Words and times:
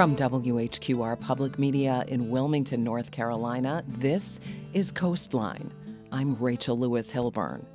From 0.00 0.16
WHQR 0.16 1.20
Public 1.20 1.58
Media 1.58 2.04
in 2.08 2.30
Wilmington, 2.30 2.82
North 2.82 3.10
Carolina, 3.10 3.84
this 3.86 4.40
is 4.72 4.90
Coastline. 4.92 5.70
I'm 6.10 6.36
Rachel 6.36 6.78
Lewis 6.78 7.12
Hilburn. 7.12 7.66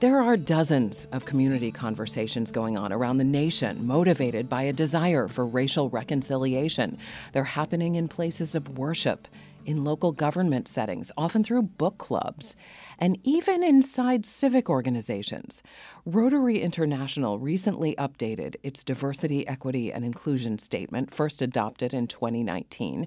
There 0.00 0.22
are 0.22 0.38
dozens 0.38 1.06
of 1.12 1.26
community 1.26 1.70
conversations 1.70 2.50
going 2.50 2.78
on 2.78 2.90
around 2.94 3.18
the 3.18 3.24
nation 3.24 3.86
motivated 3.86 4.48
by 4.48 4.62
a 4.62 4.72
desire 4.72 5.28
for 5.28 5.44
racial 5.44 5.90
reconciliation. 5.90 6.96
They're 7.34 7.44
happening 7.44 7.96
in 7.96 8.08
places 8.08 8.54
of 8.54 8.78
worship, 8.78 9.28
in 9.64 9.84
local 9.84 10.12
government 10.12 10.68
settings, 10.68 11.12
often 11.16 11.44
through 11.44 11.62
book 11.62 11.98
clubs, 11.98 12.56
and 12.98 13.18
even 13.22 13.62
inside 13.62 14.26
civic 14.26 14.68
organizations. 14.68 15.62
Rotary 16.04 16.60
International 16.60 17.38
recently 17.38 17.94
updated 17.96 18.56
its 18.62 18.84
diversity, 18.84 19.46
equity, 19.46 19.92
and 19.92 20.04
inclusion 20.04 20.58
statement, 20.58 21.14
first 21.14 21.42
adopted 21.42 21.94
in 21.94 22.06
2019. 22.06 23.06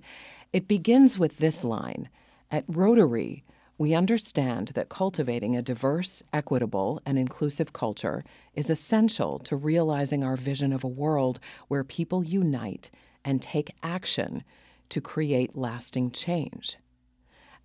It 0.51 0.67
begins 0.67 1.19
with 1.19 1.37
this 1.37 1.63
line 1.63 2.09
At 2.51 2.65
Rotary, 2.67 3.43
we 3.77 3.95
understand 3.95 4.69
that 4.75 4.89
cultivating 4.89 5.55
a 5.55 5.61
diverse, 5.61 6.21
equitable, 6.31 7.01
and 7.05 7.17
inclusive 7.17 7.73
culture 7.73 8.23
is 8.53 8.69
essential 8.69 9.39
to 9.39 9.55
realizing 9.55 10.23
our 10.23 10.35
vision 10.35 10.71
of 10.71 10.83
a 10.83 10.87
world 10.87 11.39
where 11.67 11.83
people 11.83 12.23
unite 12.23 12.91
and 13.25 13.41
take 13.41 13.73
action 13.81 14.43
to 14.89 15.01
create 15.01 15.55
lasting 15.55 16.11
change. 16.11 16.77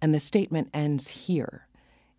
And 0.01 0.15
the 0.15 0.21
statement 0.21 0.71
ends 0.73 1.09
here. 1.09 1.67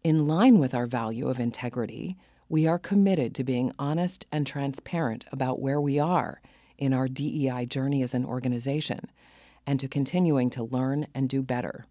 In 0.04 0.28
line 0.28 0.60
with 0.60 0.74
our 0.74 0.86
value 0.86 1.30
of 1.30 1.40
integrity, 1.40 2.18
we 2.48 2.66
are 2.66 2.80
committed 2.80 3.36
to 3.36 3.44
being 3.44 3.72
honest 3.78 4.26
and 4.32 4.46
transparent 4.46 5.26
about 5.32 5.60
where 5.60 5.80
we 5.80 6.00
are 6.00 6.42
in 6.78 6.94
our 6.94 7.08
DEI 7.08 7.66
journey 7.66 8.02
as 8.02 8.14
an 8.14 8.26
organization 8.26 9.02
and 9.68 9.80
to 9.80 9.88
continuing 9.88 10.50
to 10.50 10.64
learn 10.64 11.08
and 11.14 11.30
do 11.30 11.42
better 11.42 11.86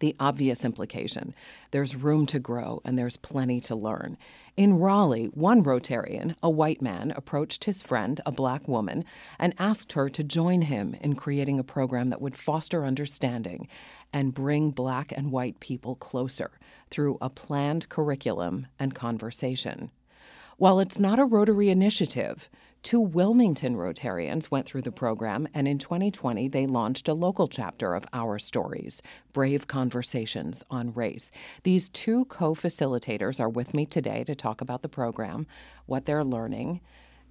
the 0.00 0.16
obvious 0.18 0.64
implication. 0.64 1.34
There's 1.70 1.94
room 1.94 2.26
to 2.26 2.38
grow 2.38 2.80
and 2.84 2.98
there's 2.98 3.16
plenty 3.16 3.60
to 3.62 3.76
learn. 3.76 4.18
In 4.56 4.78
Raleigh, 4.78 5.26
one 5.26 5.62
Rotarian, 5.62 6.34
a 6.42 6.50
white 6.50 6.82
man, 6.82 7.12
approached 7.16 7.64
his 7.64 7.82
friend, 7.82 8.20
a 8.26 8.32
black 8.32 8.66
woman, 8.66 9.04
and 9.38 9.54
asked 9.58 9.92
her 9.92 10.10
to 10.10 10.24
join 10.24 10.62
him 10.62 10.96
in 11.00 11.14
creating 11.14 11.58
a 11.58 11.64
program 11.64 12.10
that 12.10 12.20
would 12.20 12.36
foster 12.36 12.84
understanding 12.84 13.68
and 14.12 14.34
bring 14.34 14.70
black 14.70 15.12
and 15.16 15.30
white 15.30 15.60
people 15.60 15.94
closer 15.94 16.50
through 16.90 17.16
a 17.20 17.30
planned 17.30 17.88
curriculum 17.88 18.66
and 18.78 18.94
conversation. 18.94 19.90
While 20.56 20.80
it's 20.80 20.98
not 20.98 21.18
a 21.18 21.24
Rotary 21.24 21.70
initiative, 21.70 22.50
Two 22.82 23.00
Wilmington 23.00 23.76
Rotarians 23.76 24.50
went 24.50 24.64
through 24.64 24.82
the 24.82 24.90
program, 24.90 25.46
and 25.52 25.68
in 25.68 25.76
2020, 25.76 26.48
they 26.48 26.66
launched 26.66 27.08
a 27.08 27.14
local 27.14 27.46
chapter 27.46 27.94
of 27.94 28.06
Our 28.14 28.38
Stories 28.38 29.02
Brave 29.34 29.66
Conversations 29.66 30.64
on 30.70 30.94
Race. 30.94 31.30
These 31.62 31.90
two 31.90 32.24
co 32.24 32.54
facilitators 32.54 33.38
are 33.38 33.50
with 33.50 33.74
me 33.74 33.84
today 33.84 34.24
to 34.24 34.34
talk 34.34 34.62
about 34.62 34.80
the 34.80 34.88
program, 34.88 35.46
what 35.84 36.06
they're 36.06 36.24
learning, 36.24 36.80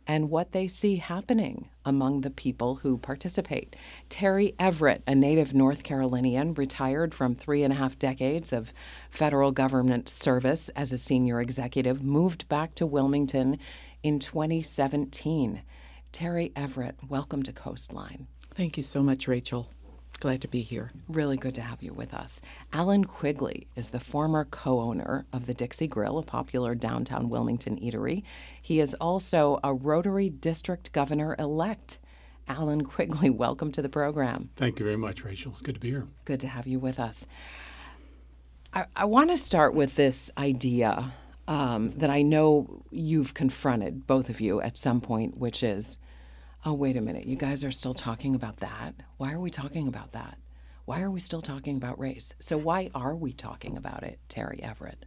and 0.05 0.29
what 0.29 0.53
they 0.53 0.67
see 0.67 0.95
happening 0.95 1.69
among 1.85 2.21
the 2.21 2.31
people 2.31 2.75
who 2.77 2.97
participate. 2.97 3.75
Terry 4.09 4.55
Everett, 4.59 5.03
a 5.05 5.13
native 5.13 5.53
North 5.53 5.83
Carolinian, 5.83 6.53
retired 6.55 7.13
from 7.13 7.35
three 7.35 7.63
and 7.63 7.73
a 7.73 7.75
half 7.75 7.97
decades 7.99 8.51
of 8.51 8.73
federal 9.11 9.51
government 9.51 10.09
service 10.09 10.69
as 10.69 10.91
a 10.91 10.97
senior 10.97 11.41
executive, 11.41 12.03
moved 12.03 12.47
back 12.49 12.73
to 12.75 12.87
Wilmington 12.87 13.59
in 14.03 14.19
2017. 14.19 15.61
Terry 16.11 16.51
Everett, 16.55 16.95
welcome 17.09 17.43
to 17.43 17.53
Coastline. 17.53 18.27
Thank 18.55 18.77
you 18.77 18.83
so 18.83 19.01
much, 19.01 19.27
Rachel. 19.27 19.69
Glad 20.19 20.41
to 20.41 20.47
be 20.47 20.61
here. 20.61 20.91
Really 21.07 21.37
good 21.37 21.55
to 21.55 21.61
have 21.61 21.81
you 21.81 21.93
with 21.93 22.13
us. 22.13 22.41
Alan 22.73 23.05
Quigley 23.05 23.67
is 23.75 23.89
the 23.89 24.01
former 24.01 24.43
co 24.45 24.81
owner 24.81 25.25
of 25.31 25.45
the 25.45 25.53
Dixie 25.53 25.87
Grill, 25.87 26.17
a 26.17 26.23
popular 26.23 26.75
downtown 26.75 27.29
Wilmington 27.29 27.77
eatery. 27.79 28.23
He 28.61 28.81
is 28.81 28.93
also 28.95 29.59
a 29.63 29.73
Rotary 29.73 30.29
District 30.29 30.91
Governor 30.91 31.35
elect. 31.39 31.99
Alan 32.49 32.83
Quigley, 32.83 33.29
welcome 33.29 33.71
to 33.71 33.81
the 33.81 33.87
program. 33.87 34.49
Thank 34.57 34.79
you 34.79 34.85
very 34.85 34.97
much, 34.97 35.23
Rachel. 35.23 35.51
It's 35.51 35.61
good 35.61 35.75
to 35.75 35.81
be 35.81 35.91
here. 35.91 36.07
Good 36.25 36.41
to 36.41 36.47
have 36.47 36.67
you 36.67 36.79
with 36.79 36.99
us. 36.99 37.25
I, 38.73 38.85
I 38.95 39.05
want 39.05 39.29
to 39.29 39.37
start 39.37 39.73
with 39.73 39.95
this 39.95 40.29
idea 40.37 41.13
um, 41.49 41.89
that 41.97 42.11
I 42.11 42.21
know 42.21 42.83
you've 42.91 43.33
confronted, 43.33 44.05
both 44.05 44.29
of 44.29 44.39
you, 44.39 44.61
at 44.61 44.77
some 44.77 45.01
point, 45.01 45.35
which 45.37 45.63
is, 45.63 45.97
oh, 46.63 46.73
wait 46.73 46.95
a 46.95 47.01
minute, 47.01 47.25
you 47.25 47.35
guys 47.35 47.63
are 47.63 47.71
still 47.71 47.95
talking 47.95 48.35
about 48.35 48.57
that? 48.57 48.93
Why 49.17 49.33
are 49.33 49.39
we 49.39 49.49
talking 49.49 49.87
about 49.87 50.11
that? 50.11 50.37
Why 50.85 51.01
are 51.01 51.09
we 51.09 51.19
still 51.19 51.41
talking 51.41 51.75
about 51.75 51.99
race? 51.99 52.35
So, 52.39 52.55
why 52.55 52.91
are 52.93 53.15
we 53.15 53.33
talking 53.33 53.77
about 53.77 54.03
it, 54.03 54.19
Terry 54.29 54.61
Everett? 54.61 55.05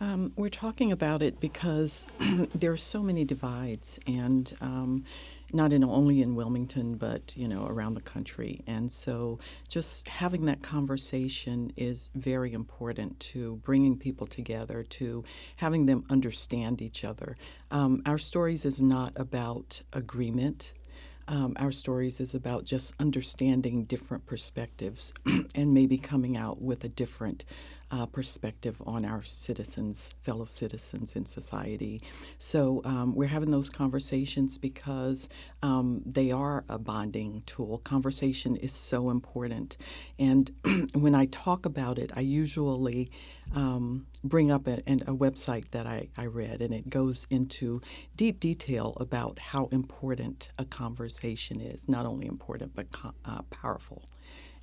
Um, 0.00 0.32
we're 0.36 0.50
talking 0.50 0.92
about 0.92 1.22
it 1.22 1.40
because 1.40 2.06
there 2.54 2.72
are 2.72 2.76
so 2.76 3.02
many 3.02 3.24
divides, 3.24 3.98
and 4.06 4.54
um, 4.60 5.04
not 5.52 5.72
in 5.72 5.82
only 5.82 6.20
in 6.20 6.34
Wilmington, 6.34 6.96
but 6.96 7.36
you 7.36 7.48
know 7.48 7.66
around 7.66 7.94
the 7.94 8.00
country. 8.02 8.60
And 8.66 8.90
so, 8.90 9.38
just 9.68 10.08
having 10.08 10.44
that 10.46 10.62
conversation 10.62 11.72
is 11.76 12.10
very 12.14 12.52
important 12.52 13.18
to 13.20 13.56
bringing 13.56 13.96
people 13.96 14.26
together, 14.26 14.82
to 14.82 15.24
having 15.56 15.86
them 15.86 16.04
understand 16.10 16.82
each 16.82 17.04
other. 17.04 17.36
Um, 17.70 18.02
our 18.06 18.18
stories 18.18 18.64
is 18.64 18.80
not 18.80 19.12
about 19.16 19.82
agreement. 19.92 20.72
Um, 21.28 21.54
our 21.58 21.72
stories 21.72 22.20
is 22.20 22.34
about 22.34 22.64
just 22.64 22.94
understanding 22.98 23.84
different 23.84 24.24
perspectives 24.24 25.12
and 25.54 25.74
maybe 25.74 25.98
coming 25.98 26.38
out 26.38 26.62
with 26.62 26.84
a 26.84 26.88
different 26.88 27.44
uh, 27.90 28.06
perspective 28.06 28.80
on 28.86 29.04
our 29.04 29.22
citizens, 29.22 30.14
fellow 30.22 30.44
citizens 30.44 31.16
in 31.16 31.26
society. 31.26 32.02
So 32.38 32.82
um, 32.84 33.14
we're 33.14 33.28
having 33.28 33.50
those 33.50 33.70
conversations 33.70 34.58
because 34.58 35.28
um, 35.62 36.02
they 36.04 36.30
are 36.30 36.64
a 36.68 36.78
bonding 36.78 37.42
tool. 37.46 37.78
Conversation 37.78 38.56
is 38.56 38.72
so 38.72 39.10
important. 39.10 39.76
And 40.18 40.50
when 40.94 41.14
I 41.14 41.26
talk 41.26 41.64
about 41.64 41.98
it, 41.98 42.10
I 42.14 42.20
usually 42.20 43.10
um, 43.54 44.06
bring 44.22 44.50
up 44.50 44.66
a, 44.66 44.74
a, 44.86 45.14
website 45.14 45.70
that 45.70 45.86
I, 45.86 46.08
I 46.18 46.26
read, 46.26 46.60
and 46.60 46.74
it 46.74 46.90
goes 46.90 47.26
into 47.30 47.80
deep 48.14 48.40
detail 48.40 48.94
about 49.00 49.38
how 49.38 49.66
important 49.72 50.50
a 50.58 50.66
conversation 50.66 51.60
is. 51.60 51.88
Not 51.88 52.04
only 52.04 52.26
important, 52.26 52.72
but 52.74 52.88
uh, 53.24 53.42
powerful 53.50 54.04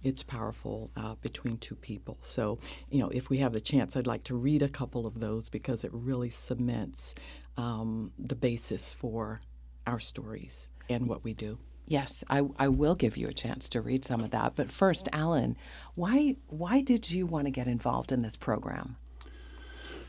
it's 0.06 0.22
powerful 0.22 0.92
uh, 0.96 1.16
between 1.16 1.58
two 1.58 1.76
people. 1.76 2.18
So, 2.22 2.60
you 2.90 3.00
know, 3.00 3.10
if 3.10 3.30
we 3.30 3.40
have 3.40 3.54
the 3.54 3.60
chance, 3.60 3.98
I'd 3.98 4.06
like 4.06 4.24
to 4.26 4.36
read 4.36 4.62
a 4.62 4.70
couple 4.70 5.08
of 5.08 5.20
those 5.20 5.50
because 5.50 5.84
it 5.84 5.90
really 5.94 6.30
cements 6.30 7.16
um, 7.58 8.12
the 8.20 8.36
basis 8.36 8.94
for 8.94 9.42
our 9.88 10.00
stories 10.00 10.70
and 10.90 11.10
what 11.10 11.24
we 11.24 11.34
do. 11.34 11.58
Yes, 11.88 12.24
I, 12.30 12.44
I 12.58 12.68
will 12.68 12.96
give 12.96 13.18
you 13.18 13.28
a 13.28 13.34
chance 13.34 13.68
to 13.70 13.82
read 13.82 14.06
some 14.06 14.22
of 14.22 14.32
that. 14.32 14.54
But 14.56 14.72
first, 14.72 15.10
Alan, 15.12 15.58
why 15.96 16.38
why 16.48 16.82
did 16.82 17.12
you 17.12 17.26
want 17.26 17.46
to 17.46 17.52
get 17.52 17.68
involved 17.68 18.12
in 18.12 18.22
this 18.22 18.36
program? 18.36 18.98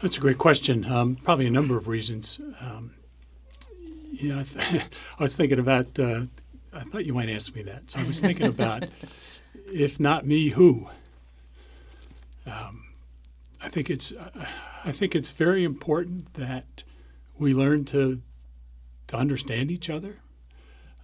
That's 0.00 0.16
a 0.16 0.20
great 0.20 0.38
question. 0.38 0.84
Um, 0.90 1.16
probably 1.16 1.46
a 1.46 1.50
number 1.50 1.76
of 1.76 1.88
reasons. 1.88 2.38
Um, 2.60 2.94
yeah, 4.10 4.40
I, 4.40 4.42
th- 4.42 4.82
I, 5.18 5.22
was 5.22 5.36
thinking 5.36 5.58
about. 5.58 5.98
Uh, 5.98 6.24
I 6.72 6.80
thought 6.80 7.06
you 7.06 7.14
might 7.14 7.28
ask 7.28 7.54
me 7.54 7.62
that, 7.62 7.90
so 7.90 8.00
I 8.00 8.04
was 8.04 8.20
thinking 8.20 8.46
about 8.46 8.84
if 9.66 9.98
not 10.00 10.26
me, 10.26 10.50
who? 10.50 10.88
Um, 12.46 12.86
I 13.60 13.68
think 13.68 13.90
it's 13.90 14.12
I 14.84 14.92
think 14.92 15.14
it's 15.14 15.30
very 15.32 15.64
important 15.64 16.34
that 16.34 16.84
we 17.38 17.52
learn 17.52 17.84
to 17.86 18.22
to 19.08 19.16
understand 19.16 19.70
each 19.70 19.90
other, 19.90 20.16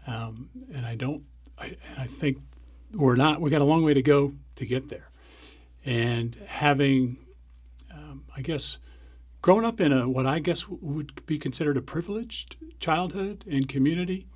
um, 0.06 0.50
and 0.72 0.86
I 0.86 0.94
don't. 0.94 1.24
I, 1.58 1.76
I 1.96 2.06
think 2.06 2.38
we're 2.92 3.16
not. 3.16 3.40
We 3.40 3.50
got 3.50 3.60
a 3.60 3.64
long 3.64 3.82
way 3.82 3.94
to 3.94 4.02
go 4.02 4.34
to 4.54 4.66
get 4.66 4.88
there, 4.88 5.10
and 5.84 6.36
having, 6.46 7.16
um, 7.92 8.24
I 8.36 8.42
guess, 8.42 8.78
grown 9.40 9.64
up 9.64 9.80
in 9.80 9.92
a 9.92 10.08
what 10.08 10.26
I 10.26 10.38
guess 10.38 10.68
would 10.68 11.26
be 11.26 11.38
considered 11.38 11.76
a 11.76 11.82
privileged 11.82 12.56
childhood 12.78 13.44
and 13.50 13.68
community, 13.68 14.26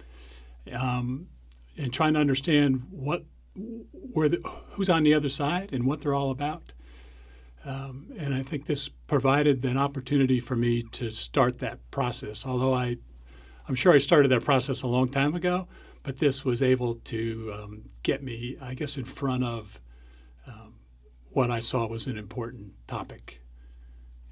um, 0.73 1.29
and 1.77 1.93
trying 1.93 2.15
to 2.15 2.21
understand 2.21 2.87
what 2.91 3.25
where 4.13 4.29
the, 4.29 4.41
who's 4.73 4.91
on 4.91 5.03
the 5.03 5.15
other 5.15 5.29
side 5.29 5.71
and 5.73 5.85
what 5.87 6.01
they're 6.01 6.15
all 6.15 6.31
about. 6.31 6.73
Um, 7.65 8.13
and 8.17 8.33
I 8.35 8.43
think 8.43 8.67
this 8.67 8.89
provided 8.89 9.65
an 9.65 9.77
opportunity 9.77 10.39
for 10.39 10.55
me 10.55 10.83
to 10.83 11.11
start 11.11 11.59
that 11.59 11.91
process. 11.91 12.47
Although 12.47 12.75
I, 12.75 12.99
I'm 13.69 13.75
sure 13.75 13.93
I 13.93 13.99
started 13.99 14.31
that 14.31 14.45
process 14.45 14.83
a 14.83 14.87
long 14.87 15.09
time 15.09 15.35
ago, 15.35 15.67
but 16.05 16.19
this 16.19 16.45
was 16.45 16.63
able 16.63 16.95
to 16.95 17.53
um, 17.53 17.83
get 18.05 18.23
me, 18.23 18.57
I 18.63 18.75
guess, 18.75 18.97
in 18.97 19.05
front 19.05 19.43
of 19.43 19.81
uh, 20.47 20.69
what 21.31 21.51
I 21.51 21.59
saw 21.59 21.87
was 21.89 22.07
an 22.07 22.17
important 22.17 22.75
topic, 22.87 23.43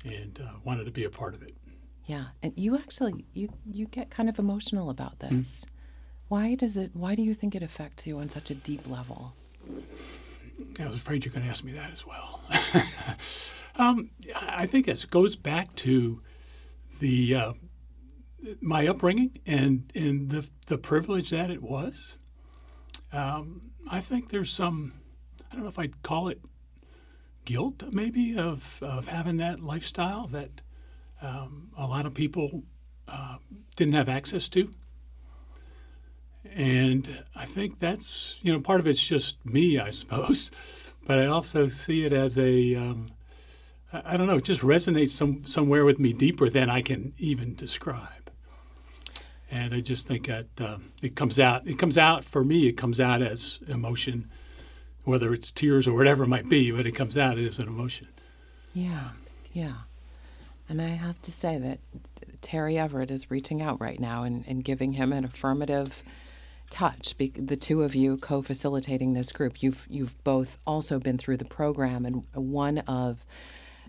and 0.04 0.38
uh, 0.40 0.52
wanted 0.62 0.84
to 0.84 0.92
be 0.92 1.02
a 1.02 1.10
part 1.10 1.34
of 1.34 1.42
it. 1.42 1.56
Yeah, 2.06 2.26
and 2.42 2.52
you 2.56 2.76
actually 2.76 3.26
you 3.32 3.48
you 3.66 3.86
get 3.86 4.10
kind 4.10 4.28
of 4.28 4.38
emotional 4.38 4.90
about 4.90 5.18
this. 5.18 5.66
Why 6.28 6.54
does 6.54 6.76
it? 6.76 6.90
Why 6.94 7.14
do 7.14 7.22
you 7.22 7.34
think 7.34 7.54
it 7.54 7.62
affects 7.62 8.06
you 8.06 8.18
on 8.18 8.28
such 8.28 8.50
a 8.50 8.54
deep 8.54 8.88
level? 8.88 9.34
I 10.78 10.86
was 10.86 10.94
afraid 10.94 11.24
you're 11.24 11.32
going 11.32 11.44
to 11.44 11.50
ask 11.50 11.64
me 11.64 11.72
that 11.72 11.92
as 11.92 12.04
well. 12.06 12.40
um, 13.76 14.10
I 14.34 14.66
think 14.66 14.88
it 14.88 15.06
goes 15.10 15.36
back 15.36 15.74
to 15.76 16.22
the 17.00 17.34
uh, 17.34 17.52
my 18.60 18.86
upbringing 18.86 19.38
and 19.46 19.90
and 19.94 20.30
the 20.30 20.48
the 20.66 20.78
privilege 20.78 21.30
that 21.30 21.50
it 21.50 21.62
was. 21.62 22.18
Um, 23.12 23.70
I 23.88 24.00
think 24.00 24.30
there's 24.30 24.50
some 24.50 24.94
I 25.50 25.54
don't 25.54 25.64
know 25.64 25.68
if 25.68 25.78
I'd 25.78 26.02
call 26.02 26.28
it 26.28 26.40
guilt 27.44 27.82
maybe 27.92 28.36
of 28.38 28.78
of 28.82 29.08
having 29.08 29.36
that 29.36 29.60
lifestyle 29.60 30.26
that 30.28 30.62
um, 31.22 31.70
a 31.76 31.86
lot 31.86 32.06
of 32.06 32.14
people 32.14 32.64
uh, 33.06 33.36
didn't 33.76 33.94
have 33.94 34.08
access 34.08 34.48
to. 34.50 34.70
And 36.52 37.24
I 37.34 37.46
think 37.46 37.78
that's, 37.80 38.38
you 38.42 38.52
know, 38.52 38.60
part 38.60 38.80
of 38.80 38.86
it's 38.86 39.02
just 39.02 39.44
me, 39.44 39.78
I 39.78 39.90
suppose. 39.90 40.50
But 41.06 41.18
I 41.18 41.26
also 41.26 41.68
see 41.68 42.06
it 42.06 42.14
as 42.14 42.38
a, 42.38 42.74
um, 42.76 43.08
I 43.92 44.16
don't 44.16 44.26
know, 44.26 44.38
it 44.38 44.44
just 44.44 44.62
resonates 44.62 45.10
some, 45.10 45.44
somewhere 45.44 45.84
with 45.84 45.98
me 45.98 46.14
deeper 46.14 46.48
than 46.48 46.70
I 46.70 46.80
can 46.80 47.12
even 47.18 47.54
describe. 47.54 48.30
And 49.50 49.74
I 49.74 49.80
just 49.80 50.06
think 50.06 50.26
that 50.28 50.46
um, 50.58 50.92
it 51.02 51.14
comes 51.14 51.38
out, 51.38 51.66
it 51.66 51.78
comes 51.78 51.98
out 51.98 52.24
for 52.24 52.42
me, 52.42 52.68
it 52.68 52.72
comes 52.72 53.00
out 53.00 53.20
as 53.20 53.58
emotion, 53.68 54.30
whether 55.04 55.34
it's 55.34 55.50
tears 55.50 55.86
or 55.86 55.92
whatever 55.92 56.24
it 56.24 56.28
might 56.28 56.48
be, 56.48 56.70
but 56.70 56.86
it 56.86 56.92
comes 56.92 57.18
out 57.18 57.38
as 57.38 57.58
an 57.58 57.68
emotion. 57.68 58.08
Yeah, 58.72 59.10
yeah. 59.52 59.74
And 60.68 60.80
I 60.80 60.88
have 60.88 61.20
to 61.22 61.30
say 61.30 61.58
that 61.58 61.78
Terry 62.40 62.78
Everett 62.78 63.10
is 63.10 63.30
reaching 63.30 63.62
out 63.62 63.80
right 63.80 64.00
now 64.00 64.24
and, 64.24 64.44
and 64.48 64.64
giving 64.64 64.92
him 64.92 65.12
an 65.12 65.24
affirmative 65.24 66.02
touch. 66.74 67.14
The 67.16 67.56
two 67.56 67.82
of 67.82 67.94
you 67.94 68.16
co-facilitating 68.16 69.12
this 69.12 69.30
group, 69.30 69.62
you've 69.62 69.86
you've 69.88 70.22
both 70.24 70.58
also 70.66 70.98
been 70.98 71.16
through 71.16 71.36
the 71.36 71.44
program, 71.44 72.04
and 72.04 72.24
one 72.34 72.78
of 72.78 73.24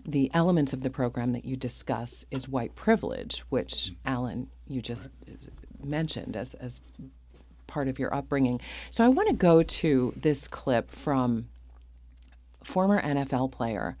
the 0.06 0.30
elements 0.32 0.72
of 0.72 0.82
the 0.82 0.90
program 0.90 1.32
that 1.32 1.44
you 1.44 1.56
discuss 1.56 2.24
is 2.30 2.48
white 2.48 2.76
privilege, 2.76 3.40
which 3.48 3.92
Alan 4.04 4.50
you 4.68 4.80
just 4.80 5.10
mentioned 5.84 6.36
as 6.36 6.54
as 6.54 6.80
part 7.66 7.88
of 7.88 7.98
your 7.98 8.14
upbringing. 8.14 8.60
So 8.92 9.04
I 9.04 9.08
want 9.08 9.28
to 9.30 9.34
go 9.34 9.64
to 9.64 10.12
this 10.16 10.46
clip 10.46 10.92
from 10.92 11.48
former 12.62 13.02
NFL 13.02 13.50
player 13.50 13.96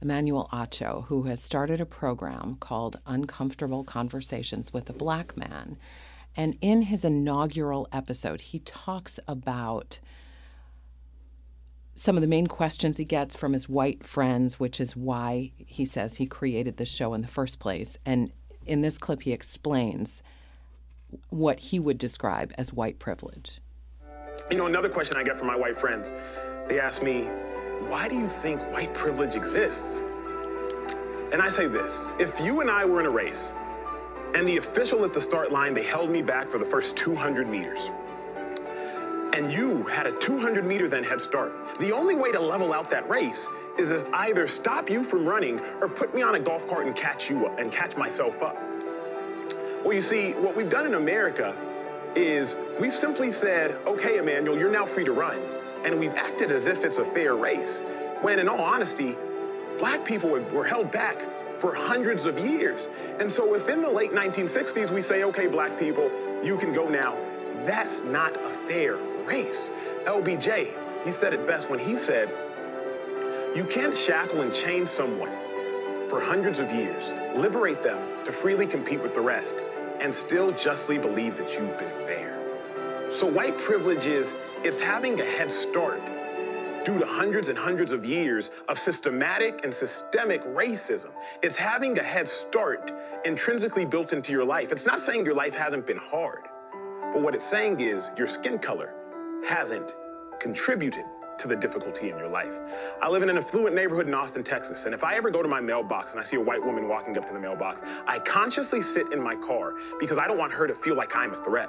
Emmanuel 0.00 0.48
Acho, 0.52 1.06
who 1.06 1.24
has 1.24 1.42
started 1.42 1.80
a 1.80 1.86
program 1.86 2.56
called 2.60 3.00
Uncomfortable 3.04 3.82
Conversations 3.82 4.72
with 4.72 4.88
a 4.88 4.92
Black 4.92 5.36
Man. 5.36 5.76
And 6.38 6.56
in 6.60 6.82
his 6.82 7.04
inaugural 7.04 7.88
episode, 7.92 8.40
he 8.40 8.60
talks 8.60 9.18
about 9.26 9.98
some 11.96 12.16
of 12.16 12.20
the 12.20 12.28
main 12.28 12.46
questions 12.46 12.96
he 12.96 13.04
gets 13.04 13.34
from 13.34 13.54
his 13.54 13.68
white 13.68 14.04
friends, 14.06 14.60
which 14.60 14.80
is 14.80 14.94
why 14.94 15.50
he 15.66 15.84
says 15.84 16.14
he 16.14 16.26
created 16.26 16.76
this 16.76 16.88
show 16.88 17.12
in 17.12 17.22
the 17.22 17.28
first 17.28 17.58
place. 17.58 17.98
And 18.06 18.32
in 18.66 18.82
this 18.82 18.98
clip, 18.98 19.22
he 19.22 19.32
explains 19.32 20.22
what 21.30 21.58
he 21.58 21.80
would 21.80 21.98
describe 21.98 22.52
as 22.56 22.72
white 22.72 23.00
privilege. 23.00 23.60
You 24.48 24.58
know, 24.58 24.66
another 24.66 24.88
question 24.88 25.16
I 25.16 25.24
get 25.24 25.38
from 25.38 25.48
my 25.48 25.56
white 25.56 25.76
friends, 25.76 26.12
they 26.68 26.78
ask 26.78 27.02
me, 27.02 27.22
why 27.88 28.08
do 28.08 28.16
you 28.16 28.28
think 28.28 28.60
white 28.70 28.94
privilege 28.94 29.34
exists? 29.34 30.00
And 31.32 31.42
I 31.42 31.50
say 31.50 31.66
this 31.66 32.00
if 32.20 32.40
you 32.40 32.60
and 32.60 32.70
I 32.70 32.84
were 32.84 33.00
in 33.00 33.06
a 33.06 33.10
race, 33.10 33.52
and 34.34 34.46
the 34.46 34.58
official 34.58 35.04
at 35.04 35.14
the 35.14 35.20
start 35.20 35.52
line, 35.52 35.74
they 35.74 35.82
held 35.82 36.10
me 36.10 36.22
back 36.22 36.50
for 36.50 36.58
the 36.58 36.64
first 36.64 36.96
200 36.96 37.48
meters. 37.48 37.80
And 39.32 39.52
you 39.52 39.84
had 39.84 40.06
a 40.06 40.12
200 40.18 40.64
meter 40.64 40.88
then 40.88 41.04
head 41.04 41.20
start. 41.20 41.52
The 41.78 41.92
only 41.92 42.14
way 42.14 42.32
to 42.32 42.40
level 42.40 42.72
out 42.72 42.90
that 42.90 43.08
race 43.08 43.46
is 43.78 43.90
to 43.90 44.08
either 44.12 44.48
stop 44.48 44.90
you 44.90 45.04
from 45.04 45.24
running 45.24 45.60
or 45.80 45.88
put 45.88 46.14
me 46.14 46.22
on 46.22 46.34
a 46.34 46.40
golf 46.40 46.68
cart 46.68 46.86
and 46.86 46.94
catch 46.94 47.30
you 47.30 47.46
up 47.46 47.58
and 47.58 47.70
catch 47.70 47.96
myself 47.96 48.42
up. 48.42 48.56
Well, 49.84 49.92
you 49.92 50.02
see, 50.02 50.32
what 50.32 50.56
we've 50.56 50.70
done 50.70 50.86
in 50.86 50.94
America 50.94 51.54
is 52.16 52.54
we've 52.80 52.94
simply 52.94 53.32
said, 53.32 53.76
okay, 53.86 54.18
Emmanuel, 54.18 54.58
you're 54.58 54.72
now 54.72 54.86
free 54.86 55.04
to 55.04 55.12
run. 55.12 55.38
And 55.84 55.98
we've 55.98 56.14
acted 56.14 56.50
as 56.50 56.66
if 56.66 56.82
it's 56.82 56.98
a 56.98 57.04
fair 57.12 57.36
race. 57.36 57.80
When 58.20 58.40
in 58.40 58.48
all 58.48 58.60
honesty, 58.60 59.16
black 59.78 60.04
people 60.04 60.30
were 60.30 60.64
held 60.64 60.90
back 60.90 61.16
for 61.58 61.74
hundreds 61.74 62.24
of 62.24 62.38
years. 62.38 62.88
And 63.18 63.30
so 63.30 63.54
if 63.54 63.68
in 63.68 63.82
the 63.82 63.90
late 63.90 64.12
1960s 64.12 64.90
we 64.90 65.02
say, 65.02 65.24
okay, 65.24 65.46
black 65.46 65.78
people, 65.78 66.10
you 66.42 66.56
can 66.58 66.72
go 66.72 66.88
now, 66.88 67.16
that's 67.64 68.00
not 68.02 68.34
a 68.36 68.50
fair 68.68 68.96
race. 69.24 69.70
LBJ, 70.04 70.70
he 71.04 71.12
said 71.12 71.34
it 71.34 71.46
best 71.46 71.68
when 71.68 71.78
he 71.78 71.98
said, 71.98 72.28
you 73.54 73.64
can't 73.64 73.96
shackle 73.96 74.42
and 74.42 74.52
chain 74.52 74.86
someone 74.86 75.32
for 76.08 76.20
hundreds 76.20 76.58
of 76.58 76.70
years, 76.70 77.04
liberate 77.36 77.82
them 77.82 77.98
to 78.24 78.32
freely 78.32 78.66
compete 78.66 79.02
with 79.02 79.14
the 79.14 79.20
rest, 79.20 79.56
and 80.00 80.14
still 80.14 80.52
justly 80.52 80.96
believe 80.96 81.36
that 81.36 81.50
you've 81.50 81.78
been 81.78 82.06
fair. 82.06 82.38
So 83.12 83.26
white 83.26 83.58
privilege 83.58 84.06
is, 84.06 84.32
it's 84.62 84.80
having 84.80 85.20
a 85.20 85.24
head 85.24 85.50
start 85.50 86.00
due 86.88 86.98
to 86.98 87.04
hundreds 87.04 87.48
and 87.50 87.58
hundreds 87.58 87.92
of 87.92 88.02
years 88.02 88.48
of 88.70 88.78
systematic 88.78 89.60
and 89.62 89.74
systemic 89.74 90.42
racism. 90.44 91.10
It's 91.42 91.54
having 91.54 91.98
a 91.98 92.02
head 92.02 92.26
start 92.26 92.90
intrinsically 93.26 93.84
built 93.84 94.14
into 94.14 94.32
your 94.32 94.46
life. 94.46 94.72
It's 94.72 94.86
not 94.86 95.02
saying 95.02 95.26
your 95.26 95.34
life 95.34 95.52
hasn't 95.52 95.86
been 95.86 95.98
hard, 95.98 96.44
but 97.12 97.20
what 97.20 97.34
it's 97.34 97.44
saying 97.44 97.82
is 97.82 98.08
your 98.16 98.26
skin 98.26 98.58
color 98.58 98.94
hasn't 99.46 99.92
contributed 100.40 101.04
to 101.40 101.46
the 101.46 101.54
difficulty 101.54 102.08
in 102.08 102.16
your 102.16 102.28
life. 102.28 102.54
I 103.02 103.10
live 103.10 103.22
in 103.22 103.28
an 103.28 103.36
affluent 103.36 103.76
neighborhood 103.76 104.06
in 104.06 104.14
Austin, 104.14 104.42
Texas, 104.42 104.86
and 104.86 104.94
if 104.94 105.04
I 105.04 105.14
ever 105.14 105.30
go 105.30 105.42
to 105.42 105.48
my 105.48 105.60
mailbox 105.60 106.12
and 106.12 106.20
I 106.20 106.24
see 106.24 106.36
a 106.36 106.40
white 106.40 106.64
woman 106.64 106.88
walking 106.88 107.18
up 107.18 107.26
to 107.26 107.34
the 107.34 107.38
mailbox, 107.38 107.82
I 108.06 108.18
consciously 108.18 108.80
sit 108.80 109.12
in 109.12 109.22
my 109.22 109.36
car 109.36 109.74
because 110.00 110.16
I 110.16 110.26
don't 110.26 110.38
want 110.38 110.54
her 110.54 110.66
to 110.66 110.74
feel 110.74 110.96
like 110.96 111.14
I'm 111.14 111.34
a 111.34 111.44
threat. 111.44 111.68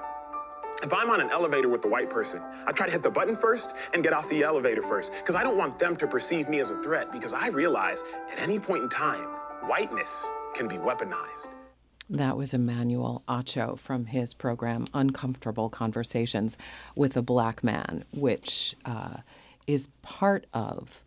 If 0.82 0.94
I'm 0.94 1.10
on 1.10 1.20
an 1.20 1.30
elevator 1.30 1.68
with 1.68 1.84
a 1.84 1.90
white 1.90 2.10
person, 2.10 2.42
I 2.66 2.72
try 2.72 2.86
to 2.86 2.92
hit 2.92 3.04
the 3.04 3.10
button 3.10 3.36
first 3.36 3.74
and 3.94 4.02
get 4.02 4.14
off 4.14 4.30
the 4.30 4.44
elevator 4.44 4.82
first 4.82 5.12
because 5.12 5.36
I 5.36 5.44
don't 5.44 5.58
want 5.58 5.78
them 5.78 5.98
to 5.98 6.08
perceive 6.08 6.48
me 6.48 6.62
as 6.62 6.72
a 6.72 6.82
threat 6.82 7.12
because 7.12 7.34
I 7.34 7.50
realize 7.50 8.02
at 8.32 8.40
any 8.40 8.60
point 8.60 8.84
in 8.84 8.90
time, 8.90 9.26
whiteness 9.68 10.26
can 10.56 10.70
be 10.70 10.76
weaponized. 10.76 11.50
That 12.10 12.38
was 12.38 12.54
Emmanuel 12.54 13.24
Acho 13.28 13.78
from 13.78 14.06
his 14.06 14.34
program 14.34 14.88
Uncomfortable 14.94 15.70
Conversations 15.70 16.58
with 16.96 17.18
a 17.18 17.22
Black 17.22 17.62
Man, 17.62 18.06
which 18.14 18.74
uh, 18.86 19.18
is 19.68 19.90
part 20.02 20.46
of 20.54 21.04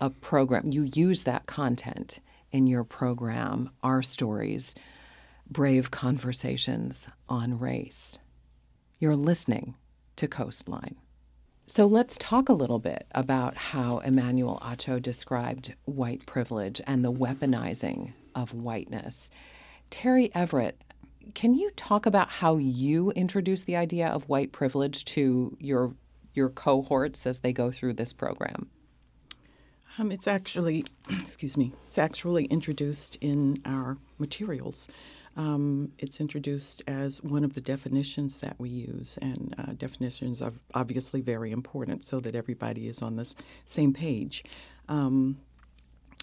a 0.00 0.10
program. 0.10 0.70
You 0.70 0.90
use 0.94 1.22
that 1.22 1.46
content 1.46 2.20
in 2.52 2.66
your 2.66 2.84
program, 2.84 3.70
Our 3.82 4.02
Stories 4.02 4.74
Brave 5.50 5.90
Conversations 5.90 7.08
on 7.28 7.58
Race. 7.58 8.18
You're 9.04 9.16
listening 9.16 9.74
to 10.16 10.26
Coastline. 10.26 10.96
So 11.66 11.84
let's 11.84 12.16
talk 12.16 12.48
a 12.48 12.54
little 12.54 12.78
bit 12.78 13.06
about 13.10 13.54
how 13.54 13.98
Emmanuel 13.98 14.58
Acho 14.62 14.98
described 14.98 15.74
white 15.84 16.24
privilege 16.24 16.80
and 16.86 17.04
the 17.04 17.12
weaponizing 17.12 18.14
of 18.34 18.54
whiteness. 18.54 19.30
Terry 19.90 20.34
Everett, 20.34 20.80
can 21.34 21.52
you 21.52 21.70
talk 21.76 22.06
about 22.06 22.30
how 22.30 22.56
you 22.56 23.10
introduce 23.10 23.64
the 23.64 23.76
idea 23.76 24.08
of 24.08 24.26
white 24.30 24.52
privilege 24.52 25.04
to 25.04 25.54
your 25.60 25.94
your 26.32 26.48
cohorts 26.48 27.26
as 27.26 27.40
they 27.40 27.52
go 27.52 27.70
through 27.70 27.92
this 27.92 28.14
program? 28.14 28.70
Um, 29.98 30.10
it's 30.12 30.26
actually, 30.26 30.86
excuse 31.20 31.58
me, 31.58 31.74
it's 31.84 31.98
actually 31.98 32.46
introduced 32.46 33.18
in 33.20 33.60
our 33.66 33.98
materials. 34.18 34.88
Um, 35.36 35.92
it's 35.98 36.20
introduced 36.20 36.82
as 36.86 37.22
one 37.22 37.44
of 37.44 37.54
the 37.54 37.60
definitions 37.60 38.40
that 38.40 38.54
we 38.58 38.68
use, 38.68 39.18
and 39.20 39.54
uh, 39.58 39.72
definitions 39.72 40.40
are 40.40 40.52
obviously 40.74 41.20
very 41.20 41.50
important 41.50 42.04
so 42.04 42.20
that 42.20 42.34
everybody 42.34 42.88
is 42.88 43.02
on 43.02 43.16
the 43.16 43.32
same 43.64 43.92
page. 43.92 44.44
Um, 44.88 45.38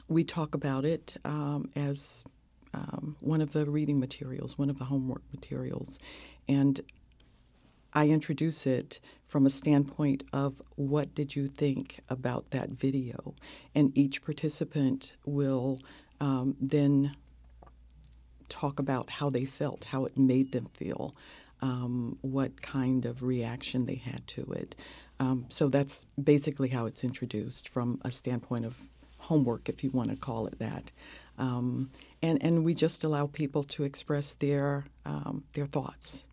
we 0.07 0.23
talk 0.23 0.55
about 0.55 0.85
it 0.85 1.17
um, 1.25 1.69
as 1.75 2.23
um, 2.73 3.17
one 3.19 3.41
of 3.41 3.51
the 3.51 3.69
reading 3.69 3.99
materials, 3.99 4.57
one 4.57 4.69
of 4.69 4.79
the 4.79 4.85
homework 4.85 5.23
materials, 5.33 5.99
and 6.47 6.79
I 7.93 8.07
introduce 8.07 8.65
it 8.65 9.01
from 9.27 9.45
a 9.45 9.49
standpoint 9.49 10.23
of 10.31 10.61
what 10.75 11.13
did 11.13 11.35
you 11.35 11.47
think 11.47 11.99
about 12.07 12.51
that 12.51 12.69
video, 12.69 13.35
and 13.75 13.97
each 13.97 14.23
participant 14.23 15.15
will 15.25 15.79
um, 16.21 16.55
then 16.61 17.15
talk 18.51 18.79
about 18.79 19.09
how 19.09 19.29
they 19.29 19.45
felt, 19.45 19.85
how 19.85 20.05
it 20.05 20.17
made 20.17 20.51
them 20.51 20.65
feel, 20.73 21.15
um, 21.61 22.17
what 22.21 22.61
kind 22.61 23.05
of 23.05 23.23
reaction 23.23 23.85
they 23.85 23.95
had 23.95 24.27
to 24.27 24.41
it. 24.51 24.75
Um, 25.19 25.45
so 25.49 25.69
that's 25.69 26.05
basically 26.21 26.69
how 26.69 26.85
it's 26.85 27.03
introduced 27.03 27.69
from 27.69 27.99
a 28.03 28.11
standpoint 28.11 28.65
of 28.65 28.83
homework, 29.19 29.69
if 29.69 29.83
you 29.83 29.91
want 29.91 30.09
to 30.09 30.17
call 30.17 30.47
it 30.47 30.59
that. 30.59 30.91
Um, 31.37 31.89
and, 32.21 32.43
and 32.43 32.63
we 32.65 32.73
just 32.75 33.03
allow 33.03 33.27
people 33.27 33.63
to 33.63 33.83
express 33.83 34.35
their, 34.35 34.85
um, 35.05 35.43
their 35.53 35.65
thoughts. 35.65 36.25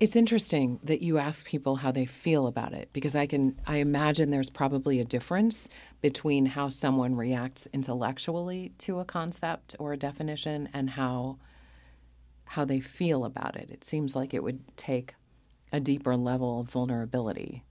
It's 0.00 0.16
interesting 0.16 0.80
that 0.82 1.02
you 1.02 1.18
ask 1.18 1.44
people 1.44 1.76
how 1.76 1.92
they 1.92 2.06
feel 2.06 2.46
about 2.46 2.72
it 2.72 2.88
because 2.94 3.14
I 3.14 3.26
can 3.26 3.60
I 3.66 3.76
imagine 3.76 4.30
there's 4.30 4.48
probably 4.48 4.98
a 4.98 5.04
difference 5.04 5.68
between 6.00 6.46
how 6.46 6.70
someone 6.70 7.16
reacts 7.16 7.68
intellectually 7.74 8.72
to 8.78 9.00
a 9.00 9.04
concept 9.04 9.76
or 9.78 9.92
a 9.92 9.98
definition 9.98 10.70
and 10.72 10.88
how 10.88 11.36
how 12.46 12.64
they 12.64 12.80
feel 12.80 13.26
about 13.26 13.56
it. 13.56 13.70
It 13.70 13.84
seems 13.84 14.16
like 14.16 14.32
it 14.32 14.42
would 14.42 14.74
take 14.78 15.14
a 15.70 15.80
deeper 15.80 16.16
level 16.16 16.60
of 16.60 16.70
vulnerability 16.70 17.62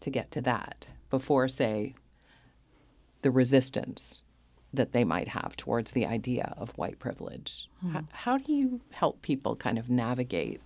to 0.00 0.10
get 0.10 0.30
to 0.32 0.42
that 0.42 0.86
before 1.08 1.48
say 1.48 1.94
the 3.22 3.30
resistance 3.30 4.22
that 4.72 4.92
they 4.92 5.02
might 5.02 5.28
have 5.28 5.56
towards 5.56 5.92
the 5.92 6.04
idea 6.04 6.54
of 6.58 6.70
white 6.76 6.98
privilege. 6.98 7.68
Hmm. 7.80 7.90
How, 7.90 8.04
how 8.12 8.38
do 8.38 8.52
you 8.52 8.82
help 8.90 9.22
people 9.22 9.56
kind 9.56 9.78
of 9.78 9.88
navigate 9.88 10.60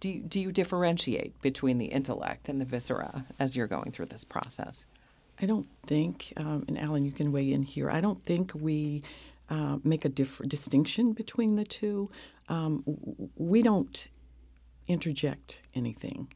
do 0.00 0.08
you, 0.08 0.20
do 0.20 0.40
you 0.40 0.52
differentiate 0.52 1.40
between 1.42 1.78
the 1.78 1.86
intellect 1.86 2.48
and 2.48 2.60
the 2.60 2.64
viscera 2.64 3.24
as 3.38 3.56
you're 3.56 3.66
going 3.66 3.90
through 3.90 4.06
this 4.06 4.24
process? 4.24 4.86
I 5.40 5.46
don't 5.46 5.68
think, 5.86 6.32
um, 6.36 6.64
and 6.68 6.78
Alan, 6.78 7.04
you 7.04 7.12
can 7.12 7.32
weigh 7.32 7.52
in 7.52 7.62
here. 7.62 7.90
I 7.90 8.00
don't 8.00 8.22
think 8.22 8.52
we 8.54 9.02
uh, 9.48 9.78
make 9.84 10.04
a 10.04 10.08
diff- 10.08 10.42
distinction 10.46 11.12
between 11.12 11.56
the 11.56 11.64
two. 11.64 12.10
Um, 12.48 12.82
we 13.36 13.62
don't 13.62 14.08
interject 14.88 15.62
anything. 15.74 16.32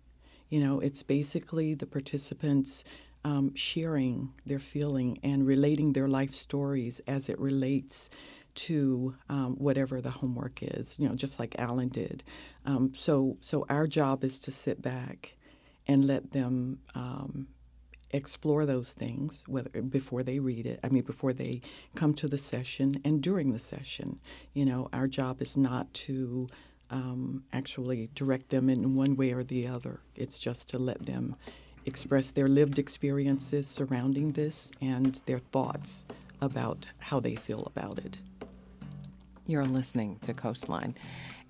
You 0.48 0.60
know, 0.60 0.80
it's 0.80 1.02
basically 1.02 1.74
the 1.74 1.86
participants 1.86 2.84
um, 3.24 3.54
sharing 3.54 4.32
their 4.44 4.58
feeling 4.58 5.18
and 5.22 5.46
relating 5.46 5.92
their 5.92 6.08
life 6.08 6.34
stories 6.34 7.00
as 7.06 7.28
it 7.28 7.38
relates 7.38 8.10
to 8.54 9.14
um, 9.28 9.54
whatever 9.56 10.00
the 10.00 10.10
homework 10.10 10.62
is, 10.62 10.98
you 10.98 11.08
know, 11.08 11.14
just 11.14 11.38
like 11.38 11.58
Alan 11.58 11.88
did. 11.88 12.22
Um, 12.66 12.94
so, 12.94 13.36
so 13.40 13.64
our 13.68 13.86
job 13.86 14.24
is 14.24 14.40
to 14.42 14.50
sit 14.50 14.82
back 14.82 15.36
and 15.86 16.06
let 16.06 16.32
them 16.32 16.78
um, 16.94 17.48
explore 18.10 18.66
those 18.66 18.92
things, 18.92 19.42
whether 19.46 19.82
before 19.82 20.22
they 20.22 20.38
read 20.38 20.66
it. 20.66 20.80
I 20.84 20.88
mean, 20.88 21.02
before 21.02 21.32
they 21.32 21.60
come 21.94 22.14
to 22.14 22.28
the 22.28 22.38
session 22.38 23.00
and 23.04 23.22
during 23.22 23.52
the 23.52 23.58
session. 23.58 24.20
You 24.52 24.64
know, 24.64 24.88
our 24.92 25.08
job 25.08 25.40
is 25.40 25.56
not 25.56 25.92
to 25.94 26.48
um, 26.90 27.44
actually 27.52 28.10
direct 28.14 28.50
them 28.50 28.68
in 28.68 28.94
one 28.94 29.16
way 29.16 29.32
or 29.32 29.42
the 29.42 29.66
other. 29.66 30.00
It's 30.14 30.38
just 30.38 30.68
to 30.70 30.78
let 30.78 31.04
them 31.06 31.36
express 31.86 32.30
their 32.30 32.48
lived 32.48 32.78
experiences 32.78 33.66
surrounding 33.66 34.32
this 34.32 34.70
and 34.80 35.20
their 35.26 35.38
thoughts 35.38 36.06
about 36.40 36.86
how 36.98 37.18
they 37.18 37.34
feel 37.34 37.64
about 37.66 37.98
it. 37.98 38.18
You're 39.46 39.64
listening 39.64 40.18
to 40.22 40.32
Coastline. 40.32 40.94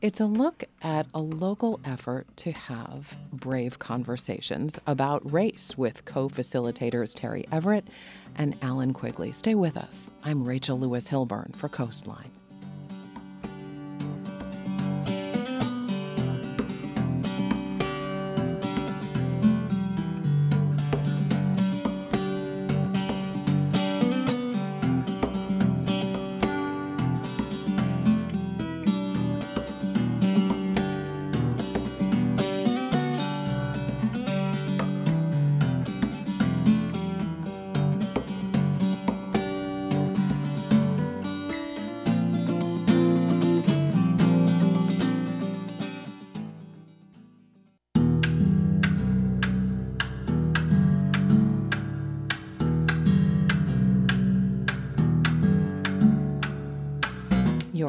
It's 0.01 0.21
a 0.21 0.27
look 0.27 0.65
at 0.83 1.07
a 1.15 1.21
local 1.21 1.79
effort 1.85 2.27
to 2.39 2.53
have 2.53 3.17
brave 3.33 3.79
conversations 3.79 4.79
about 4.87 5.31
race 5.31 5.77
with 5.77 6.05
co 6.05 6.29
facilitators 6.29 7.15
Terry 7.15 7.45
Everett 7.53 7.87
and 8.35 8.57
Alan 8.63 8.95
Quigley. 8.95 9.31
Stay 9.33 9.55
with 9.55 9.77
us. 9.77 10.11
I'm 10.25 10.43
Rachel 10.43 10.79
Lewis 10.79 11.09
Hilburn 11.09 11.55
for 11.55 11.69
Coastline. 11.69 12.31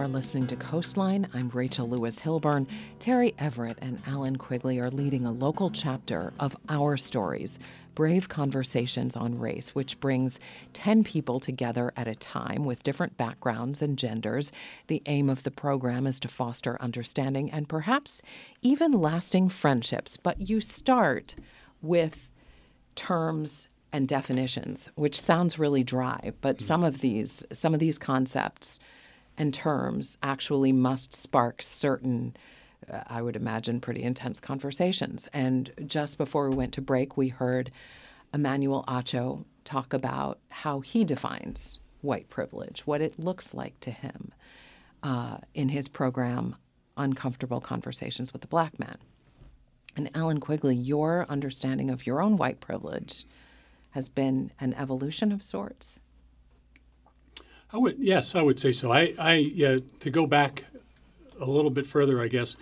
You're 0.04 0.10
listening 0.10 0.48
to 0.48 0.58
Coastline. 0.58 1.30
I'm 1.34 1.48
Rachel 1.48 1.88
Lewis 1.88 2.20
Hilburn. 2.20 2.68
Terry 3.00 3.34
Everett 3.40 3.78
and 3.82 4.02
Alan 4.06 4.36
Quigley 4.36 4.78
are 4.82 4.92
leading 4.92 5.26
a 5.26 5.32
local 5.32 5.70
chapter 5.70 6.34
of 6.42 6.58
Our 6.68 6.98
Stories, 6.98 7.58
Brave 7.96 8.28
Conversations 8.28 9.16
on 9.16 9.40
Race, 9.40 9.74
which 9.74 10.02
brings 10.02 10.42
10 10.74 11.06
people 11.06 11.40
together 11.40 11.94
at 11.96 12.10
a 12.10 12.16
time 12.16 12.66
with 12.66 12.84
different 12.84 13.16
backgrounds 13.16 13.82
and 13.82 13.98
genders. 13.98 14.52
The 14.88 15.02
aim 15.06 15.30
of 15.30 15.44
the 15.44 15.52
program 15.52 16.06
is 16.06 16.20
to 16.20 16.28
foster 16.28 16.78
understanding 16.82 17.50
and 17.50 17.70
perhaps 17.70 18.22
even 18.62 18.92
lasting 18.92 19.48
friendships. 19.48 20.18
But 20.18 20.50
you 20.50 20.60
start 20.60 21.34
with 21.82 22.30
terms 22.96 23.70
and 23.94 24.06
definitions, 24.06 24.90
which 24.96 25.18
sounds 25.18 25.58
really 25.58 25.86
dry, 25.86 26.34
but 26.42 26.58
hmm. 26.58 26.66
some 26.66 26.84
of 26.84 27.00
these 27.00 27.46
some 27.54 27.74
of 27.74 27.80
these 27.80 27.98
concepts 27.98 28.82
and 29.38 29.54
terms 29.54 30.18
actually 30.22 30.72
must 30.72 31.16
spark 31.16 31.62
certain, 31.62 32.36
uh, 32.92 33.02
I 33.08 33.22
would 33.22 33.36
imagine, 33.36 33.80
pretty 33.80 34.04
intense 34.04 34.40
conversations. 34.40 35.28
And 35.34 35.72
just 35.86 36.18
before 36.18 36.50
we 36.50 36.56
went 36.56 36.74
to 36.74 36.82
break, 36.82 37.18
we 37.18 37.30
heard 37.30 37.72
Emmanuel 38.34 38.84
Acho 38.88 39.46
talk 39.63 39.94
about 39.94 40.40
how 40.50 40.82
he 40.82 41.04
defines 41.04 41.80
white 42.02 42.30
privilege, 42.30 42.82
what 42.86 43.02
it 43.02 43.18
looks 43.18 43.54
like 43.54 43.80
to 43.80 43.92
him 43.92 44.34
uh, 45.02 45.38
in 45.54 45.70
his 45.70 45.88
program, 45.88 46.56
Uncomfortable 46.98 47.62
Conversations 47.62 48.34
with 48.34 48.42
the 48.42 48.48
Black 48.48 48.78
Man. 48.78 48.98
And 49.96 50.10
Alan 50.16 50.40
Quigley, 50.40 50.75
your 50.75 51.25
understanding 51.30 51.90
of 51.90 52.06
your 52.06 52.22
own 52.22 52.38
white 52.38 52.60
privilege 52.60 53.25
has 53.92 54.10
been 54.10 54.52
an 54.60 54.74
evolution 54.74 55.32
of 55.32 55.44
sorts. 55.44 56.00
I 57.74 57.77
would 57.77 57.98
yes, 58.00 58.36
I 58.36 58.44
would 58.44 58.60
say 58.60 58.72
so. 58.72 58.92
I, 58.94 59.15
I 59.18 59.34
yeah, 59.34 59.80
to 60.00 60.10
go 60.12 60.27
back 60.27 60.65
a 61.39 61.46
little 61.46 61.72
bit 61.72 61.88
further, 61.88 62.22
I 62.22 62.27
guess. 62.27 62.56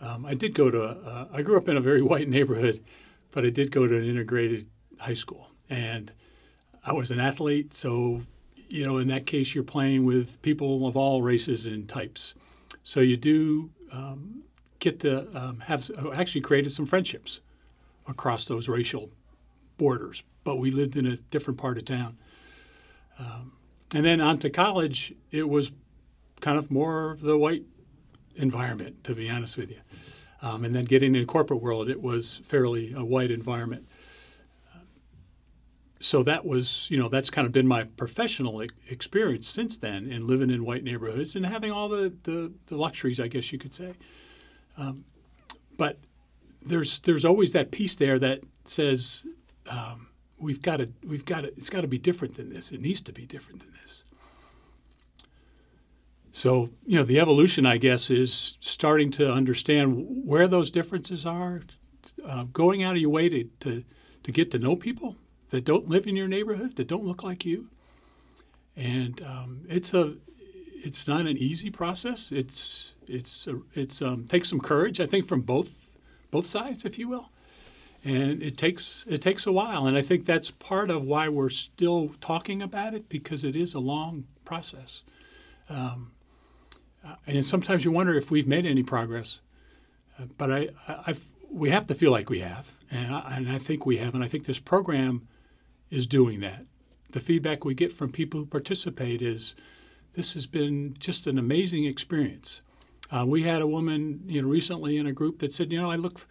Um, 0.00 0.24
I 0.24 0.34
did 0.34 0.54
go 0.54 0.70
to. 0.70 0.82
A, 0.82 1.28
I 1.32 1.42
grew 1.42 1.56
up 1.56 1.68
in 1.68 1.76
a 1.76 1.80
very 1.80 2.02
white 2.10 2.28
neighborhood, 2.28 2.82
but 3.32 3.44
I 3.44 3.50
did 3.50 3.72
go 3.72 3.86
to 3.88 3.96
an 3.96 4.04
integrated 4.04 4.68
high 4.98 5.14
school, 5.14 5.50
and 5.68 6.12
I 6.84 6.92
was 6.92 7.10
an 7.10 7.18
athlete. 7.18 7.74
So, 7.74 8.22
you 8.68 8.84
know, 8.84 8.98
in 8.98 9.08
that 9.08 9.26
case, 9.26 9.54
you're 9.54 9.64
playing 9.64 10.04
with 10.04 10.40
people 10.42 10.86
of 10.86 10.96
all 10.96 11.20
races 11.20 11.66
and 11.66 11.88
types. 11.88 12.34
So 12.84 13.00
you 13.00 13.16
do 13.16 13.70
um, 13.90 14.44
get 14.78 15.00
to 15.00 15.26
um, 15.36 15.60
have 15.60 15.90
actually 16.14 16.42
created 16.42 16.70
some 16.70 16.86
friendships 16.86 17.40
across 18.06 18.44
those 18.44 18.68
racial 18.68 19.10
borders. 19.78 20.22
But 20.44 20.58
we 20.58 20.70
lived 20.70 20.96
in 20.96 21.06
a 21.06 21.16
different 21.16 21.58
part 21.58 21.78
of 21.78 21.86
town. 21.86 22.18
Um, 23.18 23.52
and 23.92 24.04
then 24.04 24.20
on 24.20 24.38
to 24.38 24.50
college, 24.50 25.14
it 25.30 25.48
was 25.48 25.72
kind 26.40 26.58
of 26.58 26.70
more 26.70 27.12
of 27.12 27.20
the 27.20 27.36
white 27.36 27.64
environment, 28.36 29.04
to 29.04 29.14
be 29.14 29.28
honest 29.30 29.56
with 29.56 29.70
you. 29.70 29.80
Um, 30.42 30.64
and 30.64 30.74
then 30.74 30.84
getting 30.84 31.14
in 31.14 31.26
corporate 31.26 31.62
world, 31.62 31.88
it 31.88 32.02
was 32.02 32.40
fairly 32.44 32.92
a 32.92 33.04
white 33.04 33.30
environment. 33.30 33.88
Um, 34.74 34.82
so 36.00 36.22
that 36.22 36.44
was, 36.44 36.88
you 36.90 36.98
know, 36.98 37.08
that's 37.08 37.30
kind 37.30 37.46
of 37.46 37.52
been 37.52 37.66
my 37.66 37.84
professional 37.84 38.60
experience 38.88 39.48
since 39.48 39.76
then 39.76 40.06
in 40.06 40.26
living 40.26 40.50
in 40.50 40.64
white 40.64 40.84
neighborhoods 40.84 41.34
and 41.34 41.46
having 41.46 41.72
all 41.72 41.88
the, 41.88 42.12
the, 42.24 42.52
the 42.66 42.76
luxuries, 42.76 43.18
I 43.18 43.28
guess 43.28 43.52
you 43.52 43.58
could 43.58 43.72
say. 43.72 43.94
Um, 44.76 45.04
but 45.76 45.98
there's 46.60 46.98
there's 47.00 47.24
always 47.24 47.52
that 47.52 47.70
piece 47.70 47.94
there 47.94 48.18
that 48.18 48.40
says 48.64 49.24
um, 49.68 50.08
we've 50.38 50.62
got 50.62 50.78
to 50.78 50.88
we've 51.04 51.24
got 51.24 51.42
to 51.42 51.48
it's 51.48 51.70
got 51.70 51.82
to 51.82 51.88
be 51.88 51.98
different 51.98 52.36
than 52.36 52.52
this. 52.52 52.70
It 52.70 52.80
needs 52.80 53.00
to 53.02 53.12
be 53.12 53.26
different 53.26 53.60
than 53.60 53.72
this. 53.82 54.04
So 56.32 56.70
you 56.84 56.98
know 56.98 57.04
the 57.04 57.20
evolution, 57.20 57.66
I 57.66 57.76
guess, 57.76 58.10
is 58.10 58.56
starting 58.60 59.10
to 59.12 59.32
understand 59.32 60.24
where 60.26 60.48
those 60.48 60.70
differences 60.70 61.24
are, 61.24 61.62
uh, 62.24 62.44
going 62.44 62.82
out 62.82 62.96
of 62.96 63.00
your 63.00 63.10
way 63.10 63.28
to, 63.28 63.44
to 63.60 63.84
to 64.22 64.32
get 64.32 64.50
to 64.50 64.58
know 64.58 64.76
people 64.76 65.16
that 65.50 65.64
don't 65.64 65.88
live 65.88 66.06
in 66.06 66.16
your 66.16 66.28
neighborhood, 66.28 66.76
that 66.76 66.88
don't 66.88 67.04
look 67.04 67.22
like 67.22 67.44
you, 67.44 67.68
and 68.76 69.22
um, 69.22 69.60
it's 69.68 69.94
a 69.94 70.14
it's 70.84 71.08
not 71.08 71.26
an 71.26 71.36
easy 71.36 71.70
process. 71.70 72.32
It's 72.32 72.94
it's 73.06 73.46
a, 73.46 73.60
it's 73.74 74.02
um, 74.02 74.26
takes 74.26 74.48
some 74.48 74.60
courage, 74.60 75.00
I 75.00 75.06
think, 75.06 75.26
from 75.26 75.40
both 75.40 75.88
both 76.30 76.46
sides, 76.46 76.84
if 76.84 76.98
you 76.98 77.08
will. 77.08 77.30
And 78.04 78.42
it 78.42 78.56
takes 78.56 79.06
it 79.08 79.22
takes 79.22 79.46
a 79.46 79.52
while. 79.52 79.86
And 79.86 79.96
I 79.96 80.02
think 80.02 80.26
that's 80.26 80.50
part 80.50 80.90
of 80.90 81.04
why 81.04 81.28
we're 81.28 81.48
still 81.48 82.12
talking 82.20 82.62
about 82.62 82.94
it 82.94 83.08
because 83.08 83.44
it 83.44 83.56
is 83.56 83.74
a 83.74 83.80
long 83.80 84.24
process. 84.44 85.02
Um, 85.68 86.12
uh, 87.06 87.16
and 87.26 87.44
sometimes 87.44 87.84
you 87.84 87.90
wonder 87.90 88.14
if 88.14 88.30
we've 88.30 88.46
made 88.46 88.66
any 88.66 88.82
progress. 88.82 89.40
Uh, 90.18 90.26
but 90.38 90.52
I, 90.52 90.68
I, 90.88 91.14
we 91.50 91.70
have 91.70 91.86
to 91.88 91.94
feel 91.94 92.10
like 92.10 92.30
we 92.30 92.40
have, 92.40 92.72
and 92.90 93.14
I, 93.14 93.36
and 93.36 93.50
I 93.50 93.58
think 93.58 93.84
we 93.84 93.96
have. 93.98 94.14
And 94.14 94.22
I 94.22 94.28
think 94.28 94.44
this 94.44 94.58
program 94.58 95.26
is 95.90 96.06
doing 96.06 96.40
that. 96.40 96.64
The 97.10 97.20
feedback 97.20 97.64
we 97.64 97.74
get 97.74 97.92
from 97.92 98.10
people 98.10 98.40
who 98.40 98.46
participate 98.46 99.22
is, 99.22 99.54
this 100.14 100.34
has 100.34 100.46
been 100.46 100.94
just 100.98 101.26
an 101.26 101.38
amazing 101.38 101.84
experience. 101.84 102.60
Uh, 103.10 103.24
we 103.26 103.42
had 103.42 103.62
a 103.62 103.66
woman, 103.66 104.22
you 104.26 104.42
know, 104.42 104.48
recently 104.48 104.96
in 104.96 105.06
a 105.06 105.12
group 105.12 105.38
that 105.40 105.52
said, 105.52 105.70
you 105.70 105.80
know, 105.80 105.90
I 105.90 105.96
look, 105.96 106.26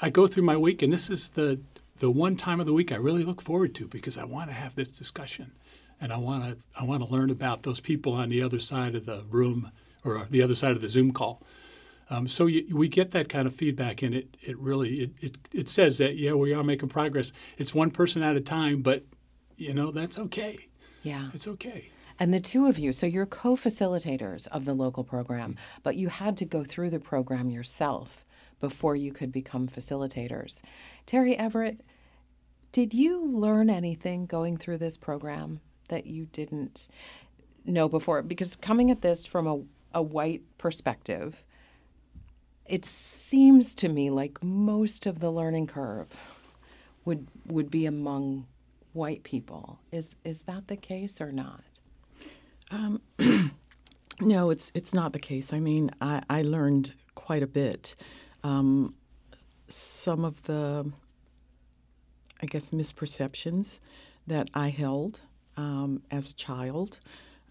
I 0.00 0.10
go 0.10 0.26
through 0.26 0.44
my 0.44 0.56
week, 0.56 0.82
and 0.82 0.92
this 0.92 1.10
is 1.10 1.30
the 1.30 1.60
the 1.98 2.10
one 2.10 2.36
time 2.36 2.60
of 2.60 2.66
the 2.66 2.72
week 2.72 2.92
I 2.92 2.96
really 2.96 3.24
look 3.24 3.42
forward 3.42 3.74
to 3.76 3.88
because 3.88 4.16
I 4.16 4.24
want 4.24 4.50
to 4.50 4.54
have 4.54 4.76
this 4.76 4.88
discussion, 4.88 5.52
and 6.00 6.12
I 6.12 6.16
want 6.16 6.44
to 6.44 6.56
I 6.76 6.84
want 6.84 7.02
to 7.02 7.08
learn 7.08 7.30
about 7.30 7.62
those 7.62 7.80
people 7.80 8.12
on 8.12 8.28
the 8.28 8.42
other 8.42 8.60
side 8.60 8.94
of 8.94 9.06
the 9.06 9.24
room 9.28 9.72
or 10.04 10.26
the 10.30 10.42
other 10.42 10.54
side 10.54 10.72
of 10.72 10.80
the 10.80 10.88
Zoom 10.88 11.12
call. 11.12 11.42
Um, 12.10 12.26
so 12.26 12.46
you, 12.46 12.74
we 12.74 12.88
get 12.88 13.10
that 13.10 13.28
kind 13.28 13.46
of 13.46 13.54
feedback, 13.54 14.02
and 14.02 14.14
it 14.14 14.36
it 14.42 14.56
really 14.58 15.00
it, 15.00 15.10
it 15.20 15.38
it 15.52 15.68
says 15.68 15.98
that 15.98 16.16
yeah 16.16 16.32
we 16.32 16.54
are 16.54 16.62
making 16.62 16.88
progress. 16.88 17.32
It's 17.56 17.74
one 17.74 17.90
person 17.90 18.22
at 18.22 18.36
a 18.36 18.40
time, 18.40 18.82
but 18.82 19.04
you 19.56 19.74
know 19.74 19.90
that's 19.90 20.18
okay. 20.18 20.68
Yeah, 21.02 21.30
it's 21.34 21.48
okay. 21.48 21.90
And 22.20 22.34
the 22.34 22.40
two 22.40 22.66
of 22.66 22.78
you, 22.78 22.92
so 22.92 23.06
you're 23.06 23.26
co 23.26 23.56
facilitators 23.56 24.48
of 24.48 24.64
the 24.64 24.74
local 24.74 25.04
program, 25.04 25.56
but 25.82 25.96
you 25.96 26.08
had 26.08 26.36
to 26.38 26.44
go 26.44 26.64
through 26.64 26.90
the 26.90 26.98
program 26.98 27.50
yourself 27.50 28.24
before 28.60 28.96
you 28.96 29.12
could 29.12 29.32
become 29.32 29.68
facilitators. 29.68 30.62
Terry 31.06 31.36
Everett, 31.36 31.80
did 32.72 32.92
you 32.92 33.24
learn 33.24 33.70
anything 33.70 34.26
going 34.26 34.56
through 34.56 34.78
this 34.78 34.96
program 34.96 35.60
that 35.88 36.06
you 36.06 36.26
didn't 36.26 36.88
know 37.64 37.88
before? 37.88 38.22
Because 38.22 38.56
coming 38.56 38.90
at 38.90 39.02
this 39.02 39.26
from 39.26 39.46
a, 39.46 39.60
a 39.94 40.02
white 40.02 40.42
perspective, 40.58 41.42
it 42.66 42.84
seems 42.84 43.74
to 43.76 43.88
me 43.88 44.10
like 44.10 44.42
most 44.42 45.06
of 45.06 45.20
the 45.20 45.30
learning 45.30 45.66
curve 45.66 46.08
would 47.04 47.26
would 47.46 47.70
be 47.70 47.86
among 47.86 48.46
white 48.92 49.22
people. 49.22 49.78
Is 49.90 50.10
is 50.24 50.42
that 50.42 50.68
the 50.68 50.76
case 50.76 51.20
or 51.20 51.32
not? 51.32 51.62
Um, 52.70 53.00
no, 54.20 54.50
it's 54.50 54.70
it's 54.74 54.92
not 54.92 55.14
the 55.14 55.18
case. 55.18 55.52
I 55.52 55.60
mean, 55.60 55.90
I, 56.00 56.22
I 56.28 56.42
learned 56.42 56.92
quite 57.14 57.42
a 57.42 57.46
bit. 57.46 57.96
Um, 58.44 58.94
some 59.68 60.24
of 60.24 60.42
the, 60.42 60.90
I 62.42 62.46
guess, 62.46 62.70
misperceptions 62.70 63.80
that 64.26 64.48
I 64.54 64.68
held 64.68 65.20
um, 65.56 66.02
as 66.10 66.30
a 66.30 66.34
child, 66.34 66.98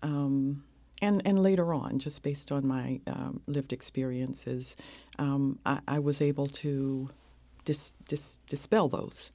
um, 0.01 0.63
and 1.01 1.21
and 1.25 1.43
later 1.43 1.73
on, 1.73 1.99
just 1.99 2.23
based 2.23 2.51
on 2.51 2.65
my 2.67 2.99
um, 3.07 3.41
lived 3.47 3.73
experiences, 3.73 4.75
um, 5.19 5.59
I, 5.65 5.79
I, 5.87 5.99
was 5.99 6.21
able 6.21 6.47
to 6.47 7.09
dis, 7.65 7.91
dis, 8.07 8.39
dispel 8.47 8.87
those, 8.87 9.31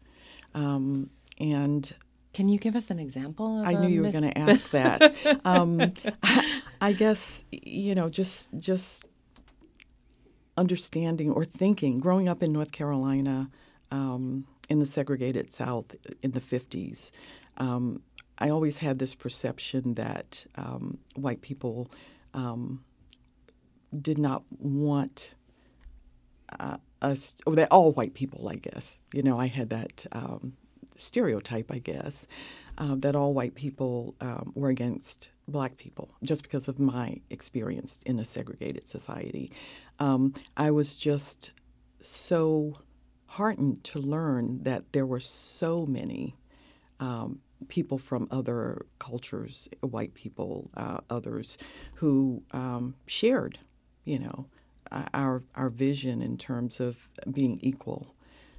and 0.54 1.94
can 2.32 2.48
you 2.48 2.58
give 2.58 2.76
us 2.76 2.90
an 2.90 2.98
example? 2.98 3.62
I 3.64 3.74
knew 3.74 3.88
you 3.88 4.02
mis- 4.02 4.14
were 4.14 4.20
going 4.20 4.32
to 4.32 4.38
ask 4.38 4.70
that. 4.70 5.40
um, 5.44 5.92
I, 6.22 6.62
I, 6.80 6.92
guess 6.92 7.44
you 7.50 7.94
know, 7.94 8.08
just 8.08 8.48
just 8.58 9.06
understanding 10.56 11.30
or 11.30 11.44
thinking. 11.44 12.00
Growing 12.00 12.28
up 12.28 12.42
in 12.42 12.52
North 12.52 12.72
Carolina, 12.72 13.50
um, 13.90 14.46
in 14.68 14.78
the 14.78 14.86
segregated 14.86 15.50
South 15.50 15.94
in 16.22 16.32
the 16.32 16.40
fifties, 16.40 17.12
um, 17.58 18.02
I 18.38 18.50
always 18.50 18.78
had 18.78 18.98
this 18.98 19.14
perception 19.14 19.94
that 19.94 20.46
um, 20.56 20.98
white 21.14 21.42
people 21.42 21.90
um, 22.34 22.84
did 24.00 24.18
not 24.18 24.44
want. 24.58 25.34
Uh, 26.58 26.76
us, 27.02 27.34
or 27.46 27.54
that 27.56 27.68
all 27.70 27.92
white 27.92 28.14
people, 28.14 28.48
I 28.48 28.56
guess. 28.56 29.00
You 29.12 29.22
know, 29.22 29.38
I 29.38 29.46
had 29.46 29.70
that 29.70 30.06
um, 30.12 30.54
stereotype, 30.96 31.70
I 31.70 31.78
guess, 31.78 32.26
uh, 32.78 32.94
that 32.96 33.14
all 33.16 33.34
white 33.34 33.54
people 33.54 34.14
um, 34.20 34.52
were 34.54 34.70
against 34.70 35.30
black 35.48 35.76
people 35.76 36.14
just 36.22 36.42
because 36.42 36.68
of 36.68 36.78
my 36.78 37.20
experience 37.30 38.00
in 38.06 38.18
a 38.18 38.24
segregated 38.24 38.86
society. 38.86 39.52
Um, 40.02 40.34
I 40.56 40.72
was 40.72 40.96
just 40.96 41.52
so 42.00 42.78
heartened 43.26 43.84
to 43.84 44.00
learn 44.00 44.64
that 44.64 44.92
there 44.92 45.06
were 45.06 45.20
so 45.20 45.86
many 45.86 46.34
um, 46.98 47.38
people 47.68 47.98
from 47.98 48.26
other 48.32 48.84
cultures, 48.98 49.68
white 49.80 50.12
people, 50.14 50.70
uh, 50.76 50.98
others, 51.08 51.56
who 51.94 52.42
um, 52.50 52.96
shared, 53.06 53.60
you 54.04 54.18
know, 54.18 54.46
our 55.14 55.40
our 55.54 55.70
vision 55.70 56.20
in 56.20 56.36
terms 56.36 56.80
of 56.80 57.08
being 57.30 57.60
equal 57.62 58.12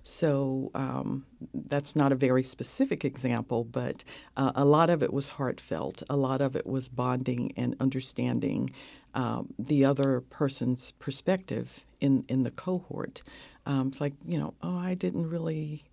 so 0.03 0.69
um, 0.75 1.25
that's 1.53 1.95
not 1.95 2.11
a 2.11 2.15
very 2.15 2.43
specific 2.43 3.05
example, 3.05 3.63
but 3.63 4.03
uh, 4.35 4.51
a 4.53 4.65
lot 4.65 4.89
of 4.89 5.01
it 5.01 5.13
was 5.13 5.29
heartfelt. 5.29 6.03
A 6.09 6.17
lot 6.17 6.41
of 6.41 6.57
it 6.57 6.67
was 6.67 6.89
bonding 6.89 7.53
and 7.55 7.75
understanding 7.79 8.71
um, 9.13 9.53
the 9.59 9.85
other 9.85 10.21
person's 10.21 10.91
perspective 10.93 11.85
in, 12.01 12.25
in 12.27 12.43
the 12.43 12.51
cohort. 12.51 13.21
Um, 13.65 13.87
it's 13.89 14.01
like, 14.01 14.13
you 14.27 14.37
know, 14.37 14.53
oh, 14.61 14.77
I 14.77 14.93
didn't 14.93 15.29
really 15.29 15.83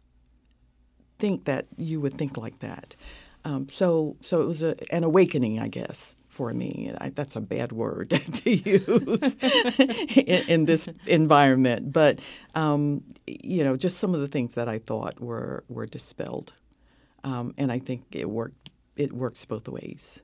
think 1.18 1.44
that 1.44 1.66
you 1.76 2.00
would 2.00 2.14
think 2.14 2.36
like 2.36 2.60
that. 2.60 2.96
Um, 3.44 3.68
so, 3.68 4.16
so 4.20 4.42
it 4.42 4.46
was 4.46 4.62
a, 4.62 4.74
an 4.92 5.04
awakening, 5.04 5.58
I 5.58 5.68
guess 5.68 6.16
for 6.30 6.54
me. 6.54 6.92
I, 6.98 7.10
that's 7.10 7.36
a 7.36 7.40
bad 7.40 7.72
word 7.72 8.10
to 8.32 8.50
use 8.50 9.34
in, 10.16 10.48
in, 10.48 10.64
this 10.64 10.88
environment, 11.06 11.92
but 11.92 12.20
um, 12.54 13.02
you 13.26 13.64
know, 13.64 13.76
just 13.76 13.98
some 13.98 14.14
of 14.14 14.20
the 14.20 14.28
things 14.28 14.54
that 14.54 14.68
I 14.68 14.78
thought 14.78 15.20
were 15.20 15.64
were 15.68 15.86
dispelled, 15.86 16.52
um, 17.24 17.52
and 17.58 17.70
I 17.70 17.78
think 17.78 18.04
it 18.12 18.30
worked. 18.30 18.70
It 18.96 19.12
works 19.12 19.44
both 19.44 19.68
ways. 19.68 20.22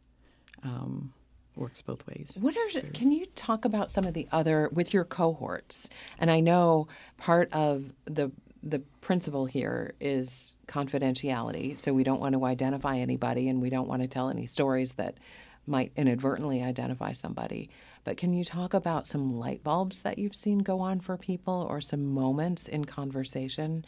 Um, 0.63 1.13
works 1.57 1.83
both 1.83 2.07
ways. 2.07 2.37
What 2.41 2.57
are 2.57 2.81
can 2.93 3.13
you 3.13 3.27
talk 3.35 3.65
about 3.65 3.91
some 3.91 4.05
of 4.05 4.15
the 4.15 4.29
other 4.33 4.69
with 4.73 4.93
your 4.93 5.05
cohorts? 5.05 5.89
And 6.19 6.31
I 6.31 6.41
know 6.41 6.89
part 7.17 7.53
of 7.53 7.93
the 8.05 8.31
the 8.63 8.81
principle 9.01 9.47
here 9.47 9.95
is 10.01 10.57
confidentiality. 10.67 11.79
So 11.79 11.93
we 11.93 12.03
don't 12.03 12.21
want 12.21 12.35
to 12.35 12.45
identify 12.45 12.97
anybody 12.97 13.49
and 13.49 13.63
we 13.63 13.71
don't 13.71 13.87
want 13.87 14.03
to 14.03 14.09
tell 14.09 14.29
any 14.29 14.47
stories 14.47 14.93
that 14.93 15.19
might 15.67 15.93
inadvertently 15.97 16.63
identify 16.63 17.13
somebody. 17.13 17.71
But 18.05 18.17
can 18.17 18.33
you 18.33 18.45
talk 18.45 18.75
about 18.75 19.07
some 19.07 19.39
light 19.39 19.63
bulbs 19.63 20.03
that 20.03 20.19
you've 20.19 20.37
seen 20.37 20.59
go 20.59 20.81
on 20.81 21.01
for 21.01 21.17
people 21.17 21.67
or 21.69 21.81
some 21.81 22.07
moments 22.07 22.69
in 22.69 22.85
conversation 22.85 23.85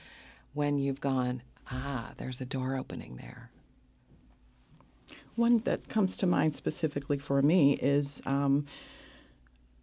when 0.54 0.78
you've 0.78 1.00
gone, 1.00 1.42
ah, 1.70 2.12
there's 2.16 2.40
a 2.40 2.46
door 2.46 2.76
opening 2.76 3.16
there? 3.16 3.50
One 5.38 5.58
that 5.58 5.88
comes 5.88 6.16
to 6.16 6.26
mind 6.26 6.56
specifically 6.56 7.16
for 7.16 7.42
me 7.42 7.74
is 7.74 8.20
um, 8.26 8.66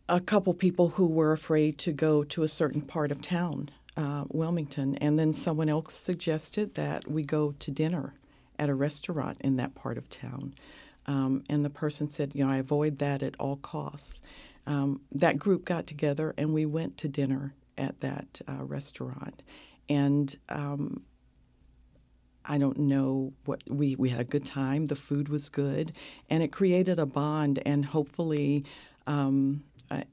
a 0.09 0.19
couple 0.19 0.53
people 0.53 0.89
who 0.89 1.07
were 1.07 1.31
afraid 1.31 1.77
to 1.77 1.93
go 1.93 2.25
to 2.25 2.43
a 2.43 2.49
certain 2.49 2.81
part 2.81 3.09
of 3.09 3.21
town, 3.21 3.69
uh, 3.95 4.25
Wilmington, 4.27 4.97
and 4.97 5.17
then 5.17 5.31
someone 5.31 5.69
else 5.69 5.93
suggested 5.93 6.75
that 6.75 7.09
we 7.09 7.23
go 7.23 7.53
to 7.59 7.71
dinner 7.71 8.15
at 8.59 8.67
a 8.67 8.75
restaurant 8.75 9.37
in 9.39 9.55
that 9.55 9.75
part 9.75 9.97
of 9.97 10.09
town. 10.09 10.53
Um, 11.05 11.45
and 11.49 11.63
the 11.63 11.69
person 11.69 12.09
said, 12.09 12.35
you 12.35 12.43
know, 12.43 12.51
I 12.51 12.57
avoid 12.57 12.99
that 12.99 13.23
at 13.23 13.35
all 13.39 13.55
costs. 13.55 14.21
Um, 14.67 14.99
that 15.13 15.39
group 15.39 15.63
got 15.63 15.87
together 15.87 16.33
and 16.37 16.53
we 16.53 16.65
went 16.65 16.97
to 16.97 17.07
dinner 17.07 17.53
at 17.77 18.01
that 18.01 18.41
uh, 18.45 18.65
restaurant. 18.65 19.41
And 19.87 20.35
um, 20.49 21.03
I 22.47 22.58
don't 22.58 22.77
know 22.77 23.34
what 23.45 23.63
we, 23.67 23.95
we 23.95 24.10
had 24.10 24.19
a 24.19 24.25
good 24.25 24.45
time. 24.45 24.86
The 24.86 24.95
food 24.95 25.29
was 25.29 25.49
good, 25.49 25.93
and 26.29 26.43
it 26.43 26.51
created 26.51 26.99
a 26.99 27.05
bond 27.05 27.62
and 27.65 27.86
hopefully 27.86 28.65
um, 29.08 29.63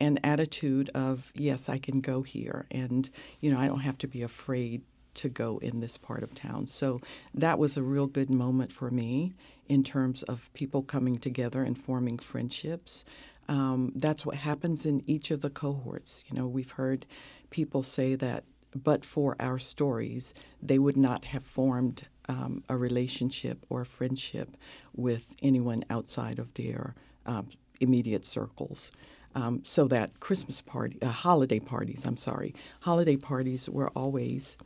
an 0.01 0.18
attitude 0.23 0.90
of 0.95 1.33
yes, 1.35 1.68
I 1.68 1.79
can 1.79 2.01
go 2.01 2.23
here, 2.23 2.66
and 2.71 3.09
you 3.40 3.51
know 3.51 3.59
I 3.59 3.66
don't 3.66 3.81
have 3.81 3.99
to 3.99 4.09
be 4.09 4.23
afraid 4.23 4.83
to 5.14 5.29
go 5.29 5.59
in 5.59 5.81
this 5.81 5.99
part 5.99 6.23
of 6.23 6.35
town. 6.35 6.66
So 6.66 7.01
that 7.35 7.59
was 7.59 7.77
a 7.77 7.83
real 7.83 8.07
good 8.07 8.31
moment 8.31 8.73
for 8.73 8.90
me 8.90 9.35
in 9.66 9.85
terms 9.85 10.23
of 10.25 10.53
people 10.55 10.83
coming 10.83 11.16
together 11.16 11.62
and 11.62 11.77
forming 11.77 12.18
friendships. 12.18 13.05
Um, 13.49 13.92
that's 13.95 14.25
what 14.25 14.37
happens 14.37 14.87
in 14.87 15.03
each 15.07 15.31
of 15.31 15.42
the 15.42 15.51
cohorts. 15.51 16.25
You 16.29 16.38
know, 16.38 16.47
we've 16.47 16.71
heard 16.71 17.05
people 17.51 17.83
say 17.83 18.14
that, 18.14 18.45
but 18.75 19.05
for 19.05 19.37
our 19.38 19.59
stories, 19.59 20.33
they 20.62 20.79
would 20.79 20.97
not 20.97 21.27
have 21.27 21.45
formed 21.45 22.07
um, 22.29 22.63
a 22.69 22.77
relationship 22.77 23.65
or 23.69 23.83
a 23.83 23.87
friendship 23.87 24.57
with 24.97 25.35
anyone 25.43 25.85
outside 25.91 26.39
of 26.39 26.53
their 26.55 26.95
um, 27.27 27.49
immediate 27.81 28.25
circles. 28.25 28.91
Um, 29.35 29.65
so 29.65 29.89
that 29.89 30.21
Christmas 30.21 30.61
party, 30.61 30.99
uh, 31.01 31.09
holiday 31.09 31.59
parties, 31.59 32.05
I'm 32.05 32.19
sorry, 32.19 32.55
holiday 32.81 33.17
parties 33.17 33.69
were 33.69 33.89
always 33.91 34.59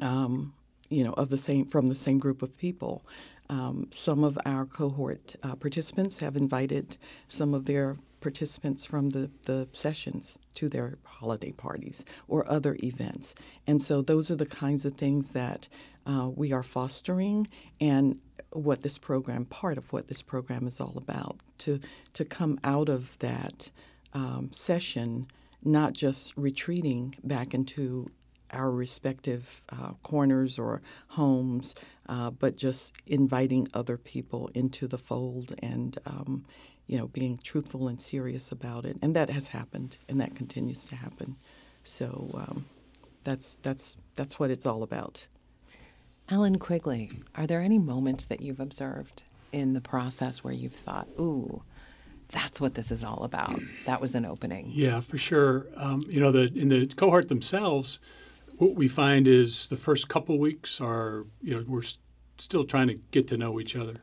um, 0.00 0.54
you 0.88 1.04
know, 1.04 1.12
of 1.12 1.30
the 1.30 1.38
same 1.38 1.64
from 1.64 1.86
the 1.86 1.94
same 1.94 2.18
group 2.18 2.42
of 2.42 2.56
people. 2.56 3.02
Um, 3.48 3.88
some 3.90 4.22
of 4.22 4.38
our 4.44 4.64
cohort 4.64 5.34
uh, 5.42 5.56
participants 5.56 6.18
have 6.18 6.36
invited 6.36 6.96
some 7.28 7.54
of 7.54 7.66
their 7.66 7.96
participants 8.20 8.84
from 8.84 9.10
the, 9.10 9.30
the 9.46 9.66
sessions 9.72 10.38
to 10.54 10.68
their 10.68 10.98
holiday 11.04 11.52
parties 11.52 12.04
or 12.28 12.48
other 12.50 12.76
events. 12.82 13.34
And 13.66 13.82
so 13.82 14.02
those 14.02 14.30
are 14.30 14.36
the 14.36 14.46
kinds 14.46 14.84
of 14.84 14.94
things 14.94 15.32
that 15.32 15.68
uh, 16.06 16.28
we 16.34 16.52
are 16.52 16.62
fostering 16.62 17.46
and 17.80 18.18
what 18.52 18.82
this 18.82 18.98
program, 18.98 19.44
part 19.44 19.78
of 19.78 19.92
what 19.92 20.08
this 20.08 20.22
program 20.22 20.66
is 20.66 20.80
all 20.80 20.94
about, 20.96 21.36
to, 21.58 21.80
to 22.14 22.24
come 22.24 22.58
out 22.64 22.88
of 22.88 23.18
that 23.18 23.70
um, 24.12 24.50
session 24.52 25.26
not 25.62 25.92
just 25.92 26.36
retreating 26.36 27.14
back 27.22 27.54
into 27.54 28.10
our 28.52 28.70
respective 28.70 29.62
uh, 29.68 29.92
corners 30.02 30.58
or 30.58 30.82
homes, 31.08 31.74
uh, 32.08 32.30
but 32.30 32.56
just 32.56 32.94
inviting 33.06 33.68
other 33.74 33.96
people 33.96 34.50
into 34.54 34.86
the 34.86 34.98
fold 34.98 35.54
and 35.60 35.98
um, 36.06 36.44
you 36.86 36.98
know 36.98 37.06
being 37.08 37.38
truthful 37.38 37.86
and 37.88 38.00
serious 38.00 38.50
about 38.50 38.84
it. 38.84 38.96
And 39.02 39.14
that 39.14 39.30
has 39.30 39.48
happened, 39.48 39.98
and 40.08 40.20
that 40.20 40.34
continues 40.34 40.84
to 40.86 40.96
happen. 40.96 41.36
So 41.84 42.30
um, 42.34 42.66
that's 43.22 43.56
that's 43.62 43.96
that's 44.16 44.40
what 44.40 44.50
it's 44.50 44.66
all 44.66 44.82
about. 44.82 45.28
Alan 46.30 46.58
Quigley, 46.58 47.10
are 47.34 47.46
there 47.46 47.60
any 47.60 47.78
moments 47.78 48.24
that 48.26 48.40
you've 48.40 48.60
observed 48.60 49.24
in 49.52 49.72
the 49.72 49.80
process 49.80 50.44
where 50.44 50.54
you've 50.54 50.72
thought, 50.72 51.08
"Ooh"? 51.18 51.62
That's 52.28 52.60
what 52.60 52.74
this 52.74 52.92
is 52.92 53.02
all 53.02 53.24
about. 53.24 53.60
That 53.86 54.00
was 54.00 54.14
an 54.14 54.24
opening. 54.24 54.66
Yeah, 54.70 55.00
for 55.00 55.18
sure. 55.18 55.66
Um, 55.76 56.02
you 56.08 56.20
know, 56.20 56.30
the 56.30 56.52
in 56.54 56.68
the 56.68 56.86
cohort 56.86 57.28
themselves, 57.28 57.98
what 58.58 58.76
we 58.76 58.86
find 58.86 59.26
is 59.26 59.66
the 59.68 59.76
first 59.76 60.08
couple 60.08 60.38
weeks 60.38 60.80
are, 60.80 61.26
you 61.42 61.56
know, 61.56 61.64
we're 61.66 61.82
still 62.38 62.62
trying 62.62 62.86
to 62.86 62.94
get 63.10 63.26
to 63.28 63.36
know 63.36 63.58
each 63.58 63.74
other. 63.74 63.96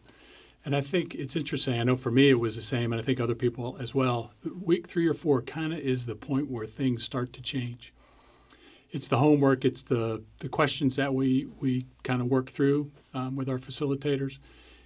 And 0.66 0.76
I 0.76 0.82
think 0.82 1.16
it's 1.16 1.38
interesting. 1.38 1.80
I 1.80 1.84
know 1.84 1.96
for 1.96 2.12
me 2.12 2.30
it 2.30 2.40
was 2.42 2.58
the 2.58 2.62
same, 2.62 2.92
and 2.92 3.02
I 3.02 3.06
think 3.06 3.22
other 3.22 3.36
people 3.36 3.78
as 3.80 3.96
well. 3.96 4.34
Week 4.62 4.86
three 4.86 5.08
or 5.08 5.14
four 5.14 5.42
kind 5.42 5.72
of 5.72 5.80
is 5.80 6.06
the 6.06 6.16
point 6.16 6.52
where 6.52 6.66
things 6.66 7.06
start 7.06 7.32
to 7.34 7.42
change. 7.42 7.94
It's 8.92 9.08
the 9.08 9.18
homework, 9.18 9.66
it's 9.66 9.82
the, 9.82 10.24
the 10.40 10.50
questions 10.50 10.96
that 10.96 11.14
we, 11.14 11.48
we 11.60 11.86
kind 12.04 12.22
of 12.22 12.28
work 12.28 12.50
through 12.50 12.92
um, 13.14 13.36
with 13.36 13.50
our 13.50 13.58
facilitators. 13.58 14.40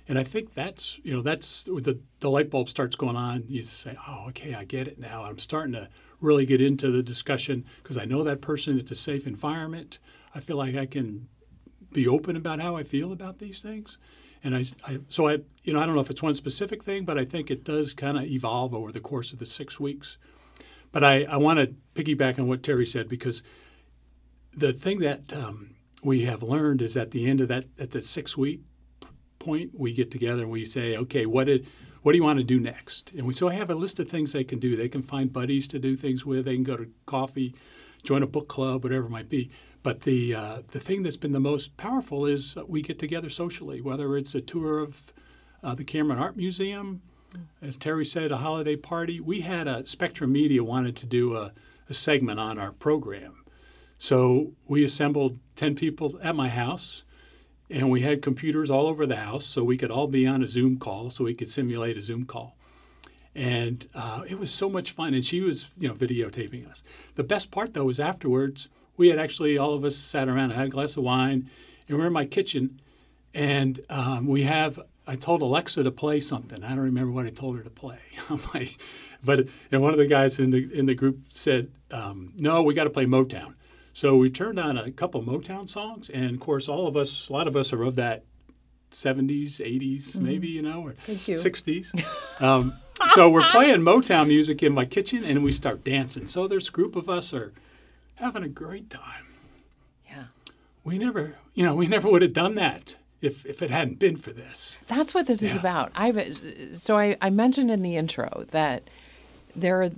And 0.07 0.17
I 0.17 0.23
think 0.23 0.53
that's, 0.53 0.99
you 1.03 1.13
know, 1.15 1.21
that's 1.21 1.63
the, 1.63 1.99
the 2.19 2.29
light 2.29 2.49
bulb 2.49 2.67
starts 2.67 2.95
going 2.95 3.15
on. 3.15 3.45
You 3.47 3.63
say, 3.63 3.95
oh, 4.07 4.25
okay, 4.29 4.55
I 4.55 4.65
get 4.65 4.87
it 4.87 4.99
now. 4.99 5.23
I'm 5.23 5.39
starting 5.39 5.73
to 5.73 5.87
really 6.19 6.45
get 6.45 6.61
into 6.61 6.91
the 6.91 7.03
discussion 7.03 7.65
because 7.81 7.97
I 7.97 8.05
know 8.05 8.23
that 8.23 8.41
person. 8.41 8.77
It's 8.77 8.91
a 8.91 8.95
safe 8.95 9.27
environment. 9.27 9.99
I 10.33 10.39
feel 10.39 10.57
like 10.57 10.75
I 10.75 10.85
can 10.85 11.27
be 11.93 12.07
open 12.07 12.35
about 12.35 12.59
how 12.59 12.75
I 12.75 12.83
feel 12.83 13.11
about 13.11 13.39
these 13.39 13.61
things. 13.61 13.97
And 14.43 14.55
I, 14.55 14.65
I 14.87 14.99
so 15.07 15.27
I, 15.27 15.39
you 15.63 15.73
know, 15.73 15.79
I 15.79 15.85
don't 15.85 15.95
know 15.95 16.01
if 16.01 16.09
it's 16.09 16.23
one 16.23 16.35
specific 16.35 16.83
thing, 16.83 17.05
but 17.05 17.17
I 17.17 17.25
think 17.25 17.51
it 17.51 17.63
does 17.63 17.93
kind 17.93 18.17
of 18.17 18.23
evolve 18.23 18.73
over 18.73 18.91
the 18.91 18.99
course 18.99 19.33
of 19.33 19.39
the 19.39 19.45
six 19.45 19.79
weeks. 19.79 20.17
But 20.91 21.03
I, 21.03 21.23
I 21.23 21.37
want 21.37 21.59
to 21.59 21.75
piggyback 21.95 22.39
on 22.39 22.47
what 22.47 22.63
Terry 22.63 22.85
said 22.85 23.07
because 23.07 23.43
the 24.55 24.73
thing 24.73 24.99
that 24.99 25.33
um, 25.33 25.75
we 26.03 26.21
have 26.23 26.43
learned 26.43 26.81
is 26.81 26.97
at 26.97 27.11
the 27.11 27.29
end 27.29 27.41
of 27.41 27.47
that, 27.47 27.65
at 27.79 27.91
the 27.91 28.01
six 28.01 28.37
week 28.37 28.61
point, 29.39 29.71
we 29.73 29.93
get 29.93 30.11
together 30.11 30.43
and 30.43 30.51
we 30.51 30.65
say, 30.65 30.95
okay, 30.97 31.25
what 31.25 31.45
did 31.45 31.67
what 32.01 32.13
do 32.13 32.17
you 32.17 32.23
want 32.23 32.39
to 32.39 32.43
do 32.43 32.59
next? 32.59 33.11
And 33.11 33.27
we 33.27 33.33
so 33.33 33.47
I 33.47 33.53
have 33.53 33.69
a 33.69 33.75
list 33.75 33.99
of 33.99 34.07
things 34.07 34.31
they 34.31 34.43
can 34.43 34.59
do. 34.59 34.75
They 34.75 34.89
can 34.89 35.01
find 35.01 35.31
buddies 35.31 35.67
to 35.69 35.79
do 35.79 35.95
things 35.95 36.25
with. 36.25 36.45
They 36.45 36.55
can 36.55 36.63
go 36.63 36.77
to 36.77 36.89
coffee, 37.05 37.53
join 38.03 38.23
a 38.23 38.27
book 38.27 38.47
club, 38.47 38.83
whatever 38.83 39.05
it 39.05 39.11
might 39.11 39.29
be. 39.29 39.51
But 39.83 40.01
the 40.01 40.33
uh, 40.35 40.61
the 40.71 40.79
thing 40.79 41.03
that's 41.03 41.17
been 41.17 41.31
the 41.31 41.39
most 41.39 41.77
powerful 41.77 42.25
is 42.25 42.55
we 42.67 42.81
get 42.81 42.99
together 42.99 43.29
socially, 43.29 43.81
whether 43.81 44.17
it's 44.17 44.35
a 44.35 44.41
tour 44.41 44.79
of 44.79 45.13
uh, 45.63 45.75
the 45.75 45.83
Cameron 45.83 46.19
Art 46.19 46.35
Museum, 46.35 47.01
as 47.61 47.77
Terry 47.77 48.05
said, 48.05 48.31
a 48.31 48.37
holiday 48.37 48.75
party. 48.75 49.19
We 49.19 49.41
had 49.41 49.67
a 49.67 49.85
Spectrum 49.85 50.31
Media 50.31 50.63
wanted 50.63 50.95
to 50.97 51.05
do 51.05 51.35
a, 51.35 51.53
a 51.89 51.93
segment 51.93 52.39
on 52.39 52.57
our 52.57 52.71
program, 52.71 53.43
so 54.01 54.53
we 54.67 54.83
assembled 54.83 55.37
ten 55.55 55.75
people 55.75 56.19
at 56.23 56.35
my 56.35 56.49
house 56.49 57.03
and 57.69 57.91
we 57.91 58.01
had 58.01 58.23
computers 58.23 58.71
all 58.71 58.87
over 58.87 59.05
the 59.05 59.17
house 59.17 59.45
so 59.45 59.63
we 59.63 59.77
could 59.77 59.91
all 59.91 60.07
be 60.07 60.25
on 60.25 60.41
a 60.41 60.47
Zoom 60.47 60.79
call 60.79 61.11
so 61.11 61.23
we 61.23 61.35
could 61.35 61.51
simulate 61.51 61.97
a 61.97 62.01
Zoom 62.01 62.25
call. 62.25 62.55
And 63.35 63.87
uh, 63.93 64.23
it 64.27 64.39
was 64.39 64.51
so 64.51 64.71
much 64.71 64.89
fun. 64.89 65.13
And 65.13 65.23
she 65.23 65.39
was, 65.39 65.69
you 65.77 65.87
know, 65.87 65.93
videotaping 65.93 66.67
us. 66.67 66.81
The 67.13 67.23
best 67.23 67.51
part, 67.51 67.75
though, 67.75 67.85
was 67.85 67.99
afterwards, 67.99 68.69
we 68.97 69.09
had 69.09 69.19
actually, 69.19 69.55
all 69.55 69.75
of 69.75 69.85
us 69.85 69.95
sat 69.95 70.27
around, 70.27 70.51
I 70.51 70.55
had 70.55 70.67
a 70.67 70.71
glass 70.71 70.97
of 70.97 71.03
wine, 71.03 71.47
and 71.87 71.97
we 71.97 72.03
are 72.03 72.07
in 72.07 72.13
my 72.13 72.25
kitchen. 72.25 72.81
And 73.35 73.79
um, 73.87 74.25
we 74.25 74.43
have, 74.43 74.79
I 75.05 75.15
told 75.15 75.43
Alexa 75.43 75.83
to 75.83 75.91
play 75.91 76.19
something. 76.21 76.63
I 76.63 76.69
don't 76.69 76.79
remember 76.79 77.11
what 77.11 77.27
I 77.27 77.29
told 77.29 77.55
her 77.55 77.63
to 77.63 77.69
play. 77.69 77.99
but 79.23 79.47
and 79.71 79.81
one 79.81 79.93
of 79.93 79.99
the 79.99 80.07
guys 80.07 80.39
in 80.39 80.49
the, 80.49 80.67
in 80.73 80.87
the 80.87 80.95
group 80.95 81.19
said, 81.29 81.69
um, 81.91 82.33
no, 82.37 82.63
we 82.63 82.73
got 82.73 82.85
to 82.85 82.89
play 82.89 83.05
Motown. 83.05 83.53
So 83.93 84.15
we 84.15 84.29
turned 84.29 84.59
on 84.59 84.77
a 84.77 84.91
couple 84.91 85.21
Motown 85.21 85.69
songs, 85.69 86.09
and 86.09 86.35
of 86.35 86.39
course, 86.39 86.67
all 86.67 86.87
of 86.87 86.95
us, 86.95 87.29
a 87.29 87.33
lot 87.33 87.47
of 87.47 87.55
us 87.55 87.73
are 87.73 87.83
of 87.83 87.95
that 87.97 88.23
70s, 88.91 89.59
80s, 89.59 90.09
mm-hmm. 90.09 90.25
maybe, 90.25 90.47
you 90.47 90.61
know, 90.61 90.81
or 90.81 90.95
you. 91.07 91.35
60s. 91.35 92.03
Um, 92.41 92.73
so 93.13 93.29
we're 93.29 93.47
playing 93.51 93.81
Motown 93.81 94.27
music 94.27 94.63
in 94.63 94.73
my 94.73 94.83
kitchen, 94.83 95.23
and 95.23 95.43
we 95.43 95.51
start 95.51 95.83
dancing. 95.83 96.25
So 96.25 96.47
this 96.47 96.71
group 96.71 96.95
of 96.95 97.07
us 97.07 97.35
are 97.35 97.53
having 98.15 98.41
a 98.41 98.49
great 98.49 98.89
time. 98.89 99.27
Yeah. 100.09 100.23
We 100.83 100.97
never, 100.97 101.35
you 101.53 101.63
know, 101.63 101.75
we 101.75 101.85
never 101.85 102.09
would 102.09 102.23
have 102.23 102.33
done 102.33 102.55
that 102.55 102.95
if, 103.21 103.45
if 103.45 103.61
it 103.61 103.69
hadn't 103.69 103.99
been 103.99 104.15
for 104.15 104.33
this. 104.33 104.79
That's 104.87 105.13
what 105.13 105.27
this 105.27 105.43
yeah. 105.43 105.49
is 105.49 105.55
about. 105.55 105.91
I've 105.93 106.41
so 106.73 106.97
I, 106.97 107.15
I 107.21 107.29
mentioned 107.29 107.69
in 107.69 107.83
the 107.83 107.95
intro 107.95 108.45
that 108.49 108.89
there 109.55 109.81
are 109.81 109.89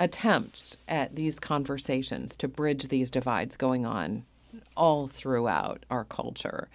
attempts 0.00 0.76
at 0.88 1.16
these 1.16 1.38
conversations 1.38 2.36
to 2.36 2.48
bridge 2.48 2.88
these 2.88 3.10
divides 3.10 3.56
going 3.56 3.86
on 3.86 4.24
all 4.76 5.08
throughout 5.08 5.84
our 5.90 6.04
culture. 6.04 6.68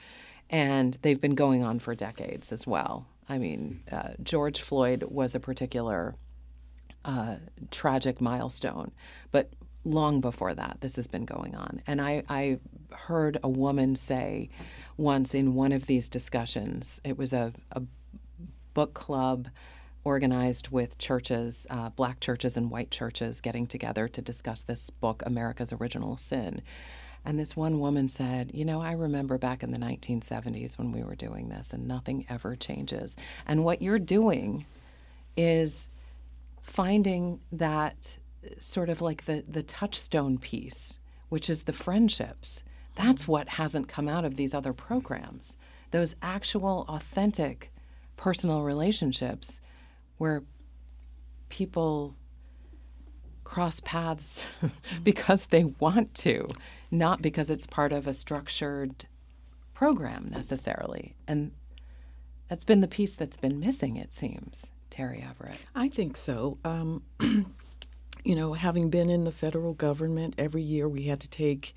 And 0.49 0.97
they've 1.01 1.21
been 1.21 1.35
going 1.35 1.63
on 1.63 1.79
for 1.79 1.95
decades 1.95 2.51
as 2.51 2.67
well. 2.67 3.07
I 3.29 3.37
mean, 3.37 3.83
uh, 3.91 4.09
George 4.21 4.59
Floyd 4.59 5.03
was 5.03 5.35
a 5.35 5.39
particular 5.39 6.15
uh, 7.05 7.37
tragic 7.71 8.19
milestone, 8.19 8.91
but 9.31 9.53
long 9.85 10.21
before 10.21 10.53
that, 10.53 10.77
this 10.81 10.95
has 10.97 11.07
been 11.07 11.25
going 11.25 11.55
on. 11.55 11.81
And 11.87 12.01
I, 12.01 12.23
I 12.29 12.59
heard 12.91 13.39
a 13.43 13.49
woman 13.49 13.95
say 13.95 14.49
once 14.97 15.33
in 15.33 15.55
one 15.55 15.71
of 15.71 15.85
these 15.85 16.09
discussions, 16.09 17.01
it 17.03 17.17
was 17.17 17.33
a, 17.33 17.53
a 17.71 17.81
book 18.73 18.93
club 18.93 19.47
organized 20.03 20.69
with 20.69 20.97
churches, 20.97 21.67
uh, 21.69 21.89
black 21.89 22.19
churches 22.19 22.57
and 22.57 22.71
white 22.71 22.91
churches, 22.91 23.41
getting 23.41 23.67
together 23.67 24.07
to 24.07 24.21
discuss 24.21 24.61
this 24.61 24.89
book, 24.89 25.21
America's 25.25 25.71
Original 25.71 26.17
Sin. 26.17 26.61
And 27.23 27.37
this 27.37 27.55
one 27.55 27.79
woman 27.79 28.09
said, 28.09 28.51
You 28.53 28.65
know, 28.65 28.81
I 28.81 28.93
remember 28.93 29.37
back 29.37 29.61
in 29.61 29.71
the 29.71 29.77
1970s 29.77 30.77
when 30.77 30.91
we 30.91 31.03
were 31.03 31.15
doing 31.15 31.49
this, 31.49 31.71
and 31.71 31.87
nothing 31.87 32.25
ever 32.29 32.55
changes. 32.55 33.15
And 33.45 33.63
what 33.63 33.81
you're 33.81 33.99
doing 33.99 34.65
is 35.37 35.89
finding 36.61 37.39
that 37.51 38.17
sort 38.59 38.89
of 38.89 39.01
like 39.01 39.25
the, 39.25 39.43
the 39.47 39.63
touchstone 39.63 40.39
piece, 40.39 40.99
which 41.29 41.49
is 41.49 41.63
the 41.63 41.73
friendships. 41.73 42.63
That's 42.95 43.27
what 43.27 43.47
hasn't 43.49 43.87
come 43.87 44.07
out 44.07 44.25
of 44.25 44.35
these 44.35 44.53
other 44.53 44.73
programs. 44.73 45.57
Those 45.91 46.15
actual, 46.21 46.85
authentic 46.87 47.71
personal 48.17 48.63
relationships 48.63 49.61
where 50.21 50.43
people 51.49 52.15
cross 53.43 53.79
paths 53.79 54.45
because 55.03 55.47
they 55.47 55.63
want 55.63 56.13
to, 56.13 56.47
not 56.91 57.23
because 57.23 57.49
it's 57.49 57.65
part 57.65 57.91
of 57.91 58.05
a 58.05 58.13
structured 58.13 59.07
program 59.73 60.29
necessarily. 60.29 61.15
And 61.27 61.51
that's 62.47 62.63
been 62.63 62.81
the 62.81 62.87
piece 62.87 63.15
that's 63.15 63.35
been 63.35 63.59
missing, 63.59 63.97
it 63.97 64.13
seems. 64.13 64.67
Terry 64.91 65.25
Everett. 65.27 65.57
I 65.73 65.89
think 65.89 66.15
so. 66.15 66.59
Um, 66.63 67.01
you 68.23 68.35
know, 68.35 68.53
having 68.53 68.91
been 68.91 69.09
in 69.09 69.23
the 69.23 69.31
federal 69.31 69.73
government, 69.73 70.35
every 70.37 70.61
year 70.61 70.87
we 70.87 71.05
had 71.05 71.19
to 71.21 71.29
take 71.31 71.73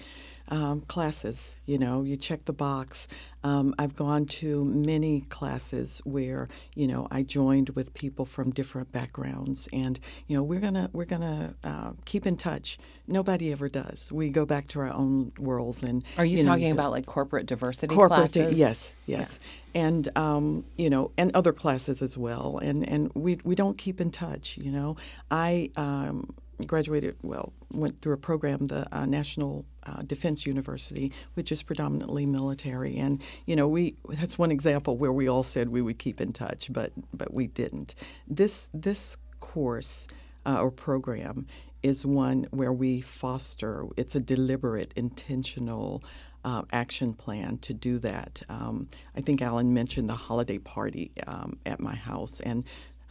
um, 0.48 0.82
classes. 0.82 1.58
You 1.66 1.78
know, 1.78 2.02
you 2.02 2.16
check 2.16 2.44
the 2.44 2.52
box. 2.52 3.08
Um, 3.42 3.74
I've 3.78 3.94
gone 3.94 4.24
to 4.26 4.64
many 4.64 5.22
classes 5.22 6.00
where 6.04 6.48
you 6.74 6.86
know 6.86 7.06
I 7.10 7.22
joined 7.22 7.70
with 7.70 7.92
people 7.92 8.24
from 8.24 8.50
different 8.50 8.90
backgrounds, 8.90 9.68
and 9.72 10.00
you 10.26 10.36
know 10.36 10.42
we're 10.42 10.60
gonna 10.60 10.90
we're 10.92 11.04
gonna 11.04 11.54
uh, 11.62 11.92
keep 12.04 12.26
in 12.26 12.36
touch. 12.36 12.78
Nobody 13.06 13.52
ever 13.52 13.68
does. 13.68 14.10
We 14.10 14.30
go 14.30 14.46
back 14.46 14.68
to 14.68 14.80
our 14.80 14.92
own 14.92 15.32
worlds 15.38 15.82
and. 15.82 16.02
Are 16.16 16.24
you, 16.24 16.38
you 16.38 16.44
talking 16.44 16.68
know, 16.68 16.72
about 16.72 16.90
like 16.90 17.04
corporate 17.04 17.46
diversity 17.46 17.94
corporate, 17.94 18.32
classes? 18.32 18.56
yes, 18.56 18.96
yes, 19.06 19.40
yeah. 19.74 19.82
and 19.82 20.08
um, 20.16 20.64
you 20.76 20.88
know, 20.88 21.10
and 21.18 21.30
other 21.34 21.52
classes 21.52 22.00
as 22.00 22.16
well. 22.16 22.58
And 22.62 22.88
and 22.88 23.10
we 23.14 23.40
we 23.44 23.54
don't 23.54 23.76
keep 23.76 24.00
in 24.00 24.10
touch. 24.10 24.56
You 24.56 24.70
know, 24.70 24.96
I 25.30 25.70
um, 25.76 26.34
graduated, 26.66 27.16
well, 27.22 27.52
went 27.72 28.00
through 28.00 28.14
a 28.14 28.18
program, 28.18 28.66
the 28.66 28.86
uh, 28.96 29.06
National 29.06 29.64
uh, 29.84 30.02
Defense 30.02 30.46
University, 30.46 31.12
which 31.34 31.52
is 31.52 31.62
predominantly 31.62 32.26
military. 32.26 32.96
And, 32.96 33.20
you 33.46 33.56
know, 33.56 33.68
we 33.68 33.96
that's 34.08 34.38
one 34.38 34.50
example 34.50 34.96
where 34.96 35.12
we 35.12 35.28
all 35.28 35.42
said 35.42 35.70
we 35.70 35.82
would 35.82 35.98
keep 35.98 36.20
in 36.20 36.32
touch, 36.32 36.72
but, 36.72 36.92
but 37.12 37.32
we 37.32 37.46
didn't. 37.46 37.94
This, 38.28 38.70
this 38.72 39.16
course 39.40 40.06
uh, 40.46 40.60
or 40.60 40.70
program 40.70 41.46
is 41.82 42.06
one 42.06 42.46
where 42.50 42.72
we 42.72 43.00
foster, 43.00 43.84
it's 43.96 44.14
a 44.14 44.20
deliberate, 44.20 44.92
intentional, 44.96 46.02
uh, 46.44 46.62
action 46.72 47.14
plan 47.14 47.58
to 47.58 47.72
do 47.72 47.98
that. 47.98 48.42
Um, 48.48 48.88
I 49.16 49.20
think 49.20 49.40
Alan 49.40 49.72
mentioned 49.72 50.08
the 50.08 50.14
holiday 50.14 50.58
party 50.58 51.10
um, 51.26 51.58
at 51.64 51.80
my 51.80 51.94
house, 51.94 52.40
and 52.40 52.64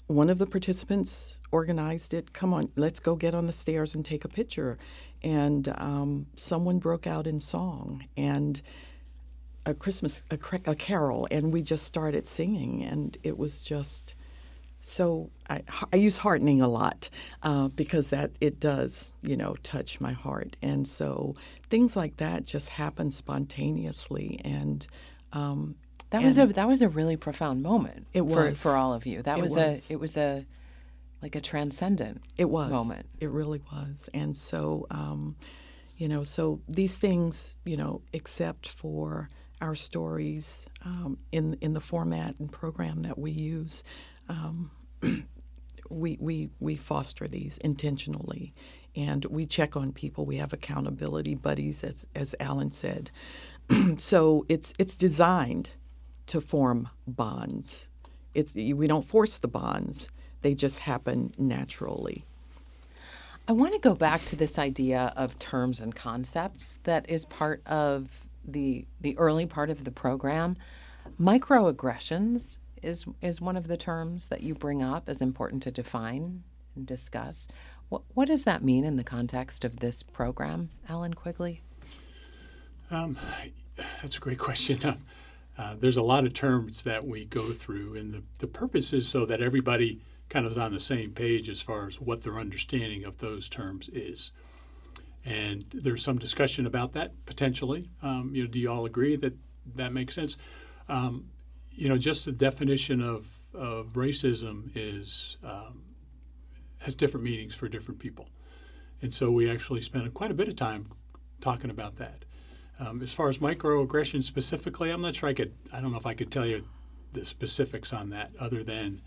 one 0.08 0.30
of 0.30 0.38
the 0.38 0.46
participants 0.46 1.42
organized 1.52 2.14
it. 2.14 2.34
Come 2.34 2.54
on, 2.54 2.70
let's 2.76 3.00
go 3.00 3.16
get 3.16 3.34
on 3.34 3.48
the 3.48 3.54
stairs 3.54 3.96
and 3.96 4.04
take 4.04 4.26
a 4.26 4.30
picture. 4.30 4.78
And 5.24 5.74
um, 5.78 6.28
someone 6.36 6.80
broke 6.80 7.08
out 7.08 7.28
in 7.28 7.40
song 7.40 8.06
and 8.18 8.62
a 9.66 9.74
Christmas 9.74 10.28
a, 10.30 10.38
a, 10.66 10.76
carol, 10.76 11.28
and 11.32 11.54
we 11.54 11.62
just 11.62 11.86
started 11.86 12.28
singing, 12.28 12.84
and 12.84 13.18
it 13.24 13.38
was 13.38 13.62
just 13.62 14.16
so. 14.82 15.32
I, 15.50 15.62
I 15.92 15.96
use 15.96 16.18
heartening 16.18 16.62
a 16.62 16.68
lot 16.68 17.10
uh, 17.44 17.70
because 17.70 18.10
that 18.10 18.32
it 18.42 18.60
does, 18.60 19.16
you 19.22 19.38
know, 19.38 19.56
touch 19.64 20.02
my 20.02 20.12
heart, 20.12 20.58
and 20.62 20.88
so 20.88 21.36
things 21.70 21.96
like 21.96 22.18
that 22.18 22.46
just 22.46 22.70
happen 22.70 23.12
spontaneously, 23.12 24.40
and 24.44 24.86
um, 25.32 25.76
that 26.14 26.24
was 26.24 26.38
a 26.38 26.46
that 26.46 26.68
was 26.68 26.84
a 26.84 26.90
really 26.90 27.18
profound 27.18 27.64
moment. 27.64 28.06
It 28.14 28.22
was 28.22 28.62
for, 28.62 28.70
for 28.70 28.78
all 28.78 28.94
of 28.94 29.08
you. 29.08 29.24
That 29.24 29.42
was, 29.42 29.56
was, 29.56 29.90
a 29.90 29.94
it 29.94 30.00
was 30.00 30.16
a 30.16 30.46
like 31.24 31.36
a 31.36 31.42
transcendent. 31.42 32.22
It 32.38 32.50
was 32.52 32.70
moment. 32.70 33.08
It 33.20 33.32
really 33.32 33.62
was, 33.72 34.10
and 34.14 34.38
so 34.38 34.86
um, 34.92 35.36
you 35.98 36.08
know, 36.08 36.24
so 36.24 36.62
these 36.68 37.00
things, 37.00 37.58
you 37.66 37.78
know, 37.78 38.04
except 38.14 38.70
for 38.70 39.32
our 39.60 39.74
stories 39.74 40.70
um, 40.86 41.18
in 41.32 41.58
in 41.62 41.74
the 41.74 41.82
format 41.82 42.40
and 42.40 42.52
program 42.52 43.02
that 43.02 43.18
we 43.18 43.32
use, 43.32 43.84
um, 44.30 44.70
we 45.90 46.18
we 46.22 46.52
we 46.60 46.76
foster 46.76 47.28
these 47.28 47.58
intentionally, 47.58 48.54
and 48.96 49.26
we 49.26 49.48
check 49.48 49.76
on 49.76 49.94
people. 49.94 50.28
We 50.28 50.38
have 50.38 50.54
accountability 50.54 51.34
buddies, 51.34 51.84
as 51.84 52.06
as 52.14 52.36
Alan 52.40 52.70
said. 52.70 53.10
so 53.98 54.46
it's 54.48 54.76
it's 54.78 54.96
designed 54.96 55.72
to 56.34 56.42
form 56.42 56.90
bonds. 57.06 57.90
It's, 58.34 58.56
we 58.56 58.88
don't 58.88 59.06
force 59.06 59.38
the 59.38 59.48
bonds, 59.48 60.10
they 60.42 60.56
just 60.56 60.80
happen 60.80 61.32
naturally. 61.38 62.24
I 63.48 63.52
want 63.52 63.74
to 63.74 63.80
go 63.80 63.94
back 63.94 64.22
to 64.26 64.36
this 64.36 64.58
idea 64.58 65.14
of 65.16 65.38
terms 65.38 65.80
and 65.80 65.94
concepts 65.94 66.80
that 66.86 67.08
is 67.08 67.26
part 67.26 67.62
of 67.68 68.10
the 68.46 68.86
the 69.00 69.16
early 69.20 69.46
part 69.46 69.70
of 69.70 69.84
the 69.84 69.92
program. 69.92 70.58
Microaggressions 71.22 72.58
is 72.82 73.06
is 73.22 73.40
one 73.40 73.56
of 73.56 73.68
the 73.68 73.78
terms 73.78 74.26
that 74.28 74.42
you 74.42 74.56
bring 74.56 74.82
up 74.82 75.08
as 75.08 75.22
important 75.22 75.62
to 75.64 75.72
define 75.72 76.44
and 76.76 76.88
discuss. 76.88 77.48
What 77.90 78.02
what 78.16 78.28
does 78.28 78.46
that 78.46 78.64
mean 78.64 78.86
in 78.86 78.98
the 78.98 79.04
context 79.04 79.64
of 79.64 79.82
this 79.82 80.02
program, 80.02 80.72
Alan 80.90 81.14
Quigley? 81.14 81.62
Um, 82.90 83.18
that's 84.02 84.18
a 84.18 84.20
great 84.20 84.40
question. 84.40 84.98
Uh, 85.58 85.76
there's 85.80 85.98
a 85.98 86.04
lot 86.04 86.26
of 86.26 86.34
terms 86.34 86.84
that 86.84 87.06
we 87.06 87.26
go 87.26 87.52
through, 87.52 87.96
and 87.96 88.14
the, 88.14 88.24
the 88.40 88.48
purpose 88.48 88.92
is 88.92 89.08
so 89.08 89.26
that 89.26 89.42
everybody 89.42 90.02
kind 90.30 90.46
of 90.46 90.54
is 90.54 90.58
on 90.58 90.74
the 90.74 90.80
same 90.80 91.12
page 91.12 91.48
as 91.48 91.62
far 91.62 91.86
as 91.86 92.02
what 92.02 92.24
their 92.24 92.40
understanding 92.40 93.04
of 93.04 93.20
those 93.20 93.48
terms 93.48 93.90
is. 93.90 94.32
And 95.24 95.66
there's 95.74 96.04
some 96.04 96.18
discussion 96.18 96.66
about 96.66 96.94
that 96.94 97.26
potentially. 97.26 97.84
Um, 98.02 98.32
you 98.34 98.44
know, 98.44 98.50
do 98.50 98.60
you 98.60 98.72
all 98.72 98.86
agree 98.86 99.16
that 99.18 99.38
that 99.76 99.94
makes 99.94 100.16
sense? 100.16 100.38
Um, 100.90 101.30
you 101.72 101.88
know, 101.88 101.98
just 101.98 102.26
the 102.26 102.32
definition 102.32 103.02
of, 103.02 103.38
of 103.54 103.94
racism 103.94 104.72
is 104.76 105.38
um, 105.44 105.84
has 106.80 106.96
different 106.96 107.24
meanings 107.24 107.56
for 107.56 107.68
different 107.68 108.00
people, 108.00 108.30
and 109.02 109.14
so 109.14 109.32
we 109.32 109.50
actually 109.50 109.82
spent 109.82 110.14
quite 110.14 110.32
a 110.32 110.36
bit 110.36 110.48
of 110.48 110.56
time 110.56 110.88
talking 111.42 111.70
about 111.70 111.98
that. 111.98 112.26
Um, 112.84 113.02
as 113.02 113.14
far 113.14 113.30
as 113.30 113.38
microaggression 113.38 114.24
specifically, 114.24 114.90
I'm 114.90 115.02
not 115.02 115.16
sure 115.16 115.30
I 115.30 115.34
could. 115.34 115.54
I 115.72 115.80
don't 115.80 115.92
know 115.92 115.98
if 115.98 116.06
I 116.06 116.14
could 116.14 116.32
tell 116.32 116.46
you 116.46 116.66
the 117.14 117.24
specifics 117.24 117.94
on 117.94 118.10
that, 118.10 118.32
other 118.40 118.64
than 118.64 119.02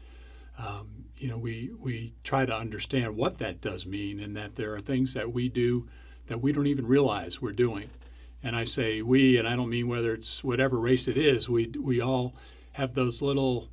um, 0.58 1.06
you 1.18 1.28
know 1.28 1.36
we 1.36 1.70
we 1.78 2.14
try 2.24 2.46
to 2.46 2.54
understand 2.54 3.16
what 3.16 3.38
that 3.38 3.60
does 3.60 3.84
mean, 3.84 4.20
and 4.20 4.36
that 4.36 4.56
there 4.56 4.74
are 4.74 4.80
things 4.80 5.14
that 5.14 5.32
we 5.32 5.48
do 5.48 5.88
that 6.26 6.40
we 6.40 6.52
don't 6.52 6.66
even 6.66 6.86
realize 6.86 7.42
we're 7.42 7.52
doing. 7.52 7.90
And 8.42 8.56
I 8.56 8.64
say 8.64 9.02
we, 9.02 9.36
and 9.36 9.46
I 9.46 9.56
don't 9.56 9.68
mean 9.68 9.88
whether 9.88 10.14
it's 10.14 10.42
whatever 10.42 10.78
race 10.78 11.08
it 11.08 11.16
is. 11.16 11.48
We 11.48 11.66
we 11.78 12.00
all 12.00 12.34
have 12.72 12.94
those 12.94 13.20
little 13.20 13.68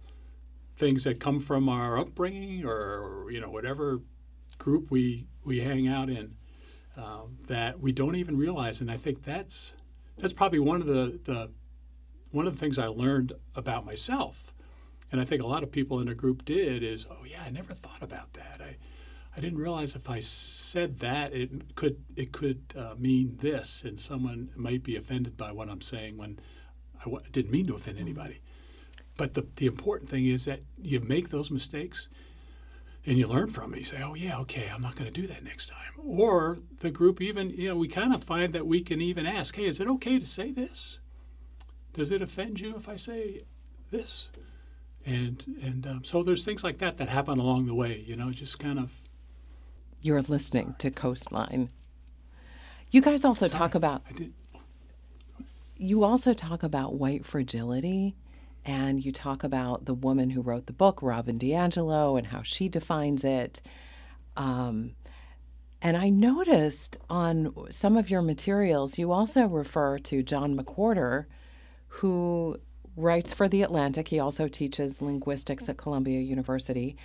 things 0.76 1.04
that 1.06 1.20
come 1.20 1.40
from 1.40 1.70
our 1.70 1.98
upbringing, 1.98 2.66
or 2.66 3.32
you 3.32 3.40
know 3.40 3.50
whatever 3.50 4.02
group 4.58 4.92
we 4.92 5.28
we 5.46 5.62
hang 5.62 5.88
out 5.88 6.10
in. 6.10 6.36
Um, 6.96 7.38
that 7.48 7.80
we 7.80 7.92
don't 7.92 8.16
even 8.16 8.38
realize, 8.38 8.80
and 8.80 8.92
I 8.92 8.98
think 8.98 9.24
that's 9.24 9.74
that's 10.18 10.34
probably 10.34 10.60
one 10.60 10.82
of 10.82 10.88
the, 10.88 11.20
the 11.24 11.52
one 12.32 12.48
of 12.48 12.54
the 12.54 12.60
things 12.60 12.80
I 12.80 12.88
learned 12.88 13.34
about 13.56 13.86
myself, 13.86 14.54
and 15.12 15.22
I 15.22 15.26
think 15.26 15.44
a 15.44 15.48
lot 15.48 15.62
of 15.64 15.72
people 15.72 16.00
in 16.00 16.08
the 16.08 16.16
group 16.16 16.44
did 16.46 16.82
is, 16.82 17.06
oh 17.10 17.26
yeah, 17.26 17.44
I 17.46 17.50
never 17.52 17.74
thought 17.74 18.02
about 18.02 18.34
that. 18.34 18.60
I 18.62 18.78
I 19.36 19.42
didn't 19.42 19.58
realize 19.60 19.96
if 19.96 20.10
I 20.10 20.20
said 20.20 21.00
that 21.00 21.34
it 21.34 21.76
could 21.76 22.04
it 22.16 22.32
could 22.32 22.74
uh, 22.78 22.96
mean 22.98 23.38
this, 23.42 23.84
and 23.84 24.00
someone 24.00 24.50
might 24.56 24.84
be 24.84 24.96
offended 24.96 25.38
by 25.38 25.52
what 25.52 25.70
I'm 25.70 25.82
saying 25.82 26.18
when 26.18 26.40
I 27.00 27.06
w- 27.06 27.24
didn't 27.32 27.52
mean 27.52 27.68
to 27.68 27.76
offend 27.76 27.98
anybody. 27.98 28.42
But 29.18 29.34
the 29.34 29.48
the 29.56 29.66
important 29.66 30.10
thing 30.10 30.28
is 30.28 30.46
that 30.46 30.62
you 30.82 31.00
make 31.00 31.30
those 31.30 31.50
mistakes 31.52 32.08
and 33.06 33.18
you 33.18 33.28
learn 33.28 33.48
from 33.48 33.74
it. 33.74 33.80
You 33.80 33.86
say, 33.86 34.02
"Oh 34.02 34.14
yeah, 34.14 34.40
okay, 34.40 34.70
I'm 34.74 34.82
not 34.82 34.96
going 34.96 35.12
to 35.12 35.22
do 35.22 35.28
that 35.28 35.44
next 35.44 35.70
time." 35.70 35.94
Or 35.98 36.60
the 36.82 36.92
group 36.92 37.22
even, 37.22 37.50
you 37.50 37.70
know, 37.70 37.76
we 37.76 37.88
kind 37.88 38.14
of 38.14 38.24
find 38.24 38.54
that 38.54 38.66
we 38.68 38.82
can 38.82 39.02
even 39.02 39.26
ask, 39.26 39.56
"Hey, 39.56 39.66
is 39.66 39.80
it 39.80 39.88
okay 39.88 40.20
to 40.20 40.26
say 40.26 40.52
this? 40.52 41.00
Does 41.94 42.12
it 42.12 42.22
offend 42.22 42.60
you 42.60 42.76
if 42.76 42.88
I 42.88 42.96
say 42.96 43.42
this?" 43.92 44.30
And 45.06 45.58
and 45.62 45.86
um, 45.86 46.04
so 46.04 46.24
there's 46.24 46.46
things 46.46 46.64
like 46.64 46.78
that 46.78 46.98
that 46.98 47.10
happen 47.10 47.40
along 47.40 47.66
the 47.66 47.76
way. 47.76 48.04
You 48.06 48.16
know, 48.16 48.32
just 48.32 48.60
kind 48.60 48.80
of. 48.80 48.92
You're 50.02 50.22
listening 50.22 50.76
to 50.80 50.92
Coastline. 50.92 51.70
You 52.92 53.02
guys 53.02 53.26
also 53.26 53.48
Sorry, 53.48 53.58
talk 53.60 53.76
about. 53.76 54.04
You 55.76 56.04
also 56.04 56.34
talk 56.34 56.64
about 56.64 56.96
white 56.96 57.26
fragility 57.26 58.16
and 58.66 59.04
you 59.04 59.12
talk 59.12 59.44
about 59.44 59.86
the 59.86 59.94
woman 59.94 60.30
who 60.30 60.42
wrote 60.42 60.68
the 60.68 60.74
book, 60.74 61.02
Robin 61.02 61.38
DiAngelo, 61.38 62.18
and 62.18 62.28
how 62.28 62.42
she 62.44 62.70
defines 62.70 63.24
it. 63.24 63.62
Um, 64.38 64.96
and 65.82 65.98
I 65.98 66.10
noticed 66.10 66.98
on 67.10 67.54
some 67.70 67.98
of 67.98 68.10
your 68.10 68.22
materials, 68.22 68.98
you 68.98 69.12
also 69.12 69.48
refer 69.48 70.00
to 70.00 70.24
John 70.24 70.58
McWhorter, 70.58 71.26
who 71.88 72.58
writes 72.96 73.34
for 73.34 73.50
The 73.50 73.64
Atlantic. 73.64 74.08
He 74.08 74.20
also 74.20 74.48
teaches 74.48 75.02
linguistics 75.02 75.68
at 75.68 75.78
Columbia 75.78 76.22
University. 76.22 76.96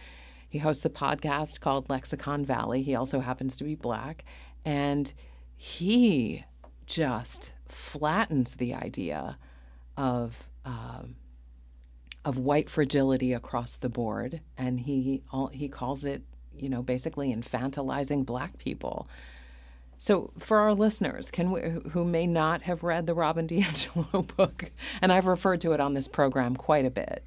He 0.48 0.58
hosts 0.58 0.84
a 0.84 0.90
podcast 0.90 1.60
called 1.60 1.90
Lexicon 1.90 2.44
Valley. 2.44 2.82
He 2.82 2.94
also 2.94 3.20
happens 3.20 3.56
to 3.56 3.64
be 3.64 3.74
black. 3.74 4.24
And 4.64 5.12
he 5.56 6.44
just 6.86 7.52
flattens 7.66 8.54
the 8.54 8.74
idea 8.74 9.38
of 9.96 10.48
um, 10.64 11.16
of 12.24 12.38
white 12.38 12.68
fragility 12.68 13.32
across 13.32 13.76
the 13.76 13.88
board, 13.88 14.40
and 14.56 14.80
he 14.80 15.22
all, 15.32 15.48
he 15.48 15.68
calls 15.68 16.04
it, 16.04 16.22
you 16.56 16.68
know, 16.68 16.82
basically 16.82 17.34
infantilizing 17.34 18.26
black 18.26 18.58
people. 18.58 19.08
So, 19.98 20.30
for 20.38 20.58
our 20.58 20.74
listeners, 20.74 21.30
can 21.30 21.50
we, 21.50 21.60
who 21.90 22.04
may 22.04 22.26
not 22.26 22.62
have 22.62 22.84
read 22.84 23.06
the 23.06 23.14
Robin 23.14 23.48
DiAngelo 23.48 24.26
book, 24.36 24.70
and 25.02 25.12
I've 25.12 25.26
referred 25.26 25.60
to 25.62 25.72
it 25.72 25.80
on 25.80 25.94
this 25.94 26.06
program 26.06 26.54
quite 26.54 26.84
a 26.84 26.90
bit, 26.90 27.24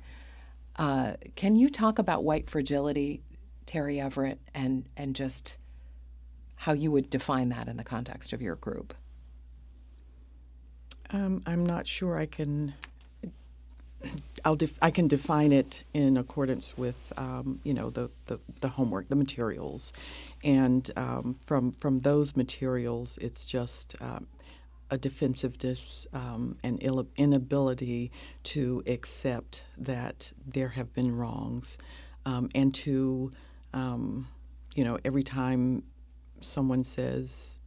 uh, 0.77 1.13
can 1.35 1.55
you 1.55 1.69
talk 1.69 1.99
about 1.99 2.23
white 2.23 2.49
fragility, 2.49 3.21
Terry 3.65 3.99
Everett, 3.99 4.39
and 4.53 4.85
and 4.95 5.15
just 5.15 5.57
how 6.55 6.73
you 6.73 6.91
would 6.91 7.09
define 7.09 7.49
that 7.49 7.67
in 7.67 7.77
the 7.77 7.83
context 7.83 8.33
of 8.33 8.41
your 8.41 8.55
group? 8.55 8.93
Um, 11.09 11.41
I'm 11.45 11.65
not 11.65 11.87
sure 11.87 12.17
I 12.17 12.25
can 12.25 12.73
I'll 14.43 14.55
def- 14.55 14.77
I 14.81 14.91
can 14.91 15.07
define 15.07 15.51
it 15.51 15.83
in 15.93 16.17
accordance 16.17 16.77
with 16.77 17.13
um, 17.17 17.59
you 17.63 17.73
know 17.73 17.89
the, 17.89 18.09
the, 18.25 18.39
the, 18.61 18.69
homework, 18.69 19.07
the 19.07 19.15
materials, 19.15 19.93
and 20.43 20.89
um, 20.95 21.35
from 21.45 21.71
from 21.71 21.99
those 21.99 22.35
materials, 22.35 23.17
it's 23.21 23.45
just 23.45 23.95
um, 24.01 24.27
a 24.89 24.97
defensiveness 24.97 26.07
um, 26.13 26.57
and 26.63 26.79
Ill- 26.81 27.07
inability 27.17 28.11
to 28.43 28.83
accept 28.87 29.63
that 29.77 30.33
there 30.47 30.69
have 30.69 30.93
been 30.93 31.15
wrongs, 31.15 31.77
um, 32.25 32.49
and 32.55 32.73
to 32.75 33.31
you 33.73 34.83
know 34.83 34.97
every 35.05 35.23
time 35.23 35.83
someone 36.41 36.83
says, 36.83 37.59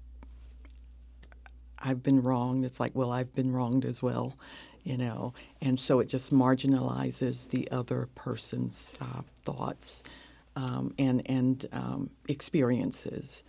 I've 1.79 2.03
been 2.03 2.23
wronged, 2.23 2.64
it's 2.64 2.81
like, 2.81 2.92
well, 2.94 3.12
I've 3.12 3.33
been 3.33 3.53
wronged 3.53 3.85
as 3.85 4.03
well, 4.03 4.37
you 4.85 4.97
know. 4.97 5.33
And 5.61 5.81
so 5.81 5.99
it 5.99 6.07
just 6.07 6.33
marginalizes 6.33 7.49
the 7.49 7.68
other 7.70 8.09
person's 8.14 8.94
uh, 9.01 9.23
thoughts 9.42 10.03
um, 10.55 10.94
and, 10.99 11.23
and 11.27 11.66
um, 11.73 12.11
experiences. 12.29 13.42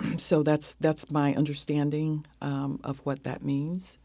so 0.18 0.42
that's, 0.42 0.76
that's 0.76 1.10
my 1.10 1.34
understanding 1.34 2.26
um, 2.40 2.78
of 2.84 3.00
what 3.00 3.24
that 3.24 3.42
means. 3.42 3.98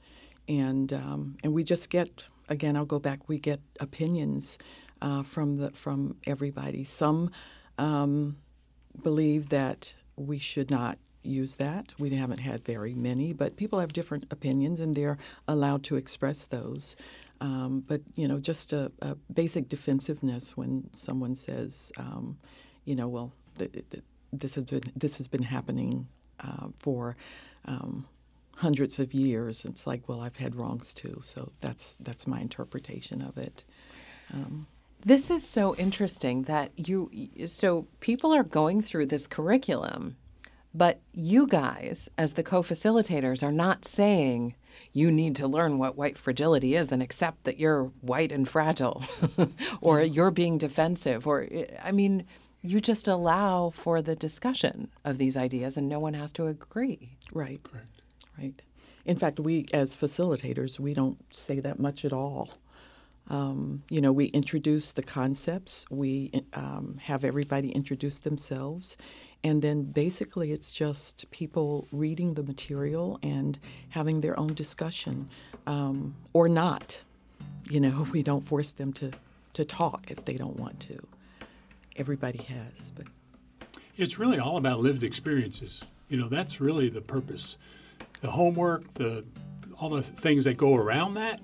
And, 0.48 0.92
um, 0.94 1.38
and 1.44 1.54
we 1.54 1.64
just 1.64 1.90
get, 1.90 2.30
again, 2.48 2.76
I'll 2.78 2.86
go 2.86 3.00
back, 3.00 3.28
we 3.28 3.38
get 3.38 3.60
opinions 3.80 4.58
uh, 5.02 5.24
from, 5.24 5.58
the, 5.58 5.72
from 5.72 6.16
everybody. 6.26 6.86
Some 6.86 7.32
um, 7.78 8.38
believe 9.04 9.50
that 9.50 9.94
we 10.16 10.40
should 10.40 10.72
not 10.72 10.98
use 11.28 11.56
that. 11.56 11.94
We 12.00 12.10
haven't 12.12 12.40
had 12.40 12.64
very 12.64 12.94
many, 12.94 13.34
but 13.34 13.58
people 13.58 13.80
have 13.80 13.94
different 13.94 14.26
opinions 14.32 14.80
and 14.80 14.96
they're 14.96 15.18
allowed 15.48 15.84
to 15.84 15.96
express 15.96 16.46
those. 16.48 16.96
Um, 17.42 17.84
but 17.88 18.02
you 18.16 18.28
know, 18.28 18.40
just 18.40 18.74
a, 18.74 18.92
a, 19.02 19.16
basic 19.34 19.70
defensiveness 19.70 20.58
when 20.58 20.90
someone 20.92 21.36
says, 21.36 21.92
um, 21.98 22.38
you 22.86 22.96
know, 22.96 23.08
well, 23.08 23.32
th- 23.60 23.72
th- 23.72 24.04
this 24.34 24.56
has 24.56 24.64
been 24.64 24.82
this 24.96 25.18
has 25.20 25.28
been 25.28 25.44
happening 25.44 26.08
uh, 26.40 26.68
for 26.76 27.16
um, 27.66 28.08
hundreds 28.58 28.98
of 29.00 29.14
years. 29.14 29.66
It's 29.66 29.86
like, 29.86 30.10
well, 30.10 30.22
I've 30.22 30.38
had 30.38 30.56
wrongs 30.56 30.94
too. 30.94 31.20
So 31.24 31.52
that's 31.62 31.96
that's 32.00 32.26
my 32.26 32.40
interpretation 32.42 33.22
of 33.22 33.38
it. 33.38 33.64
Um, 34.34 34.66
this 35.06 35.30
is 35.30 35.48
so 35.48 35.76
interesting 35.76 36.44
that 36.44 36.72
you 36.76 37.10
so 37.46 37.88
people 38.00 38.34
are 38.34 38.44
going 38.44 38.82
through 38.82 39.06
this 39.06 39.28
curriculum 39.28 40.18
but 40.78 41.02
you 41.12 41.48
guys, 41.48 42.08
as 42.18 42.34
the 42.34 42.44
co 42.44 42.62
facilitators, 42.62 43.42
are 43.42 43.52
not 43.52 43.84
saying 43.84 44.56
you 44.94 45.12
need 45.12 45.36
to 45.38 45.48
learn 45.48 45.80
what 45.80 45.98
white 45.98 46.18
fragility 46.18 46.76
is 46.76 46.92
and 46.92 47.02
accept 47.02 47.46
that 47.46 47.58
you're 47.58 47.86
white 48.02 48.32
and 48.32 48.48
fragile 48.48 49.04
or 49.82 50.02
you're 50.02 50.32
being 50.32 50.60
defensive. 50.60 51.26
Or, 51.26 51.48
I 51.82 51.92
mean, 51.92 52.26
you 52.62 52.80
just 52.80 53.08
allow 53.08 53.72
for 53.72 54.04
the 54.04 54.16
discussion 54.16 54.92
of 55.04 55.18
these 55.18 55.36
ideas 55.36 55.78
and 55.78 55.90
no 55.90 56.00
one 56.00 56.14
has 56.14 56.32
to 56.34 56.46
agree. 56.46 57.18
Right. 57.34 57.62
Correct. 57.64 58.02
Right. 58.38 58.62
In 59.04 59.18
fact, 59.18 59.40
we 59.40 59.66
as 59.74 59.98
facilitators, 59.98 60.80
we 60.80 60.94
don't 60.94 61.18
say 61.34 61.60
that 61.60 61.80
much 61.80 62.06
at 62.06 62.14
all. 62.14 62.50
Um, 63.30 63.84
you 63.90 64.00
know, 64.00 64.14
we 64.14 64.26
introduce 64.26 64.94
the 64.94 65.04
concepts, 65.04 65.86
we 65.90 66.32
um, 66.54 66.98
have 67.02 67.26
everybody 67.26 67.72
introduce 67.72 68.22
themselves, 68.22 68.96
and 69.44 69.62
then 69.62 69.84
basically, 69.84 70.52
it's 70.52 70.74
just 70.74 71.30
people 71.32 71.88
reading 71.92 72.34
the 72.34 72.44
material 72.44 73.20
and 73.22 73.60
having 73.90 74.22
their 74.22 74.38
own 74.40 74.54
discussion 74.54 75.30
um, 75.66 76.16
or 76.34 76.50
not. 76.50 77.04
You 77.70 77.80
know, 77.80 78.08
we 78.14 78.24
don't 78.24 78.42
force 78.42 78.72
them 78.72 78.94
to, 78.94 79.12
to 79.54 79.66
talk 79.66 80.10
if 80.10 80.26
they 80.26 80.36
don't 80.36 80.58
want 80.58 80.80
to. 80.82 81.00
Everybody 81.96 82.44
has, 82.44 82.92
but. 82.92 83.06
It's 83.96 84.20
really 84.20 84.38
all 84.38 84.58
about 84.58 84.80
lived 84.80 85.02
experiences. 85.02 85.84
You 86.08 86.18
know, 86.18 86.30
that's 86.30 86.62
really 86.62 86.90
the 86.90 87.02
purpose. 87.02 87.58
The 88.22 88.32
homework, 88.32 88.94
the 88.94 89.26
all 89.80 89.90
the 89.90 90.02
things 90.02 90.46
that 90.46 90.58
go 90.58 90.76
around 90.76 91.16
that 91.16 91.40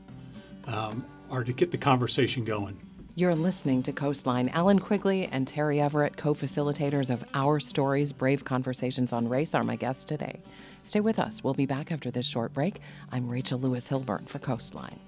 um, 0.66 1.06
are 1.30 1.44
to 1.44 1.54
get 1.54 1.72
the 1.72 1.78
conversation 1.78 2.44
going. 2.44 2.80
You're 3.16 3.36
listening 3.36 3.84
to 3.84 3.94
Coastline. 3.94 4.50
Alan 4.50 4.80
Quigley 4.80 5.28
and 5.28 5.48
Terry 5.48 5.80
Everett, 5.80 6.18
co 6.18 6.34
facilitators 6.34 7.12
of 7.12 7.24
Our 7.36 7.60
Stories 7.60 8.12
Brave 8.12 8.44
Conversations 8.44 9.14
on 9.14 9.30
Race, 9.30 9.54
are 9.54 9.62
my 9.62 9.76
guests 9.76 10.04
today. 10.04 10.40
Stay 10.84 11.00
with 11.00 11.20
us. 11.20 11.44
We'll 11.44 11.54
be 11.54 11.68
back 11.68 11.92
after 11.92 12.10
this 12.10 12.26
short 12.26 12.54
break. 12.54 12.82
I'm 13.12 13.30
Rachel 13.30 13.60
Lewis 13.60 13.88
Hilburn 13.88 14.28
for 14.28 14.40
Coastline. 14.40 15.00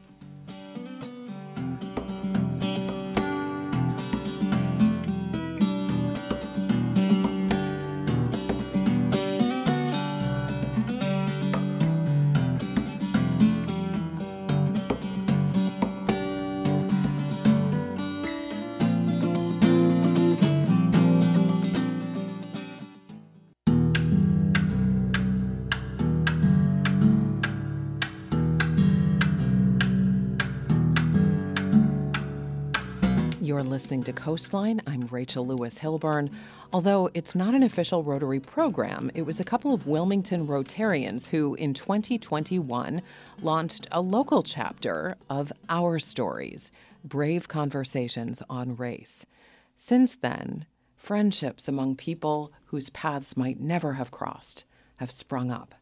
Listening 33.86 34.02
to 34.02 34.13
Coastline. 34.13 34.82
I'm 34.88 35.02
Rachel 35.12 35.45
Lewis 35.45 35.78
Hilburn. 35.78 36.32
Although 36.74 37.12
it's 37.13 37.36
not 37.36 37.54
an 37.54 37.62
official 37.62 38.02
Rotary 38.02 38.39
program, 38.39 39.12
it 39.13 39.28
was 39.28 39.39
a 39.39 39.43
couple 39.43 39.76
of 39.76 39.86
Wilmington 39.86 40.48
Rotarians 40.48 41.28
who, 41.28 41.54
in 41.54 41.76
2021, 41.76 43.04
launched 43.43 43.88
a 43.91 44.02
local 44.02 44.41
chapter 44.41 45.17
of 45.30 45.54
Our 45.69 46.00
Stories 46.00 46.71
Brave 47.04 47.48
Conversations 47.48 48.41
on 48.50 48.76
Race. 48.76 49.28
Since 49.76 50.15
then, 50.15 50.65
friendships 50.95 51.67
among 51.67 51.95
people 51.95 52.52
whose 52.65 52.89
paths 52.89 53.38
might 53.38 53.60
never 53.60 53.93
have 53.93 54.10
crossed 54.10 54.63
have 54.95 55.12
sprung 55.12 55.52
up. 55.52 55.76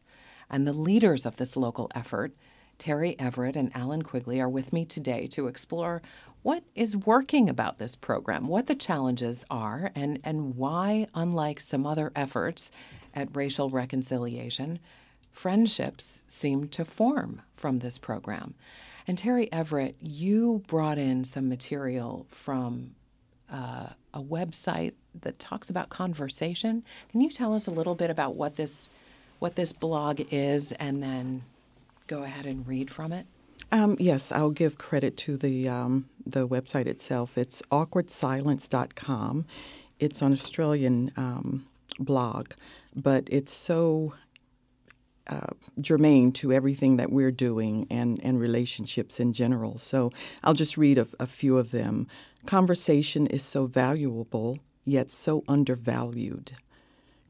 And 0.50 0.66
the 0.66 0.74
leaders 0.74 1.24
of 1.24 1.36
this 1.36 1.56
local 1.56 1.90
effort, 1.94 2.34
Terry 2.76 3.18
Everett 3.18 3.56
and 3.56 3.70
Alan 3.74 4.02
Quigley, 4.02 4.42
are 4.42 4.48
with 4.48 4.74
me 4.74 4.84
today 4.84 5.26
to 5.28 5.46
explore 5.46 6.02
what 6.44 6.62
is 6.74 6.94
working 6.94 7.48
about 7.48 7.78
this 7.78 7.96
program, 7.96 8.46
what 8.48 8.66
the 8.66 8.74
challenges 8.74 9.46
are, 9.50 9.90
and, 9.94 10.20
and 10.22 10.54
why, 10.56 11.06
unlike 11.14 11.58
some 11.58 11.86
other 11.86 12.12
efforts 12.14 12.70
at 13.14 13.34
racial 13.34 13.70
reconciliation, 13.70 14.78
friendships 15.32 16.22
seem 16.26 16.68
to 16.68 16.84
form 16.84 17.40
from 17.56 17.78
this 17.78 17.96
program. 17.96 18.54
And 19.08 19.16
Terry 19.16 19.50
Everett, 19.50 19.96
you 20.02 20.62
brought 20.66 20.98
in 20.98 21.24
some 21.24 21.48
material 21.48 22.26
from 22.28 22.94
uh, 23.50 23.86
a 24.12 24.20
website 24.20 24.92
that 25.22 25.38
talks 25.38 25.70
about 25.70 25.88
conversation. 25.88 26.84
Can 27.10 27.22
you 27.22 27.30
tell 27.30 27.54
us 27.54 27.66
a 27.66 27.70
little 27.70 27.94
bit 27.94 28.10
about 28.10 28.34
what 28.34 28.56
this 28.56 28.90
what 29.38 29.56
this 29.56 29.72
blog 29.72 30.20
is, 30.30 30.72
and 30.72 31.02
then 31.02 31.42
go 32.06 32.22
ahead 32.22 32.44
and 32.44 32.66
read 32.68 32.90
from 32.90 33.12
it? 33.12 33.26
Um, 33.72 33.96
yes, 33.98 34.32
I'll 34.32 34.50
give 34.50 34.78
credit 34.78 35.16
to 35.18 35.36
the 35.36 35.68
um, 35.68 36.08
the 36.26 36.46
website 36.46 36.86
itself. 36.86 37.36
It's 37.36 37.62
awkwardsilence.com. 37.70 39.46
It's 39.98 40.22
an 40.22 40.32
Australian 40.32 41.12
um, 41.16 41.66
blog, 41.98 42.50
but 42.94 43.28
it's 43.30 43.52
so 43.52 44.14
uh, 45.26 45.46
germane 45.80 46.32
to 46.32 46.52
everything 46.52 46.96
that 46.96 47.10
we're 47.10 47.30
doing 47.30 47.86
and, 47.90 48.20
and 48.22 48.38
relationships 48.38 49.20
in 49.20 49.32
general. 49.32 49.78
So 49.78 50.10
I'll 50.42 50.54
just 50.54 50.76
read 50.76 50.98
a, 50.98 51.06
a 51.18 51.26
few 51.26 51.58
of 51.58 51.70
them. 51.70 52.06
Conversation 52.46 53.26
is 53.26 53.42
so 53.42 53.66
valuable, 53.66 54.58
yet 54.84 55.10
so 55.10 55.42
undervalued. 55.48 56.52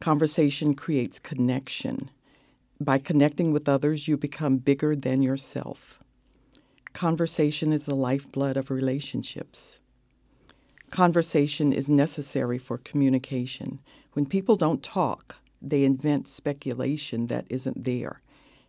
Conversation 0.01 0.75
creates 0.75 1.19
connection. 1.19 2.11
By 2.81 2.99
connecting 2.99 3.53
with 3.53 3.69
others, 3.69 4.09
you 4.09 4.17
become 4.17 4.57
bigger 4.59 4.97
than 4.97 5.23
yourself. 5.23 6.01
Conversation 6.95 7.73
is 7.73 7.87
the 7.87 7.95
lifeblood 7.97 8.57
of 8.57 8.71
relationships. 8.71 9.81
Conversation 10.91 11.73
is 11.73 11.91
necessary 11.91 12.57
for 12.57 12.79
communication. 12.79 13.81
When 14.13 14.27
people 14.27 14.55
don't 14.55 14.81
talk, 14.81 15.37
they 15.61 15.83
invent 15.83 16.29
speculation 16.29 17.27
that 17.27 17.47
isn't 17.51 17.83
there. 17.83 18.23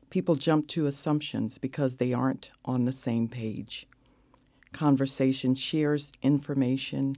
People 0.09 0.33
jump 0.33 0.67
to 0.69 0.87
assumptions 0.87 1.59
because 1.59 1.97
they 1.97 2.13
aren't 2.13 2.49
on 2.65 2.85
the 2.85 2.91
same 2.91 3.27
page. 3.27 3.85
Conversation 4.73 5.53
shares 5.53 6.11
information 6.23 7.15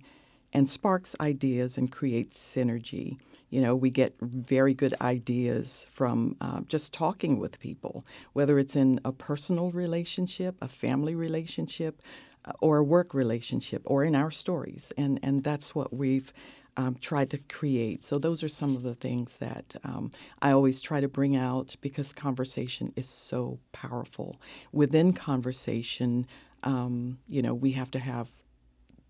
and 0.51 0.69
sparks 0.69 1.15
ideas 1.21 1.77
and 1.77 1.89
creates 1.89 2.37
synergy. 2.37 3.17
You 3.49 3.61
know, 3.61 3.75
we 3.75 3.89
get 3.89 4.15
very 4.21 4.73
good 4.73 4.93
ideas 5.01 5.87
from 5.89 6.35
uh, 6.41 6.61
just 6.67 6.93
talking 6.93 7.39
with 7.39 7.59
people, 7.59 8.05
whether 8.33 8.59
it's 8.59 8.75
in 8.75 8.99
a 9.05 9.11
personal 9.11 9.71
relationship, 9.71 10.55
a 10.61 10.67
family 10.67 11.15
relationship, 11.15 12.01
uh, 12.45 12.51
or 12.61 12.77
a 12.77 12.83
work 12.83 13.13
relationship, 13.13 13.81
or 13.85 14.03
in 14.03 14.15
our 14.15 14.31
stories. 14.31 14.91
And, 14.97 15.19
and 15.23 15.43
that's 15.43 15.73
what 15.73 15.93
we've 15.93 16.33
um, 16.75 16.95
tried 16.95 17.29
to 17.31 17.37
create. 17.49 18.03
So, 18.03 18.19
those 18.19 18.43
are 18.43 18.49
some 18.49 18.75
of 18.75 18.83
the 18.83 18.95
things 18.95 19.37
that 19.37 19.75
um, 19.83 20.11
I 20.41 20.51
always 20.51 20.81
try 20.81 21.01
to 21.01 21.07
bring 21.07 21.35
out 21.35 21.75
because 21.81 22.13
conversation 22.13 22.93
is 22.95 23.09
so 23.09 23.59
powerful. 23.71 24.39
Within 24.71 25.13
conversation, 25.13 26.27
um, 26.63 27.17
you 27.27 27.41
know, 27.41 27.55
we 27.55 27.71
have 27.71 27.91
to 27.91 27.99
have 27.99 28.29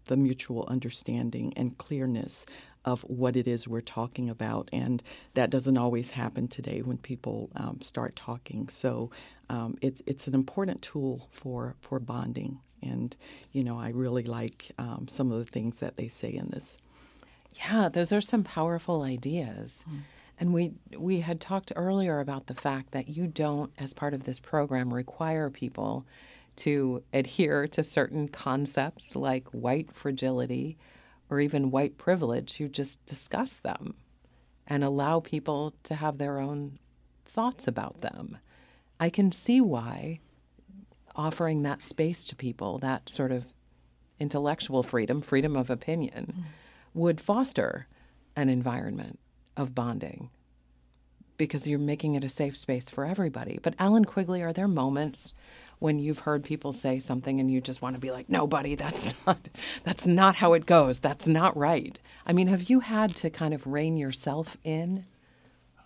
the 0.05 0.17
mutual 0.17 0.65
understanding 0.67 1.53
and 1.57 1.77
clearness 1.77 2.45
of 2.87 3.01
what 3.01 3.35
it 3.35 3.45
is 3.47 3.67
we're 3.67 3.81
talking 3.81 4.29
about. 4.29 4.69
And 4.71 5.03
that 5.33 5.49
doesn't 5.49 5.77
always 5.77 6.11
happen 6.11 6.47
today 6.47 6.79
when 6.81 6.97
people 6.97 7.49
um, 7.57 7.81
start 7.81 8.15
talking. 8.15 8.69
So 8.69 9.11
um, 9.49 9.77
it's, 9.81 10.01
it's 10.05 10.25
an 10.25 10.33
important 10.33 10.81
tool 10.81 11.27
for, 11.29 11.75
for 11.81 11.99
bonding. 11.99 12.59
And, 12.81 13.17
you 13.51 13.65
know, 13.65 13.77
I 13.77 13.89
really 13.89 14.23
like 14.23 14.71
um, 14.77 15.07
some 15.09 15.33
of 15.33 15.39
the 15.39 15.51
things 15.51 15.81
that 15.81 15.97
they 15.97 16.07
say 16.07 16.33
in 16.33 16.47
this. 16.51 16.77
Yeah, 17.55 17.89
those 17.89 18.13
are 18.13 18.21
some 18.21 18.45
powerful 18.45 19.01
ideas. 19.01 19.83
Mm. 19.89 19.99
And 20.39 20.53
we 20.53 20.71
we 20.95 21.21
had 21.21 21.41
talked 21.41 21.73
earlier 21.75 22.19
about 22.19 22.45
the 22.45 22.53
fact 22.53 22.91
that 22.91 23.09
you 23.09 23.25
don't, 23.25 23.71
as 23.79 23.93
part 23.93 24.13
of 24.13 24.23
this 24.23 24.39
program, 24.39 24.93
require 24.93 25.49
people 25.49 26.05
to 26.57 27.03
adhere 27.11 27.67
to 27.69 27.83
certain 27.83 28.27
concepts 28.27 29.15
like 29.15 29.47
white 29.49 29.91
fragility 29.91 30.77
or 31.29 31.39
even 31.39 31.71
white 31.71 31.97
privilege. 31.97 32.59
You 32.59 32.67
just 32.67 33.05
discuss 33.05 33.53
them 33.53 33.95
and 34.65 34.83
allow 34.83 35.19
people 35.19 35.73
to 35.83 35.95
have 35.95 36.17
their 36.17 36.39
own 36.39 36.79
thoughts 37.25 37.67
about 37.67 38.01
them. 38.01 38.37
I 38.99 39.09
can 39.09 39.31
see 39.31 39.61
why 39.61 40.19
offering 41.15 41.63
that 41.63 41.81
space 41.81 42.23
to 42.25 42.35
people, 42.35 42.77
that 42.79 43.09
sort 43.09 43.31
of 43.31 43.45
intellectual 44.19 44.83
freedom, 44.83 45.21
freedom 45.21 45.55
of 45.55 45.69
opinion, 45.69 46.33
mm. 46.37 46.43
would 46.93 47.21
foster 47.21 47.87
an 48.35 48.49
environment 48.49 49.19
of 49.55 49.73
bonding 49.73 50.29
because 51.37 51.67
you're 51.67 51.79
making 51.79 52.15
it 52.15 52.23
a 52.23 52.29
safe 52.29 52.57
space 52.57 52.89
for 52.89 53.05
everybody. 53.05 53.59
But 53.61 53.75
Alan 53.79 54.05
Quigley, 54.05 54.41
are 54.41 54.53
there 54.53 54.67
moments 54.67 55.33
when 55.79 55.99
you've 55.99 56.19
heard 56.19 56.43
people 56.43 56.73
say 56.73 56.99
something 56.99 57.39
and 57.39 57.51
you 57.51 57.61
just 57.61 57.81
want 57.81 57.95
to 57.95 57.99
be 57.99 58.11
like, 58.11 58.29
"No, 58.29 58.47
buddy, 58.47 58.75
that's 58.75 59.13
not 59.27 59.49
that's 59.83 60.07
not 60.07 60.35
how 60.35 60.53
it 60.53 60.65
goes. 60.65 60.99
That's 60.99 61.27
not 61.27 61.55
right." 61.55 61.99
I 62.25 62.33
mean, 62.33 62.47
have 62.47 62.69
you 62.69 62.81
had 62.81 63.15
to 63.17 63.29
kind 63.29 63.53
of 63.53 63.67
rein 63.67 63.97
yourself 63.97 64.57
in? 64.63 65.05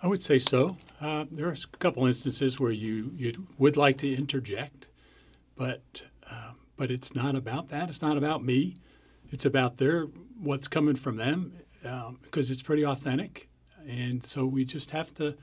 I 0.03 0.07
would 0.07 0.23
say 0.23 0.39
so. 0.39 0.77
Uh, 0.99 1.25
there 1.31 1.47
are 1.47 1.53
a 1.53 1.77
couple 1.77 2.05
instances 2.05 2.59
where 2.59 2.71
you 2.71 3.11
you 3.15 3.47
would 3.57 3.77
like 3.77 3.97
to 3.99 4.13
interject, 4.13 4.87
but 5.55 6.03
um, 6.29 6.55
but 6.77 6.89
it's 6.89 7.13
not 7.13 7.35
about 7.35 7.69
that. 7.69 7.89
It's 7.89 8.01
not 8.01 8.17
about 8.17 8.43
me. 8.43 8.75
It's 9.29 9.45
about 9.45 9.77
their 9.77 10.07
what's 10.39 10.67
coming 10.67 10.95
from 10.95 11.17
them 11.17 11.53
because 11.81 12.49
um, 12.49 12.53
it's 12.53 12.61
pretty 12.61 12.85
authentic, 12.85 13.49
and 13.87 14.23
so 14.23 14.45
we 14.45 14.65
just 14.65 14.91
have 14.91 15.13
to 15.15 15.35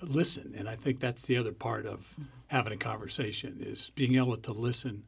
listen. 0.00 0.54
And 0.56 0.68
I 0.68 0.76
think 0.76 1.00
that's 1.00 1.26
the 1.26 1.36
other 1.36 1.52
part 1.52 1.86
of 1.86 2.16
having 2.48 2.72
a 2.72 2.76
conversation 2.76 3.58
is 3.60 3.90
being 3.90 4.16
able 4.16 4.36
to 4.36 4.52
listen 4.52 5.04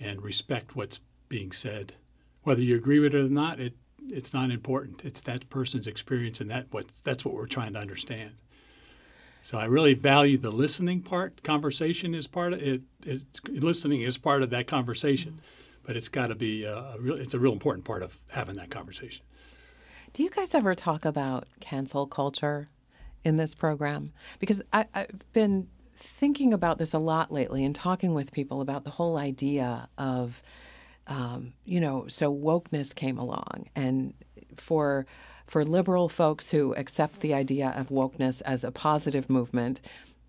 and 0.00 0.22
respect 0.22 0.76
what's 0.76 1.00
being 1.28 1.52
said. 1.52 1.94
Whether 2.42 2.62
you 2.62 2.76
agree 2.76 2.98
with 2.98 3.14
it 3.14 3.26
or 3.26 3.28
not, 3.28 3.60
it 3.60 3.74
it's 4.10 4.34
not 4.34 4.50
important. 4.50 5.04
It's 5.04 5.22
that 5.22 5.48
person's 5.48 5.86
experience, 5.86 6.40
and 6.40 6.50
that 6.50 6.66
what 6.70 6.88
that's 7.04 7.24
what 7.24 7.34
we're 7.34 7.46
trying 7.46 7.72
to 7.74 7.78
understand. 7.78 8.32
So 9.40 9.58
I 9.58 9.64
really 9.64 9.94
value 9.94 10.38
the 10.38 10.50
listening 10.50 11.02
part. 11.02 11.42
Conversation 11.42 12.14
is 12.14 12.26
part 12.26 12.52
of 12.52 12.62
it. 12.62 12.82
Listening 13.48 14.02
is 14.02 14.18
part 14.18 14.42
of 14.42 14.50
that 14.50 14.66
conversation, 14.66 15.40
but 15.84 15.96
it's 15.96 16.08
got 16.08 16.28
to 16.28 16.34
be 16.34 16.64
a, 16.64 16.76
a 16.76 16.96
real. 16.98 17.16
It's 17.16 17.34
a 17.34 17.38
real 17.38 17.52
important 17.52 17.84
part 17.84 18.02
of 18.02 18.18
having 18.28 18.56
that 18.56 18.70
conversation. 18.70 19.24
Do 20.14 20.22
you 20.22 20.30
guys 20.30 20.54
ever 20.54 20.76
talk 20.76 21.04
about 21.04 21.48
cancel 21.58 22.06
culture 22.06 22.66
in 23.24 23.36
this 23.36 23.52
program? 23.52 24.12
Because 24.38 24.62
I, 24.72 24.86
I've 24.94 25.10
been 25.32 25.66
thinking 25.96 26.52
about 26.52 26.78
this 26.78 26.94
a 26.94 27.00
lot 27.00 27.32
lately 27.32 27.64
and 27.64 27.74
talking 27.74 28.14
with 28.14 28.30
people 28.30 28.60
about 28.60 28.84
the 28.84 28.90
whole 28.90 29.18
idea 29.18 29.88
of, 29.98 30.40
um, 31.08 31.52
you 31.64 31.80
know, 31.80 32.04
so 32.06 32.32
wokeness 32.32 32.94
came 32.94 33.18
along, 33.18 33.68
and 33.74 34.14
for 34.56 35.04
for 35.48 35.64
liberal 35.64 36.08
folks 36.08 36.48
who 36.48 36.74
accept 36.76 37.20
the 37.20 37.34
idea 37.34 37.74
of 37.76 37.88
wokeness 37.88 38.40
as 38.46 38.62
a 38.62 38.70
positive 38.70 39.28
movement, 39.28 39.80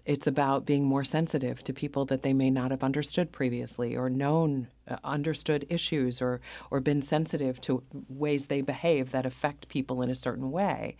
it's 0.06 0.28
about 0.28 0.66
being 0.66 0.86
more 0.86 1.04
sensitive 1.04 1.64
to 1.64 1.74
people 1.74 2.06
that 2.06 2.22
they 2.22 2.34
may 2.34 2.50
not 2.50 2.72
have 2.72 2.84
understood 2.84 3.32
previously 3.32 3.96
or 3.96 4.10
known 4.10 4.68
uh, 4.88 4.98
understood 5.04 5.66
issues 5.70 6.22
or 6.22 6.42
or 6.70 6.80
been 6.80 7.02
sensitive 7.02 7.60
to 7.62 7.84
ways 8.08 8.46
they 8.46 8.62
behave 8.62 9.12
that 9.12 9.26
affect 9.26 9.68
people 9.68 10.02
in 10.02 10.10
a 10.10 10.16
certain 10.16 10.52
way. 10.52 10.96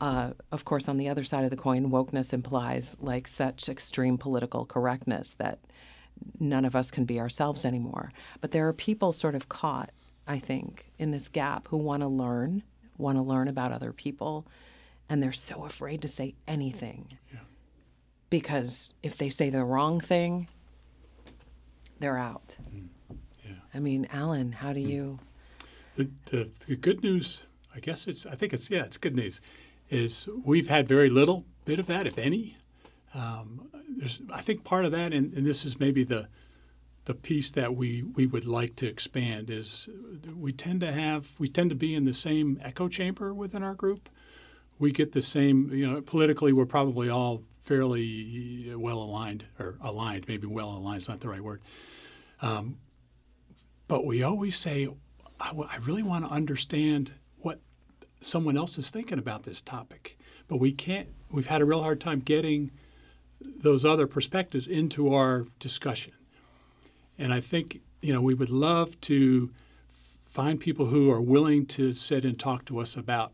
Uh, 0.00 0.32
of 0.50 0.64
course, 0.64 0.88
on 0.88 0.96
the 0.96 1.08
other 1.08 1.22
side 1.22 1.44
of 1.44 1.50
the 1.50 1.56
coin, 1.56 1.90
wokeness 1.90 2.32
implies 2.32 2.96
like 3.00 3.28
such 3.28 3.68
extreme 3.68 4.18
political 4.18 4.66
correctness 4.66 5.34
that 5.34 5.60
none 6.40 6.64
of 6.64 6.74
us 6.74 6.90
can 6.90 7.04
be 7.04 7.20
ourselves 7.20 7.64
anymore. 7.64 8.12
But 8.40 8.50
there 8.50 8.66
are 8.66 8.72
people 8.72 9.12
sort 9.12 9.36
of 9.36 9.48
caught, 9.48 9.90
I 10.26 10.40
think, 10.40 10.90
in 10.98 11.12
this 11.12 11.28
gap 11.28 11.68
who 11.68 11.76
want 11.76 12.02
to 12.02 12.08
learn, 12.08 12.64
want 12.98 13.16
to 13.16 13.22
learn 13.22 13.46
about 13.46 13.70
other 13.70 13.92
people, 13.92 14.44
and 15.08 15.22
they're 15.22 15.30
so 15.30 15.64
afraid 15.64 16.02
to 16.02 16.08
say 16.08 16.34
anything. 16.48 17.06
Yeah. 17.32 17.40
Because 18.32 18.94
if 19.02 19.18
they 19.18 19.28
say 19.28 19.50
the 19.50 19.62
wrong 19.62 20.00
thing, 20.00 20.48
they're 22.00 22.16
out. 22.16 22.56
Mm. 22.74 22.88
Yeah. 23.44 23.52
I 23.74 23.78
mean, 23.78 24.08
Alan, 24.10 24.52
how 24.52 24.72
do 24.72 24.80
mm. 24.80 24.88
you? 24.88 25.18
The, 25.96 26.08
the, 26.30 26.48
the 26.66 26.76
good 26.76 27.02
news, 27.02 27.42
I 27.76 27.80
guess 27.80 28.06
it's, 28.06 28.24
I 28.24 28.34
think 28.34 28.54
it's, 28.54 28.70
yeah, 28.70 28.84
it's 28.84 28.96
good 28.96 29.14
news 29.14 29.42
is 29.90 30.26
we've 30.42 30.68
had 30.68 30.88
very 30.88 31.10
little 31.10 31.44
bit 31.66 31.78
of 31.78 31.84
that, 31.88 32.06
if 32.06 32.16
any. 32.16 32.56
Um, 33.14 33.68
I 34.32 34.40
think 34.40 34.64
part 34.64 34.86
of 34.86 34.92
that, 34.92 35.12
and, 35.12 35.30
and, 35.34 35.46
this 35.46 35.66
is 35.66 35.78
maybe 35.78 36.02
the 36.02 36.28
the 37.04 37.12
piece 37.12 37.50
that 37.50 37.76
we, 37.76 38.02
we 38.02 38.24
would 38.24 38.46
like 38.46 38.76
to 38.76 38.86
expand, 38.86 39.50
is 39.50 39.90
we 40.34 40.52
tend 40.52 40.80
to 40.80 40.90
have 40.90 41.38
we 41.38 41.48
tend 41.48 41.68
to 41.68 41.76
be 41.76 41.94
in 41.94 42.06
the 42.06 42.14
same 42.14 42.58
echo 42.64 42.88
chamber 42.88 43.34
within 43.34 43.62
our 43.62 43.74
group. 43.74 44.08
We 44.82 44.90
get 44.90 45.12
the 45.12 45.22
same, 45.22 45.72
you 45.72 45.88
know, 45.88 46.02
politically 46.02 46.52
we're 46.52 46.66
probably 46.66 47.08
all 47.08 47.42
fairly 47.60 48.74
well 48.74 48.98
aligned 48.98 49.44
or 49.56 49.78
aligned, 49.80 50.26
maybe 50.26 50.48
well 50.48 50.70
aligned 50.70 51.02
is 51.02 51.08
not 51.08 51.20
the 51.20 51.28
right 51.28 51.40
word. 51.40 51.62
Um, 52.40 52.78
but 53.86 54.04
we 54.04 54.24
always 54.24 54.56
say, 54.56 54.88
I, 55.38 55.50
w- 55.50 55.68
I 55.70 55.76
really 55.76 56.02
want 56.02 56.24
to 56.24 56.32
understand 56.32 57.14
what 57.38 57.60
someone 58.20 58.56
else 58.56 58.76
is 58.76 58.90
thinking 58.90 59.20
about 59.20 59.44
this 59.44 59.60
topic. 59.60 60.18
But 60.48 60.56
we 60.56 60.72
can't, 60.72 61.10
we've 61.30 61.46
had 61.46 61.60
a 61.60 61.64
real 61.64 61.84
hard 61.84 62.00
time 62.00 62.18
getting 62.18 62.72
those 63.40 63.84
other 63.84 64.08
perspectives 64.08 64.66
into 64.66 65.14
our 65.14 65.46
discussion. 65.60 66.12
And 67.16 67.32
I 67.32 67.38
think, 67.38 67.82
you 68.00 68.12
know, 68.12 68.20
we 68.20 68.34
would 68.34 68.50
love 68.50 69.00
to 69.02 69.52
find 70.26 70.58
people 70.58 70.86
who 70.86 71.08
are 71.08 71.22
willing 71.22 71.66
to 71.66 71.92
sit 71.92 72.24
and 72.24 72.36
talk 72.36 72.64
to 72.64 72.80
us 72.80 72.96
about 72.96 73.32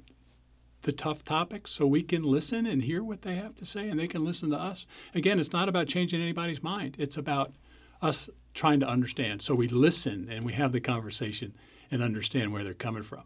tough 0.93 1.25
topics 1.25 1.71
so 1.71 1.87
we 1.87 2.03
can 2.03 2.23
listen 2.23 2.67
and 2.67 2.83
hear 2.83 3.03
what 3.03 3.23
they 3.23 3.37
have 3.37 3.55
to 3.57 3.65
say 3.65 3.89
and 3.89 3.99
they 3.99 4.07
can 4.07 4.25
listen 4.25 4.51
to 4.51 4.57
us. 4.57 4.87
Again, 5.15 5.39
it's 5.39 5.53
not 5.53 5.69
about 5.69 5.89
changing 5.89 6.21
anybody's 6.21 6.63
mind, 6.63 6.97
it's 6.99 7.17
about 7.17 7.53
us 8.01 8.31
trying 8.55 8.81
to 8.81 8.89
understand. 8.89 9.43
So 9.43 9.55
we 9.55 9.69
listen 9.69 10.29
and 10.31 10.45
we 10.45 10.53
have 10.55 10.73
the 10.73 10.81
conversation 10.81 11.55
and 11.91 12.03
understand 12.03 12.53
where 12.53 12.65
they're 12.65 12.75
coming 12.75 13.03
from 13.03 13.25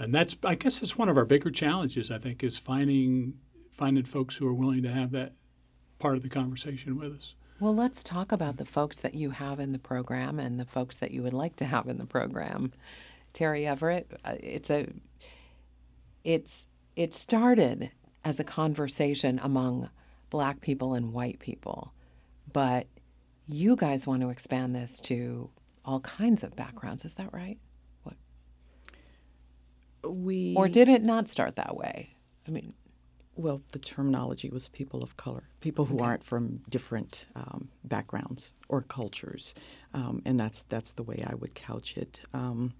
and 0.00 0.14
that's 0.14 0.36
I 0.42 0.54
guess 0.54 0.82
it's 0.82 0.96
one 0.96 1.10
of 1.10 1.18
our 1.18 1.26
bigger 1.26 1.50
challenges. 1.50 2.10
I 2.10 2.18
think 2.18 2.42
is 2.42 2.58
finding 2.58 3.34
finding 3.70 4.04
folks 4.04 4.36
who 4.36 4.48
are 4.48 4.54
willing 4.54 4.82
to 4.82 4.90
have 4.90 5.12
that 5.12 5.34
part 5.98 6.16
of 6.16 6.22
the 6.22 6.28
conversation 6.28 6.98
with 6.98 7.12
us. 7.12 7.34
Well, 7.60 7.74
let's 7.74 8.02
talk 8.02 8.32
about 8.32 8.56
the 8.56 8.64
folks 8.64 8.96
that 8.98 9.14
you 9.14 9.30
have 9.30 9.60
in 9.60 9.72
the 9.72 9.78
program 9.78 10.40
and 10.40 10.58
the 10.58 10.64
folks 10.64 10.96
that 10.96 11.10
you 11.10 11.22
would 11.22 11.34
like 11.34 11.56
to 11.56 11.66
have 11.66 11.86
in 11.86 11.98
the 11.98 12.06
program. 12.06 12.72
Terry 13.34 13.66
Everett, 13.66 14.10
uh, 14.24 14.36
it's 14.40 14.70
a 14.70 14.88
it's 16.24 16.68
it 16.96 17.14
started 17.14 17.90
as 18.24 18.38
a 18.38 18.44
conversation 18.44 19.40
among 19.42 19.88
black 20.28 20.60
people 20.60 20.94
and 20.94 21.12
white 21.12 21.38
people, 21.38 21.92
but 22.52 22.86
you 23.46 23.76
guys 23.76 24.06
want 24.06 24.22
to 24.22 24.30
expand 24.30 24.74
this 24.74 25.00
to 25.00 25.50
all 25.84 26.00
kinds 26.00 26.44
of 26.44 26.54
backgrounds. 26.54 27.04
Is 27.04 27.14
that 27.14 27.32
right? 27.32 27.58
we 30.08 30.54
or 30.56 30.68
did 30.68 30.88
it 30.88 31.02
not 31.02 31.28
start 31.28 31.56
that 31.56 31.76
way? 31.76 32.16
I 32.46 32.50
mean, 32.50 32.74
well, 33.36 33.62
the 33.72 33.78
terminology 33.78 34.50
was 34.50 34.68
people 34.68 35.02
of 35.02 35.16
color, 35.16 35.44
people 35.60 35.84
who 35.84 35.96
okay. 35.96 36.04
aren't 36.04 36.24
from 36.24 36.56
different 36.68 37.26
um, 37.36 37.68
backgrounds 37.84 38.54
or 38.68 38.82
cultures, 38.82 39.54
um, 39.94 40.22
and 40.24 40.38
that's 40.38 40.62
that's 40.64 40.92
the 40.92 41.02
way 41.02 41.24
I 41.26 41.34
would 41.34 41.54
couch 41.54 41.96
it, 41.96 42.22
um, 42.32 42.72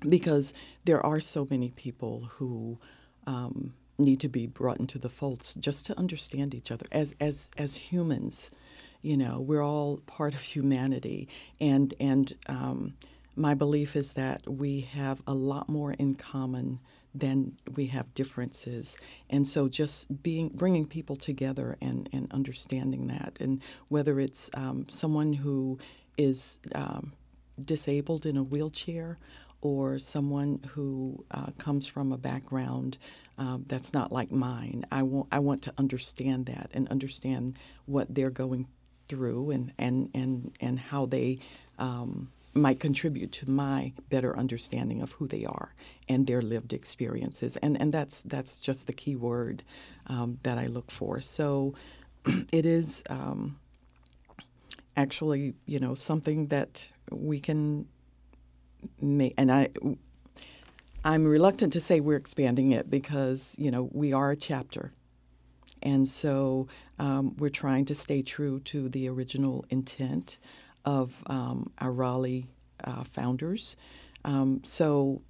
because 0.00 0.54
there 0.84 1.04
are 1.04 1.20
so 1.20 1.46
many 1.50 1.70
people 1.70 2.28
who 2.32 2.78
um, 3.26 3.74
need 3.98 4.20
to 4.20 4.28
be 4.28 4.46
brought 4.46 4.80
into 4.80 4.98
the 4.98 5.08
folds 5.08 5.54
just 5.54 5.86
to 5.86 5.98
understand 5.98 6.54
each 6.54 6.70
other 6.70 6.86
as 6.92 7.14
as 7.20 7.50
as 7.56 7.76
humans. 7.76 8.50
You 9.02 9.16
know, 9.16 9.40
we're 9.40 9.62
all 9.62 9.98
part 10.06 10.34
of 10.34 10.40
humanity, 10.40 11.28
and 11.60 11.94
and 12.00 12.32
um, 12.48 12.94
my 13.36 13.54
belief 13.54 13.96
is 13.96 14.12
that 14.14 14.48
we 14.48 14.80
have 14.80 15.20
a 15.26 15.34
lot 15.34 15.68
more 15.68 15.92
in 15.92 16.14
common 16.14 16.80
than 17.14 17.56
we 17.76 17.86
have 17.86 18.12
differences. 18.14 18.98
And 19.30 19.46
so 19.46 19.68
just 19.68 20.22
being 20.22 20.48
bringing 20.48 20.86
people 20.86 21.16
together 21.16 21.76
and, 21.80 22.08
and 22.12 22.30
understanding 22.32 23.06
that. 23.08 23.36
And 23.40 23.62
whether 23.88 24.18
it's 24.18 24.50
um, 24.54 24.86
someone 24.90 25.32
who 25.32 25.78
is 26.18 26.58
um, 26.74 27.12
disabled 27.60 28.26
in 28.26 28.36
a 28.36 28.42
wheelchair 28.42 29.18
or 29.64 29.98
someone 29.98 30.60
who 30.68 31.24
uh, 31.30 31.46
comes 31.56 31.86
from 31.86 32.12
a 32.12 32.18
background 32.18 32.98
um, 33.38 33.64
that's 33.66 33.94
not 33.94 34.12
like 34.12 34.30
mine. 34.30 34.84
I 34.92 35.02
want 35.02 35.28
I 35.32 35.38
want 35.40 35.62
to 35.62 35.72
understand 35.78 36.46
that 36.46 36.70
and 36.74 36.86
understand 36.88 37.58
what 37.86 38.14
they're 38.14 38.30
going 38.30 38.68
through 39.08 39.50
and 39.50 39.72
and 39.78 40.10
and 40.14 40.52
and 40.60 40.78
how 40.78 41.06
they 41.06 41.38
um, 41.78 42.30
might 42.52 42.78
contribute 42.78 43.32
to 43.32 43.50
my 43.50 43.94
better 44.10 44.36
understanding 44.36 45.00
of 45.00 45.12
who 45.12 45.26
they 45.26 45.46
are 45.46 45.74
and 46.10 46.26
their 46.26 46.42
lived 46.42 46.74
experiences. 46.74 47.56
And 47.56 47.80
and 47.80 47.90
that's 47.90 48.22
that's 48.22 48.58
just 48.58 48.86
the 48.86 48.92
key 48.92 49.16
word 49.16 49.62
um, 50.08 50.38
that 50.42 50.58
I 50.58 50.66
look 50.66 50.90
for. 50.90 51.22
So 51.22 51.74
it 52.52 52.66
is 52.66 53.02
um, 53.08 53.58
actually 54.94 55.54
you 55.64 55.80
know 55.80 55.94
something 55.94 56.48
that 56.48 56.92
we 57.10 57.40
can 57.40 57.86
and 59.00 59.50
I 59.50 59.68
I'm 61.04 61.26
reluctant 61.26 61.74
to 61.74 61.80
say 61.80 62.00
we're 62.00 62.16
expanding 62.16 62.72
it 62.72 62.88
because 62.88 63.54
you 63.58 63.70
know 63.70 63.90
we 63.92 64.12
are 64.12 64.30
a 64.30 64.36
chapter, 64.36 64.92
and 65.82 66.08
so 66.08 66.66
um, 66.98 67.36
we're 67.36 67.50
trying 67.50 67.84
to 67.86 67.94
stay 67.94 68.22
true 68.22 68.60
to 68.60 68.88
the 68.88 69.08
original 69.08 69.66
intent 69.68 70.38
of 70.84 71.14
um, 71.26 71.70
our 71.78 71.92
Raleigh 71.92 72.46
uh, 72.84 73.04
founders. 73.04 73.76
Um, 74.24 74.62
so 74.64 75.20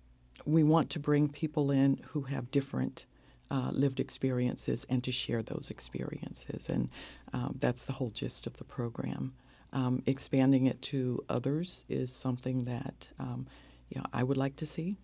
we 0.47 0.63
want 0.63 0.91
to 0.91 1.01
bring 1.01 1.29
people 1.29 1.71
in 1.71 2.01
who 2.09 2.23
have 2.23 2.51
different 2.51 3.07
uh, 3.51 3.71
lived 3.73 3.99
experiences 3.99 4.87
and 4.89 5.03
to 5.05 5.11
share 5.11 5.43
those 5.43 5.71
experiences, 5.71 6.69
and 6.69 6.89
um, 7.33 7.57
that's 7.59 7.85
the 7.85 7.93
whole 7.93 8.11
gist 8.11 8.47
of 8.47 8.59
the 8.59 8.65
program. 8.65 9.35
Um, 9.75 10.03
expanding 10.07 10.67
it 10.67 10.81
to 10.83 11.25
others 11.29 11.85
is 11.89 12.13
something 12.13 12.65
that 12.65 13.09
um, 13.19 13.47
you 13.91 14.01
know 14.01 14.07
I 14.13 14.23
would 14.23 14.37
like 14.37 14.57
to 14.57 14.67
see 14.67 14.97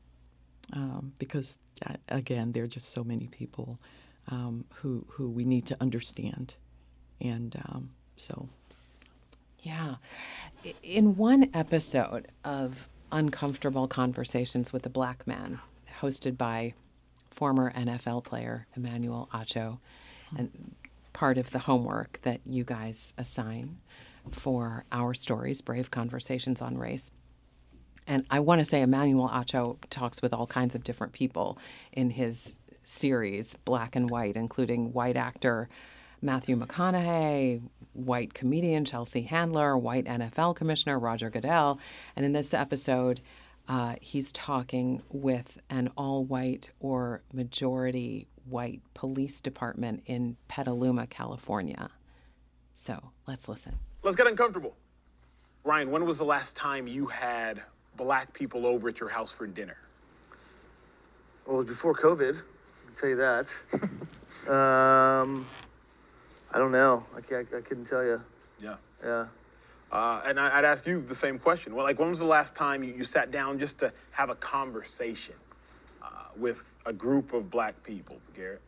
um, 0.75 1.13
because 1.19 1.59
uh, 1.87 1.95
again, 2.09 2.53
there 2.53 2.65
are 2.65 2.69
just 2.69 2.93
so 2.93 3.03
many 3.03 3.27
people 3.27 3.79
um, 4.29 4.65
who 4.75 5.05
who 5.09 5.29
we 5.31 5.45
need 5.45 5.67
to 5.67 5.77
understand, 5.81 6.57
and 7.21 7.57
um, 7.69 7.91
so. 8.17 8.49
Yeah, 9.63 9.97
in 10.83 11.17
one 11.17 11.51
episode 11.53 12.29
of 12.47 12.89
Uncomfortable 13.13 13.87
Conversations 13.87 14.73
with 14.73 14.87
a 14.87 14.89
Black 14.89 15.27
Man, 15.27 15.61
hosted 16.01 16.39
by 16.39 16.73
former 17.31 17.71
NFL 17.73 18.25
player 18.25 18.67
Emmanuel 18.75 19.29
Acho, 19.35 19.79
and 20.39 20.75
part 21.13 21.37
of 21.37 21.51
the 21.51 21.59
homework 21.59 22.21
that 22.23 22.41
you 22.47 22.65
guys 22.65 23.13
assign 23.19 23.77
for 24.31 24.85
our 24.93 25.15
stories, 25.15 25.61
Brave 25.61 25.91
Conversations 25.91 26.61
on 26.63 26.79
Race 26.79 27.11
and 28.11 28.27
I 28.29 28.41
want 28.41 28.59
to 28.59 28.65
say 28.65 28.83
Emmanuel 28.83 29.29
Acho 29.29 29.79
talks 29.89 30.21
with 30.21 30.33
all 30.33 30.47
kinds 30.47 30.75
of 30.75 30.83
different 30.83 31.13
people 31.13 31.59
in 31.93 32.11
his 32.11 32.59
series, 32.83 33.57
Black 33.65 33.95
and 33.95 34.11
White, 34.11 34.37
including 34.37 34.93
white 34.93 35.17
actor 35.17 35.69
Matthew 36.21 36.57
McConaughey, 36.57 37.63
white 37.93 38.35
comedian 38.35 38.85
Chelsea 38.85 39.23
Handler, 39.23 39.79
white 39.79 40.07
NFL 40.07 40.57
commissioner 40.57 40.99
Roger 40.99 41.31
Goodell. 41.31 41.79
And 42.17 42.27
in 42.27 42.33
this 42.33 42.53
episode, 42.53 43.21
uh, 43.69 43.95
he's 44.01 44.33
talking 44.33 45.03
with 45.11 45.59
an 45.71 45.91
all 45.97 46.25
white 46.25 46.71
or 46.81 47.23
majority 47.33 48.27
white 48.45 48.83
police 48.93 49.41
department 49.41 50.03
in 50.07 50.37
Petaluma, 50.49 51.07
California. 51.07 51.91
So 52.75 53.13
let's 53.27 53.49
listen. 53.49 53.79
Let's 54.03 54.17
get 54.17 54.27
uncomfortable. 54.27 54.75
Ryan, 55.63 55.91
when 55.91 56.07
was 56.07 56.19
the 56.19 56.25
last 56.25 56.57
time 56.57 56.87
you 56.87 57.07
had 57.07 57.61
black 57.97 58.33
people 58.33 58.67
over 58.67 58.89
at 58.89 58.99
your 58.99 59.11
house 59.11 59.31
for 59.31 59.47
dinner? 59.47 59.77
Well, 61.47 61.63
before 61.65 61.95
COVID, 61.95 62.37
I 62.37 62.87
can 62.87 62.95
tell 62.99 63.09
you 63.11 63.17
that. 63.17 63.47
um, 64.51 65.47
I 66.51 66.59
don't 66.59 66.73
know. 66.73 67.05
I, 67.15 67.21
can't, 67.21 67.47
I 67.55 67.61
couldn't 67.61 67.87
tell 67.87 68.03
you. 68.03 68.23
Yeah. 68.63 68.77
Yeah. 69.05 69.27
Uh, 69.93 70.23
and 70.25 70.41
I, 70.41 70.57
would 70.57 70.65
ask 70.65 70.87
you 70.87 71.05
the 71.07 71.17
same 71.17 71.39
question. 71.39 71.75
Well, 71.75 71.85
like, 71.85 71.99
when 71.99 72.09
was 72.11 72.21
the 72.21 72.25
last 72.25 72.55
time 72.55 72.83
you, 72.83 72.95
you 72.95 73.05
sat 73.05 73.31
down 73.31 73.59
just 73.59 73.79
to 73.81 73.93
have 74.13 74.31
a 74.31 74.35
conversation 74.37 75.35
uh, 76.01 76.07
with 76.39 76.57
a 76.87 76.93
group 76.93 77.35
of 77.35 77.51
black 77.51 77.83
people, 77.83 78.17
Garrett? 78.35 78.63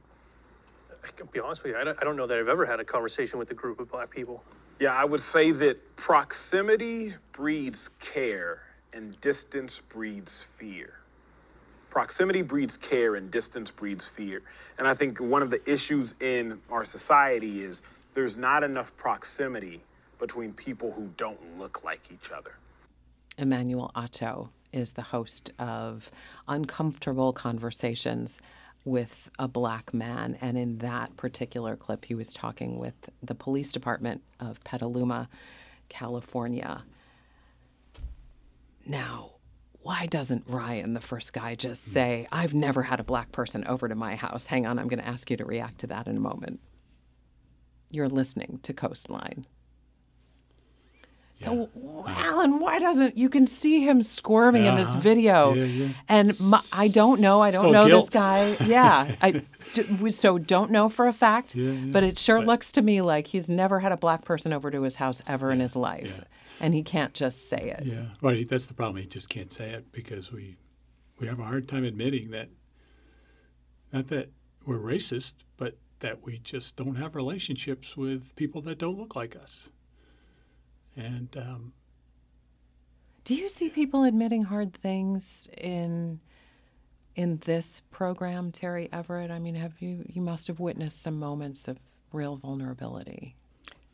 I 1.05 1.09
can 1.16 1.26
be 1.33 1.41
honest 1.41 1.62
with 1.62 1.72
you, 1.72 1.78
I 1.78 1.85
don't, 1.85 1.99
I 2.01 2.05
don't 2.05 2.16
know 2.16 2.26
that 2.26 2.39
I've 2.39 2.49
ever 2.49 2.66
had 2.66 2.80
a 2.80 2.85
conversation 2.85 3.39
with 3.39 3.51
a 3.51 3.55
group 3.55 3.80
of 3.80 3.91
black 3.91 4.11
people. 4.11 4.43
Yeah, 4.83 4.95
I 4.95 5.05
would 5.05 5.22
say 5.22 5.53
that 5.53 5.95
proximity 5.95 7.14
breeds 7.30 7.89
care 8.01 8.62
and 8.93 9.16
distance 9.20 9.80
breeds 9.89 10.33
fear. 10.59 10.95
Proximity 11.89 12.43
breeds 12.43 12.76
care 12.78 13.14
and 13.14 13.30
distance 13.30 13.70
breeds 13.70 14.05
fear. 14.16 14.43
And 14.78 14.89
I 14.89 14.95
think 14.95 15.20
one 15.20 15.41
of 15.41 15.51
the 15.51 15.61
issues 15.70 16.14
in 16.18 16.61
our 16.68 16.85
society 16.85 17.62
is 17.62 17.80
there's 18.14 18.37
not 18.37 18.64
enough 18.64 18.91
proximity 18.97 19.85
between 20.18 20.53
people 20.53 20.91
who 20.91 21.09
don't 21.16 21.39
look 21.61 21.85
like 21.85 22.01
each 22.12 22.33
other. 22.37 22.57
Emmanuel 23.39 23.93
Acho 23.95 24.49
is 24.72 24.91
the 24.91 25.03
host 25.03 25.53
of 25.61 26.11
Uncomfortable 26.49 27.33
Conversations 27.33 28.41
with 28.85 29.30
a 29.39 29.49
Black 29.49 29.95
Man. 29.95 30.37
And 30.41 30.59
in 30.59 30.78
that 30.78 31.16
particular 31.16 31.76
clip, 31.76 32.05
he 32.05 32.14
was 32.14 32.33
talking 32.33 32.78
with 32.78 32.95
the 33.22 33.35
police 33.35 33.72
department 33.72 34.22
of 34.41 34.62
Petaluma, 34.64 35.28
California. 35.89 36.85
Now, 38.85 39.33
why 39.83 40.07
doesn't 40.07 40.45
Ryan, 40.47 40.95
the 40.95 41.01
first 41.01 41.33
guy, 41.33 41.55
just 41.55 41.87
hmm. 41.87 41.93
say, 41.93 42.28
I've 42.33 42.55
never 42.55 42.83
had 42.83 43.01
a 43.01 43.05
black 43.05 43.33
person 43.33 43.64
over 43.66 43.89
to 43.89 43.95
my 43.95 44.16
house? 44.16 44.47
Hang 44.47 44.66
on, 44.66 44.78
I'm 44.78 44.89
going 44.89 45.01
to 45.01 45.09
ask 45.09 45.30
you 45.30 45.37
to 45.37 45.45
react 45.45 45.78
to 45.78 45.87
that 45.89 46.07
in 46.07 46.16
a 46.16 46.20
moment. 46.20 46.61
You're 47.91 48.09
listening 48.09 48.61
to 48.62 48.72
Coastline. 48.72 49.45
So, 51.35 51.70
yeah. 51.74 52.14
Alan, 52.26 52.59
why 52.59 52.78
doesn't 52.78 53.16
you 53.16 53.28
can 53.28 53.47
see 53.47 53.80
him 53.80 54.03
squirming 54.03 54.66
in 54.66 54.76
this 54.76 54.95
video? 54.95 55.55
Yeah, 55.55 55.64
yeah. 55.64 55.89
And 56.09 56.39
my, 56.39 56.62
I 56.70 56.89
don't 56.89 57.20
know. 57.20 57.41
I 57.41 57.51
don't 57.51 57.72
know 57.72 57.87
guilt. 57.87 58.05
this 58.05 58.11
guy. 58.11 58.57
Yeah, 58.66 59.16
I 59.20 59.43
do, 59.72 60.11
so 60.11 60.39
don't 60.39 60.70
know 60.70 60.89
for 60.89 61.07
a 61.07 61.12
fact. 61.12 61.55
But 61.57 62.05
it 62.05 62.18
sure 62.18 62.39
but, 62.39 62.47
looks 62.47 62.72
to 62.72 62.83
me 62.83 63.01
like 63.01 63.26
he's 63.26 63.49
never 63.49 63.80
had 63.80 63.93
a 63.93 63.97
black 63.97 64.24
person 64.24 64.53
over 64.53 64.70
to 64.70 64.83
his 64.83 64.97
house 64.97 65.22
ever 65.26 65.51
in 65.51 65.61
his 65.61 65.74
life 65.74 66.22
and 66.62 66.74
he 66.74 66.83
can't 66.83 67.12
just 67.12 67.51
say 67.51 67.74
it. 67.78 67.85
Yeah, 67.85 68.07
right. 68.22 68.49
That's 68.49 68.66
the 68.66 68.74
problem. 68.74 69.03
He 69.03 69.09
just 69.09 69.28
can't 69.28 69.53
say 69.53 69.70
it 69.70 69.91
because 69.91 70.33
we 70.33 70.57
we 71.18 71.26
have 71.26 71.41
a 71.41 71.45
hard 71.45 71.68
time 71.68 71.85
admitting 71.85 72.30
that 72.30 72.49
not 73.93 74.07
that 74.09 74.30
we're 74.64 74.78
racist, 74.78 75.35
but 75.57 75.76
that 75.99 76.24
we 76.24 76.39
just 76.39 76.76
don't 76.76 76.95
have 76.95 77.14
relationships 77.14 77.97
with 77.97 78.35
people 78.37 78.62
that 78.62 78.78
don't 78.78 78.97
look 78.97 79.14
like 79.16 79.37
us. 79.37 79.70
And 80.97 81.34
um, 81.36 81.72
do 83.24 83.34
you 83.34 83.49
see 83.49 83.68
people 83.68 84.05
admitting 84.05 84.43
hard 84.43 84.74
things 84.74 85.49
in 85.57 86.20
in 87.14 87.38
this 87.45 87.82
program, 87.90 88.51
Terry 88.51 88.88
Everett? 88.93 89.30
I 89.30 89.38
mean, 89.38 89.55
have 89.55 89.80
you 89.80 90.05
you 90.09 90.20
must 90.20 90.47
have 90.49 90.61
witnessed 90.61 91.01
some 91.01 91.18
moments 91.18 91.68
of 91.68 91.78
real 92.12 92.36
vulnerability? 92.36 93.36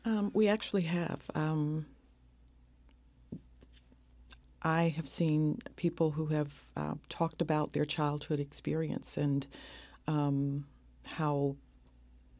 Um, 0.05 0.31
we 0.33 0.47
actually 0.47 0.83
have. 0.83 1.21
Um, 1.35 1.85
I 4.61 4.93
have 4.97 5.07
seen 5.07 5.59
people 5.77 6.11
who 6.11 6.27
have 6.27 6.65
uh, 6.75 6.95
talked 7.07 7.41
about 7.41 7.71
their 7.71 7.85
childhood 7.85 8.39
experience 8.39 9.15
and 9.15 9.47
um, 10.07 10.65
how 11.05 11.55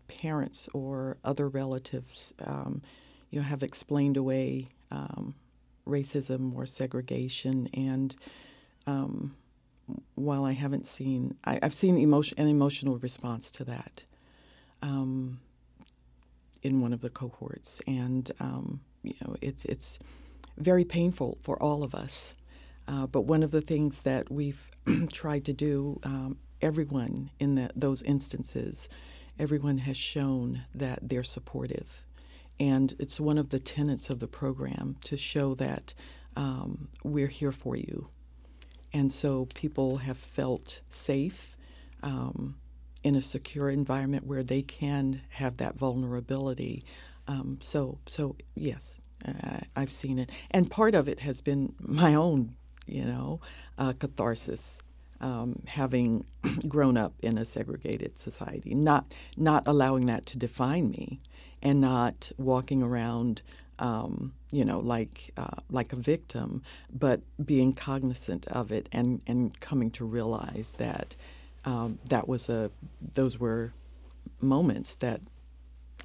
parents 0.07 0.67
or 0.73 1.17
other 1.23 1.47
relatives, 1.47 2.33
um, 2.45 2.81
you 3.29 3.39
know, 3.39 3.45
have 3.45 3.63
explained 3.63 4.17
away 4.17 4.67
um, 4.91 5.35
racism 5.87 6.55
or 6.55 6.65
segregation. 6.65 7.69
And 7.73 8.15
um, 8.87 9.35
while 10.15 10.45
I 10.45 10.53
haven't 10.53 10.85
seen, 10.85 11.35
I, 11.43 11.59
have 11.61 11.73
seen 11.73 11.97
emotion, 11.97 12.39
an 12.39 12.47
emotional 12.47 12.97
response 12.97 13.51
to 13.51 13.63
that 13.65 14.03
um, 14.81 15.39
in 16.63 16.81
one 16.81 16.93
of 16.93 17.01
the 17.01 17.09
cohorts, 17.09 17.81
and 17.87 18.29
um, 18.39 18.81
you 19.03 19.15
know, 19.21 19.35
it's 19.41 19.65
it's 19.65 19.99
very 20.57 20.83
painful 20.83 21.37
for 21.41 21.61
all 21.61 21.83
of 21.83 21.95
us. 21.95 22.33
Uh, 22.87 23.05
but 23.05 23.21
one 23.21 23.43
of 23.43 23.51
the 23.51 23.61
things 23.61 24.01
that 24.01 24.31
we've 24.31 24.69
tried 25.11 25.45
to 25.45 25.53
do, 25.53 25.99
um, 26.03 26.37
everyone 26.61 27.29
in 27.39 27.55
the, 27.55 27.69
those 27.75 28.01
instances, 28.03 28.89
everyone 29.37 29.77
has 29.77 29.95
shown 29.95 30.63
that 30.73 30.99
they're 31.03 31.23
supportive. 31.23 32.03
And 32.59 32.93
it's 32.99 33.19
one 33.19 33.37
of 33.37 33.49
the 33.49 33.59
tenets 33.59 34.09
of 34.09 34.19
the 34.19 34.27
program 34.27 34.97
to 35.05 35.15
show 35.17 35.55
that 35.55 35.93
um, 36.35 36.89
we're 37.03 37.27
here 37.27 37.51
for 37.51 37.75
you. 37.75 38.09
And 38.91 39.11
so 39.11 39.45
people 39.53 39.97
have 39.97 40.17
felt 40.17 40.81
safe 40.89 41.55
um, 42.03 42.55
in 43.03 43.15
a 43.15 43.21
secure 43.21 43.69
environment 43.69 44.25
where 44.25 44.43
they 44.43 44.61
can 44.61 45.21
have 45.29 45.57
that 45.57 45.75
vulnerability. 45.75 46.83
Um, 47.27 47.59
so, 47.61 47.99
so 48.07 48.35
yes, 48.55 48.99
uh, 49.25 49.59
I've 49.75 49.91
seen 49.91 50.17
it, 50.17 50.31
and 50.51 50.71
part 50.71 50.95
of 50.95 51.07
it 51.07 51.19
has 51.19 51.41
been 51.41 51.73
my 51.79 52.15
own 52.15 52.55
you 52.89 53.05
know, 53.05 53.39
uh, 53.77 53.93
catharsis. 53.93 54.81
Um, 55.21 55.63
having 55.67 56.23
grown 56.69 56.95
up 56.95 57.13
in 57.21 57.37
a 57.37 57.43
segregated 57.43 58.17
society, 58.17 58.73
not 58.73 59.13
not 59.35 59.67
allowing 59.67 60.05
that 60.05 60.25
to 60.27 60.37
define 60.37 60.91
me, 60.91 61.19
and 61.61 61.81
not 61.81 62.31
walking 62.37 62.81
around, 62.81 63.41
um, 63.79 64.33
you 64.51 64.65
know, 64.65 64.79
like 64.79 65.31
uh, 65.37 65.57
like 65.69 65.93
a 65.93 65.95
victim, 65.95 66.61
but 66.91 67.21
being 67.43 67.73
cognizant 67.73 68.47
of 68.47 68.71
it 68.71 68.89
and 68.91 69.21
and 69.27 69.59
coming 69.59 69.91
to 69.91 70.05
realize 70.05 70.73
that 70.77 71.15
um, 71.65 71.99
that 72.05 72.27
was 72.27 72.49
a 72.49 72.71
those 73.13 73.39
were 73.39 73.73
moments 74.41 74.95
that 74.95 75.21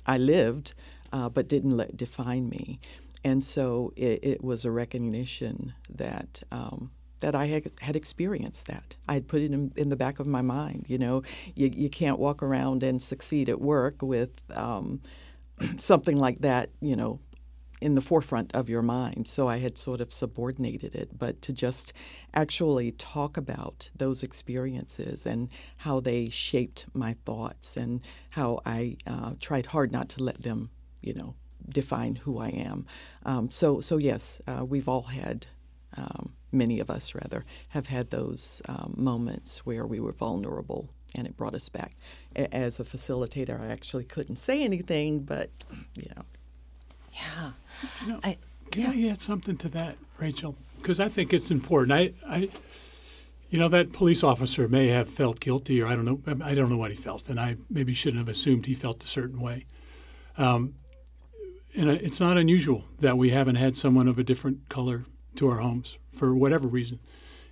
I 0.07 0.19
lived, 0.19 0.75
uh, 1.13 1.29
but 1.29 1.49
didn't 1.49 1.77
let 1.77 1.97
define 1.97 2.49
me. 2.49 2.81
And 3.23 3.43
so 3.43 3.93
it, 3.97 4.21
it 4.23 4.45
was 4.45 4.65
a 4.65 4.71
recognition 4.71 5.73
that 5.89 6.43
um, 6.51 6.91
that 7.21 7.35
I 7.35 7.47
had, 7.47 7.71
had 7.81 7.97
experienced 7.97 8.67
that. 8.67 8.97
I 9.09 9.15
had 9.15 9.29
put 9.29 9.41
it 9.41 9.51
in, 9.51 9.73
in, 9.77 9.89
the 9.89 9.97
back 9.97 10.21
of 10.21 10.27
my 10.27 10.43
mind. 10.43 10.85
You 10.89 10.99
know, 10.99 11.23
you, 11.55 11.71
you 11.75 11.89
can't 11.89 12.19
walk 12.19 12.43
around 12.43 12.83
and 12.83 13.01
succeed 13.01 13.49
at 13.49 13.63
work 13.63 14.03
with 14.03 14.43
um, 14.55 15.01
something 15.79 16.17
like 16.17 16.41
that, 16.41 16.71
you 16.81 16.97
know, 16.97 17.21
in 17.81 17.95
the 17.95 18.01
forefront 18.01 18.55
of 18.55 18.69
your 18.69 18.83
mind. 18.83 19.29
So 19.29 19.49
I 19.49 19.59
had 19.59 19.77
sort 19.77 20.01
of 20.01 20.13
subordinated 20.13 20.95
it. 20.95 21.19
But 21.19 21.43
to 21.43 21.53
just 21.53 21.93
actually 22.33 22.93
talk 22.93 23.37
about 23.37 23.91
those 23.95 24.23
experiences 24.23 25.27
and 25.27 25.51
how 25.79 26.01
they 26.01 26.31
shaped 26.31 26.87
my 26.95 27.17
thoughts 27.25 27.77
and 27.77 28.01
how 28.31 28.61
I 28.65 28.97
uh, 29.07 29.35
tried 29.41 29.67
hard 29.67 29.93
not 29.93 30.09
to 30.11 30.23
let 30.23 30.43
them, 30.43 30.71
you 31.03 31.15
know, 31.15 31.35
define 31.69 32.17
who 32.17 32.39
I 32.39 32.49
am. 32.49 32.87
Um, 33.25 33.51
so, 33.51 33.81
so 33.81 33.97
yes, 33.99 34.41
uh, 34.47 34.65
we've 34.65 34.89
all 34.89 35.03
had, 35.03 35.47
um, 35.97 36.33
many 36.53 36.81
of 36.81 36.91
us 36.91 37.15
rather, 37.15 37.45
have 37.69 37.87
had 37.87 38.11
those 38.11 38.63
um, 38.67 38.95
moments 38.97 39.67
where 39.67 39.87
we 39.87 40.01
were 40.01 40.13
vulnerable 40.13 40.89
and 41.15 41.27
it 41.27 41.37
brought 41.37 41.55
us 41.55 41.69
back. 41.69 41.93
A- 42.37 42.53
as 42.55 42.81
a 42.81 42.85
facilitator, 42.85 43.61
I 43.61 43.69
actually 43.69 44.05
couldn't 44.05 44.37
say 44.37 44.63
anything, 44.63 45.21
but, 45.21 45.51
you 45.95 46.11
know. 46.17 46.23
Yeah. 47.13 47.53
You 48.03 48.13
know, 48.13 48.21
I, 48.25 48.39
can 48.71 48.83
yeah. 48.83 49.09
I 49.09 49.13
add 49.13 49.21
something 49.21 49.57
to 49.59 49.69
that, 49.71 49.97
Rachel? 50.19 50.57
Because 50.79 51.01
I 51.01 51.09
think 51.09 51.33
it's 51.33 51.51
important. 51.51 51.93
I, 51.93 52.13
I, 52.29 52.49
you 53.51 53.59
know, 53.59 53.69
that 53.69 53.93
police 53.93 54.23
officer 54.25 54.67
may 54.69 54.89
have 54.89 55.09
felt 55.09 55.39
guilty, 55.41 55.81
or 55.81 55.87
I 55.87 55.95
don't 55.95 56.05
know. 56.05 56.21
I 56.45 56.55
don't 56.55 56.69
know 56.69 56.77
what 56.77 56.91
he 56.91 56.97
felt, 56.97 57.29
and 57.29 57.39
I 57.39 57.57
maybe 57.71 57.95
shouldn't 57.95 58.19
have 58.19 58.29
assumed 58.29 58.67
he 58.67 58.75
felt 58.75 59.03
a 59.05 59.07
certain 59.07 59.41
way. 59.41 59.67
Um, 60.37 60.75
and 61.77 61.89
it's 61.89 62.21
not 62.21 62.37
unusual 62.37 62.85
that 62.99 63.17
we 63.17 63.31
haven't 63.31 63.57
had 63.57 63.77
someone 63.77 64.09
of 64.09 64.19
a 64.19 64.25
different 64.25 64.69
color 64.69 65.05
to 65.37 65.49
our 65.49 65.59
homes 65.59 65.99
for 66.13 66.35
whatever 66.35 66.67
reason, 66.67 66.99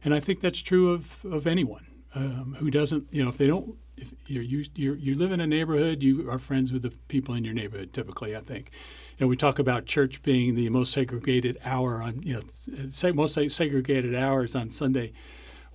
and 0.04 0.12
I 0.12 0.20
think 0.20 0.40
that's 0.40 0.60
true 0.60 0.92
of 0.92 1.24
of 1.24 1.46
anyone 1.46 1.86
um, 2.14 2.56
who 2.58 2.70
doesn't. 2.70 3.06
You 3.10 3.24
know, 3.24 3.28
if 3.30 3.38
they 3.38 3.46
don't, 3.46 3.76
if 3.96 4.12
you're, 4.26 4.42
you 4.42 4.64
you 4.74 4.94
you 4.94 5.14
live 5.14 5.32
in 5.32 5.40
a 5.40 5.46
neighborhood, 5.46 6.02
you 6.02 6.30
are 6.30 6.38
friends 6.38 6.72
with 6.72 6.82
the 6.82 6.90
people 7.08 7.34
in 7.34 7.44
your 7.44 7.54
neighborhood. 7.54 7.92
Typically, 7.92 8.36
I 8.36 8.40
think. 8.40 8.70
You 9.18 9.24
know, 9.24 9.28
we 9.28 9.36
talk 9.36 9.58
about 9.58 9.86
church 9.86 10.22
being 10.22 10.54
the 10.54 10.68
most 10.70 10.92
segregated 10.92 11.58
hour 11.64 12.02
on 12.02 12.22
you 12.22 12.34
know 12.34 13.12
most 13.12 13.38
segregated 13.50 14.14
hours 14.14 14.54
on 14.54 14.70
Sunday 14.70 15.12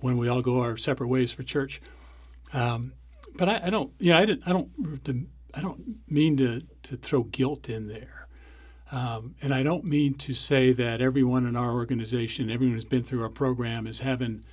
when 0.00 0.16
we 0.16 0.28
all 0.28 0.42
go 0.42 0.60
our 0.60 0.76
separate 0.76 1.08
ways 1.08 1.32
for 1.32 1.42
church. 1.42 1.80
Um, 2.52 2.92
but 3.36 3.48
I, 3.48 3.60
I, 3.64 3.70
don't, 3.70 3.92
you 3.98 4.12
know, 4.12 4.18
I, 4.18 4.26
didn't, 4.26 4.42
I 4.46 4.52
don't, 4.52 5.28
I 5.54 5.60
don't 5.60 5.98
mean 6.08 6.36
to, 6.38 6.62
to 6.84 6.96
throw 6.96 7.24
guilt 7.24 7.68
in 7.68 7.88
there. 7.88 8.26
Um, 8.90 9.34
and 9.42 9.52
I 9.52 9.62
don't 9.62 9.84
mean 9.84 10.14
to 10.14 10.32
say 10.32 10.72
that 10.72 11.00
everyone 11.00 11.46
in 11.46 11.56
our 11.56 11.72
organization, 11.72 12.50
everyone 12.50 12.74
who's 12.74 12.84
been 12.84 13.02
through 13.02 13.22
our 13.22 13.28
program, 13.28 13.86
is 13.86 14.00
having 14.00 14.44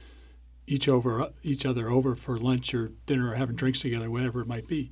each 0.67 0.87
over 0.87 1.29
each 1.43 1.65
other 1.65 1.89
over 1.89 2.15
for 2.15 2.37
lunch 2.37 2.73
or 2.73 2.91
dinner 3.05 3.31
or 3.31 3.35
having 3.35 3.55
drinks 3.55 3.81
together, 3.81 4.09
whatever 4.09 4.41
it 4.41 4.47
might 4.47 4.67
be, 4.67 4.91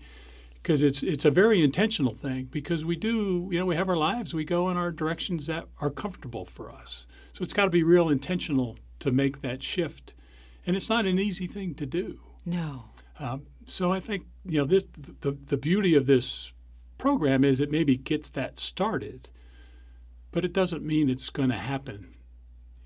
because 0.53 0.83
it's 0.83 1.03
it's 1.03 1.25
a 1.25 1.31
very 1.31 1.63
intentional 1.63 2.13
thing. 2.13 2.45
Because 2.51 2.85
we 2.85 2.95
do, 2.95 3.49
you 3.51 3.59
know, 3.59 3.65
we 3.65 3.75
have 3.75 3.89
our 3.89 3.97
lives, 3.97 4.33
we 4.33 4.45
go 4.45 4.69
in 4.69 4.77
our 4.77 4.91
directions 4.91 5.47
that 5.47 5.65
are 5.79 5.89
comfortable 5.89 6.45
for 6.45 6.71
us. 6.71 7.05
So 7.33 7.43
it's 7.43 7.53
got 7.53 7.65
to 7.65 7.71
be 7.71 7.83
real 7.83 8.09
intentional 8.09 8.77
to 8.99 9.11
make 9.11 9.41
that 9.41 9.63
shift, 9.63 10.13
and 10.65 10.75
it's 10.75 10.89
not 10.89 11.05
an 11.05 11.19
easy 11.19 11.47
thing 11.47 11.73
to 11.75 11.85
do. 11.85 12.19
No. 12.45 12.85
Um, 13.19 13.43
so 13.65 13.91
I 13.91 13.99
think 13.99 14.25
you 14.45 14.59
know 14.59 14.65
this 14.65 14.87
the 14.95 15.31
the 15.31 15.57
beauty 15.57 15.95
of 15.95 16.05
this 16.05 16.53
program 16.97 17.43
is 17.43 17.59
it 17.59 17.71
maybe 17.71 17.97
gets 17.97 18.29
that 18.29 18.59
started 18.59 19.29
but 20.33 20.43
it 20.43 20.51
doesn't 20.51 20.83
mean 20.83 21.09
it's 21.09 21.29
going 21.29 21.49
to 21.49 21.55
happen 21.55 22.15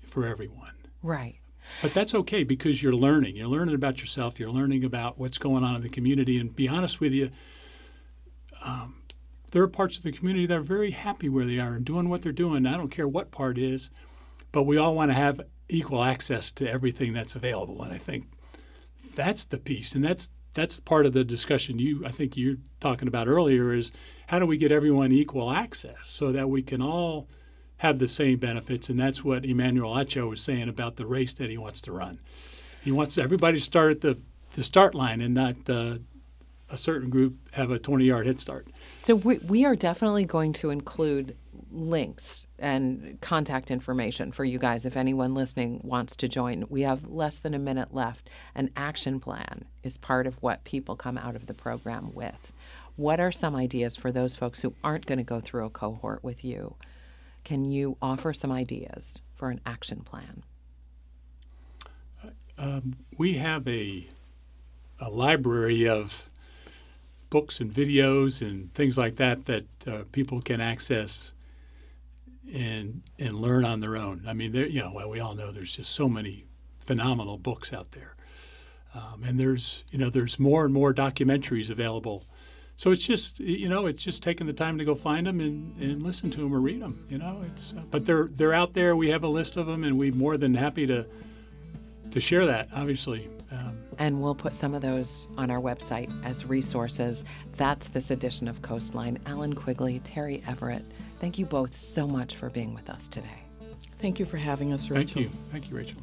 for 0.02 0.24
everyone. 0.24 0.74
Right. 1.02 1.40
But 1.82 1.94
that's 1.94 2.14
okay 2.14 2.44
because 2.44 2.82
you're 2.82 2.94
learning. 2.94 3.36
You're 3.36 3.48
learning 3.48 3.74
about 3.74 4.00
yourself. 4.00 4.40
You're 4.40 4.50
learning 4.50 4.84
about 4.84 5.18
what's 5.18 5.38
going 5.38 5.64
on 5.64 5.76
in 5.76 5.82
the 5.82 5.88
community. 5.88 6.38
And 6.38 6.54
be 6.54 6.68
honest 6.68 7.00
with 7.00 7.12
you, 7.12 7.30
um, 8.62 9.02
there 9.52 9.62
are 9.62 9.68
parts 9.68 9.96
of 9.96 10.02
the 10.02 10.12
community 10.12 10.46
that 10.46 10.58
are 10.58 10.62
very 10.62 10.90
happy 10.90 11.28
where 11.28 11.46
they 11.46 11.58
are 11.58 11.74
and 11.74 11.84
doing 11.84 12.08
what 12.08 12.22
they're 12.22 12.32
doing. 12.32 12.66
I 12.66 12.76
don't 12.76 12.90
care 12.90 13.08
what 13.08 13.30
part 13.30 13.58
is, 13.58 13.90
but 14.52 14.64
we 14.64 14.76
all 14.76 14.94
want 14.94 15.10
to 15.10 15.14
have 15.14 15.40
equal 15.68 16.02
access 16.02 16.50
to 16.52 16.68
everything 16.68 17.12
that's 17.12 17.36
available. 17.36 17.82
And 17.82 17.92
I 17.92 17.98
think 17.98 18.26
that's 19.14 19.44
the 19.44 19.58
piece. 19.58 19.94
And 19.94 20.04
that's 20.04 20.30
that's 20.54 20.80
part 20.80 21.06
of 21.06 21.12
the 21.12 21.24
discussion 21.24 21.78
you 21.78 22.04
I 22.04 22.10
think 22.10 22.36
you're 22.36 22.56
talking 22.80 23.08
about 23.08 23.28
earlier 23.28 23.72
is 23.72 23.92
how 24.26 24.38
do 24.38 24.46
we 24.46 24.56
get 24.56 24.72
everyone 24.72 25.12
equal 25.12 25.50
access 25.50 26.08
so 26.08 26.32
that 26.32 26.50
we 26.50 26.62
can 26.62 26.82
all 26.82 27.28
have 27.78 27.98
the 27.98 28.08
same 28.08 28.38
benefits, 28.38 28.88
and 28.88 28.98
that's 28.98 29.24
what 29.24 29.44
Emmanuel 29.44 29.94
Acho 29.94 30.28
was 30.28 30.40
saying 30.40 30.68
about 30.68 30.96
the 30.96 31.06
race 31.06 31.32
that 31.34 31.50
he 31.50 31.58
wants 31.58 31.80
to 31.82 31.92
run. 31.92 32.20
He 32.82 32.92
wants 32.92 33.18
everybody 33.18 33.58
to 33.58 33.64
start 33.64 33.92
at 33.92 34.00
the, 34.00 34.20
the 34.54 34.64
start 34.64 34.94
line 34.94 35.20
and 35.20 35.34
not 35.34 35.56
uh, 35.68 35.98
a 36.70 36.76
certain 36.76 37.08
group 37.10 37.36
have 37.52 37.70
a 37.70 37.78
20 37.78 38.04
yard 38.04 38.26
head 38.26 38.40
start. 38.40 38.68
So 38.98 39.14
we, 39.14 39.38
we 39.38 39.64
are 39.64 39.76
definitely 39.76 40.24
going 40.24 40.52
to 40.54 40.70
include 40.70 41.36
links 41.70 42.46
and 42.58 43.18
contact 43.20 43.70
information 43.70 44.32
for 44.32 44.44
you 44.44 44.58
guys 44.58 44.84
if 44.84 44.96
anyone 44.96 45.34
listening 45.34 45.80
wants 45.84 46.16
to 46.16 46.28
join. 46.28 46.64
We 46.68 46.82
have 46.82 47.08
less 47.08 47.36
than 47.36 47.54
a 47.54 47.58
minute 47.58 47.94
left. 47.94 48.28
An 48.54 48.70
action 48.76 49.20
plan 49.20 49.64
is 49.82 49.98
part 49.98 50.26
of 50.26 50.42
what 50.42 50.64
people 50.64 50.96
come 50.96 51.18
out 51.18 51.36
of 51.36 51.46
the 51.46 51.54
program 51.54 52.12
with. 52.14 52.52
What 52.96 53.20
are 53.20 53.32
some 53.32 53.54
ideas 53.54 53.96
for 53.96 54.10
those 54.10 54.34
folks 54.34 54.60
who 54.60 54.74
aren't 54.82 55.06
going 55.06 55.18
to 55.18 55.24
go 55.24 55.40
through 55.40 55.66
a 55.66 55.70
cohort 55.70 56.24
with 56.24 56.44
you? 56.44 56.74
Can 57.48 57.64
you 57.64 57.96
offer 58.02 58.34
some 58.34 58.52
ideas 58.52 59.22
for 59.34 59.48
an 59.48 59.62
action 59.64 60.02
plan? 60.02 60.44
Um, 62.58 62.96
we 63.16 63.38
have 63.38 63.66
a, 63.66 64.06
a 65.00 65.08
library 65.08 65.88
of 65.88 66.28
books 67.30 67.58
and 67.58 67.72
videos 67.72 68.46
and 68.46 68.70
things 68.74 68.98
like 68.98 69.16
that 69.16 69.46
that 69.46 69.64
uh, 69.86 70.02
people 70.12 70.42
can 70.42 70.60
access 70.60 71.32
and 72.52 73.00
and 73.18 73.36
learn 73.36 73.64
on 73.64 73.80
their 73.80 73.96
own. 73.96 74.24
I 74.28 74.34
mean, 74.34 74.52
there 74.52 74.66
you 74.66 74.82
know, 74.82 74.92
well, 74.92 75.08
we 75.08 75.18
all 75.18 75.34
know 75.34 75.50
there's 75.50 75.74
just 75.74 75.92
so 75.92 76.06
many 76.06 76.44
phenomenal 76.80 77.38
books 77.38 77.72
out 77.72 77.92
there, 77.92 78.14
um, 78.94 79.24
and 79.24 79.40
there's 79.40 79.84
you 79.90 79.96
know 79.96 80.10
there's 80.10 80.38
more 80.38 80.66
and 80.66 80.74
more 80.74 80.92
documentaries 80.92 81.70
available 81.70 82.26
so 82.78 82.92
it's 82.92 83.04
just 83.04 83.40
you 83.40 83.68
know 83.68 83.86
it's 83.86 84.02
just 84.02 84.22
taking 84.22 84.46
the 84.46 84.52
time 84.52 84.78
to 84.78 84.84
go 84.84 84.94
find 84.94 85.26
them 85.26 85.40
and, 85.40 85.76
and 85.82 86.02
listen 86.02 86.30
to 86.30 86.40
them 86.40 86.54
or 86.54 86.60
read 86.60 86.80
them 86.80 87.04
you 87.10 87.18
know? 87.18 87.42
It's 87.44 87.74
uh, 87.74 87.82
but 87.90 88.06
they're 88.06 88.28
they're 88.32 88.54
out 88.54 88.72
there. 88.72 88.96
We 88.96 89.10
have 89.10 89.24
a 89.24 89.28
list 89.28 89.58
of 89.58 89.66
them 89.66 89.84
and 89.84 89.98
we're 89.98 90.14
more 90.14 90.38
than 90.38 90.54
happy 90.54 90.86
to 90.86 91.04
to 92.12 92.20
share 92.20 92.46
that 92.46 92.68
obviously 92.72 93.28
um, 93.50 93.76
and 93.98 94.22
we'll 94.22 94.34
put 94.34 94.54
some 94.54 94.74
of 94.74 94.80
those 94.80 95.26
on 95.36 95.50
our 95.50 95.60
website 95.60 96.10
as 96.24 96.44
resources. 96.46 97.24
That's 97.56 97.88
this 97.88 98.10
edition 98.10 98.46
of 98.46 98.62
coastline. 98.62 99.18
Alan 99.26 99.54
quigley 99.54 99.98
terry 100.00 100.42
everett 100.46 100.84
thank 101.20 101.36
you 101.36 101.46
both 101.46 101.76
so 101.76 102.06
much 102.06 102.36
for 102.36 102.48
being 102.48 102.74
with 102.74 102.88
us 102.88 103.08
today. 103.08 103.42
Thank 103.98 104.20
you 104.20 104.24
for 104.24 104.36
having 104.36 104.72
us 104.72 104.88
rachel. 104.88 105.22
thank 105.22 105.34
you. 105.34 105.40
Thank 105.48 105.68
you 105.68 105.76
rachel 105.76 105.98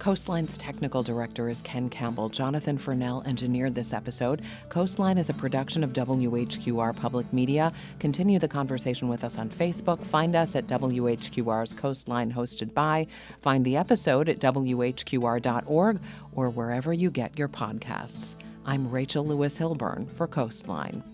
Coastline's 0.00 0.56
technical 0.56 1.02
director 1.02 1.50
is 1.50 1.60
Ken 1.60 1.90
Campbell. 1.90 2.30
Jonathan 2.30 2.78
Furnell 2.78 3.24
engineered 3.26 3.74
this 3.74 3.92
episode. 3.92 4.40
Coastline 4.70 5.18
is 5.18 5.28
a 5.28 5.34
production 5.34 5.84
of 5.84 5.92
WHQR 5.92 6.96
Public 6.96 7.30
Media. 7.34 7.70
Continue 7.98 8.38
the 8.38 8.48
conversation 8.48 9.08
with 9.08 9.22
us 9.24 9.36
on 9.36 9.50
Facebook. 9.50 10.02
Find 10.02 10.34
us 10.34 10.56
at 10.56 10.66
WHQR's 10.66 11.74
Coastline 11.74 12.32
hosted 12.32 12.72
by. 12.72 13.06
Find 13.42 13.62
the 13.62 13.76
episode 13.76 14.30
at 14.30 14.40
WHQR.org 14.40 16.00
or 16.32 16.48
wherever 16.48 16.94
you 16.94 17.10
get 17.10 17.38
your 17.38 17.48
podcasts. 17.48 18.36
I'm 18.64 18.90
Rachel 18.90 19.26
Lewis 19.26 19.58
Hilburn 19.58 20.10
for 20.16 20.26
Coastline. 20.26 21.04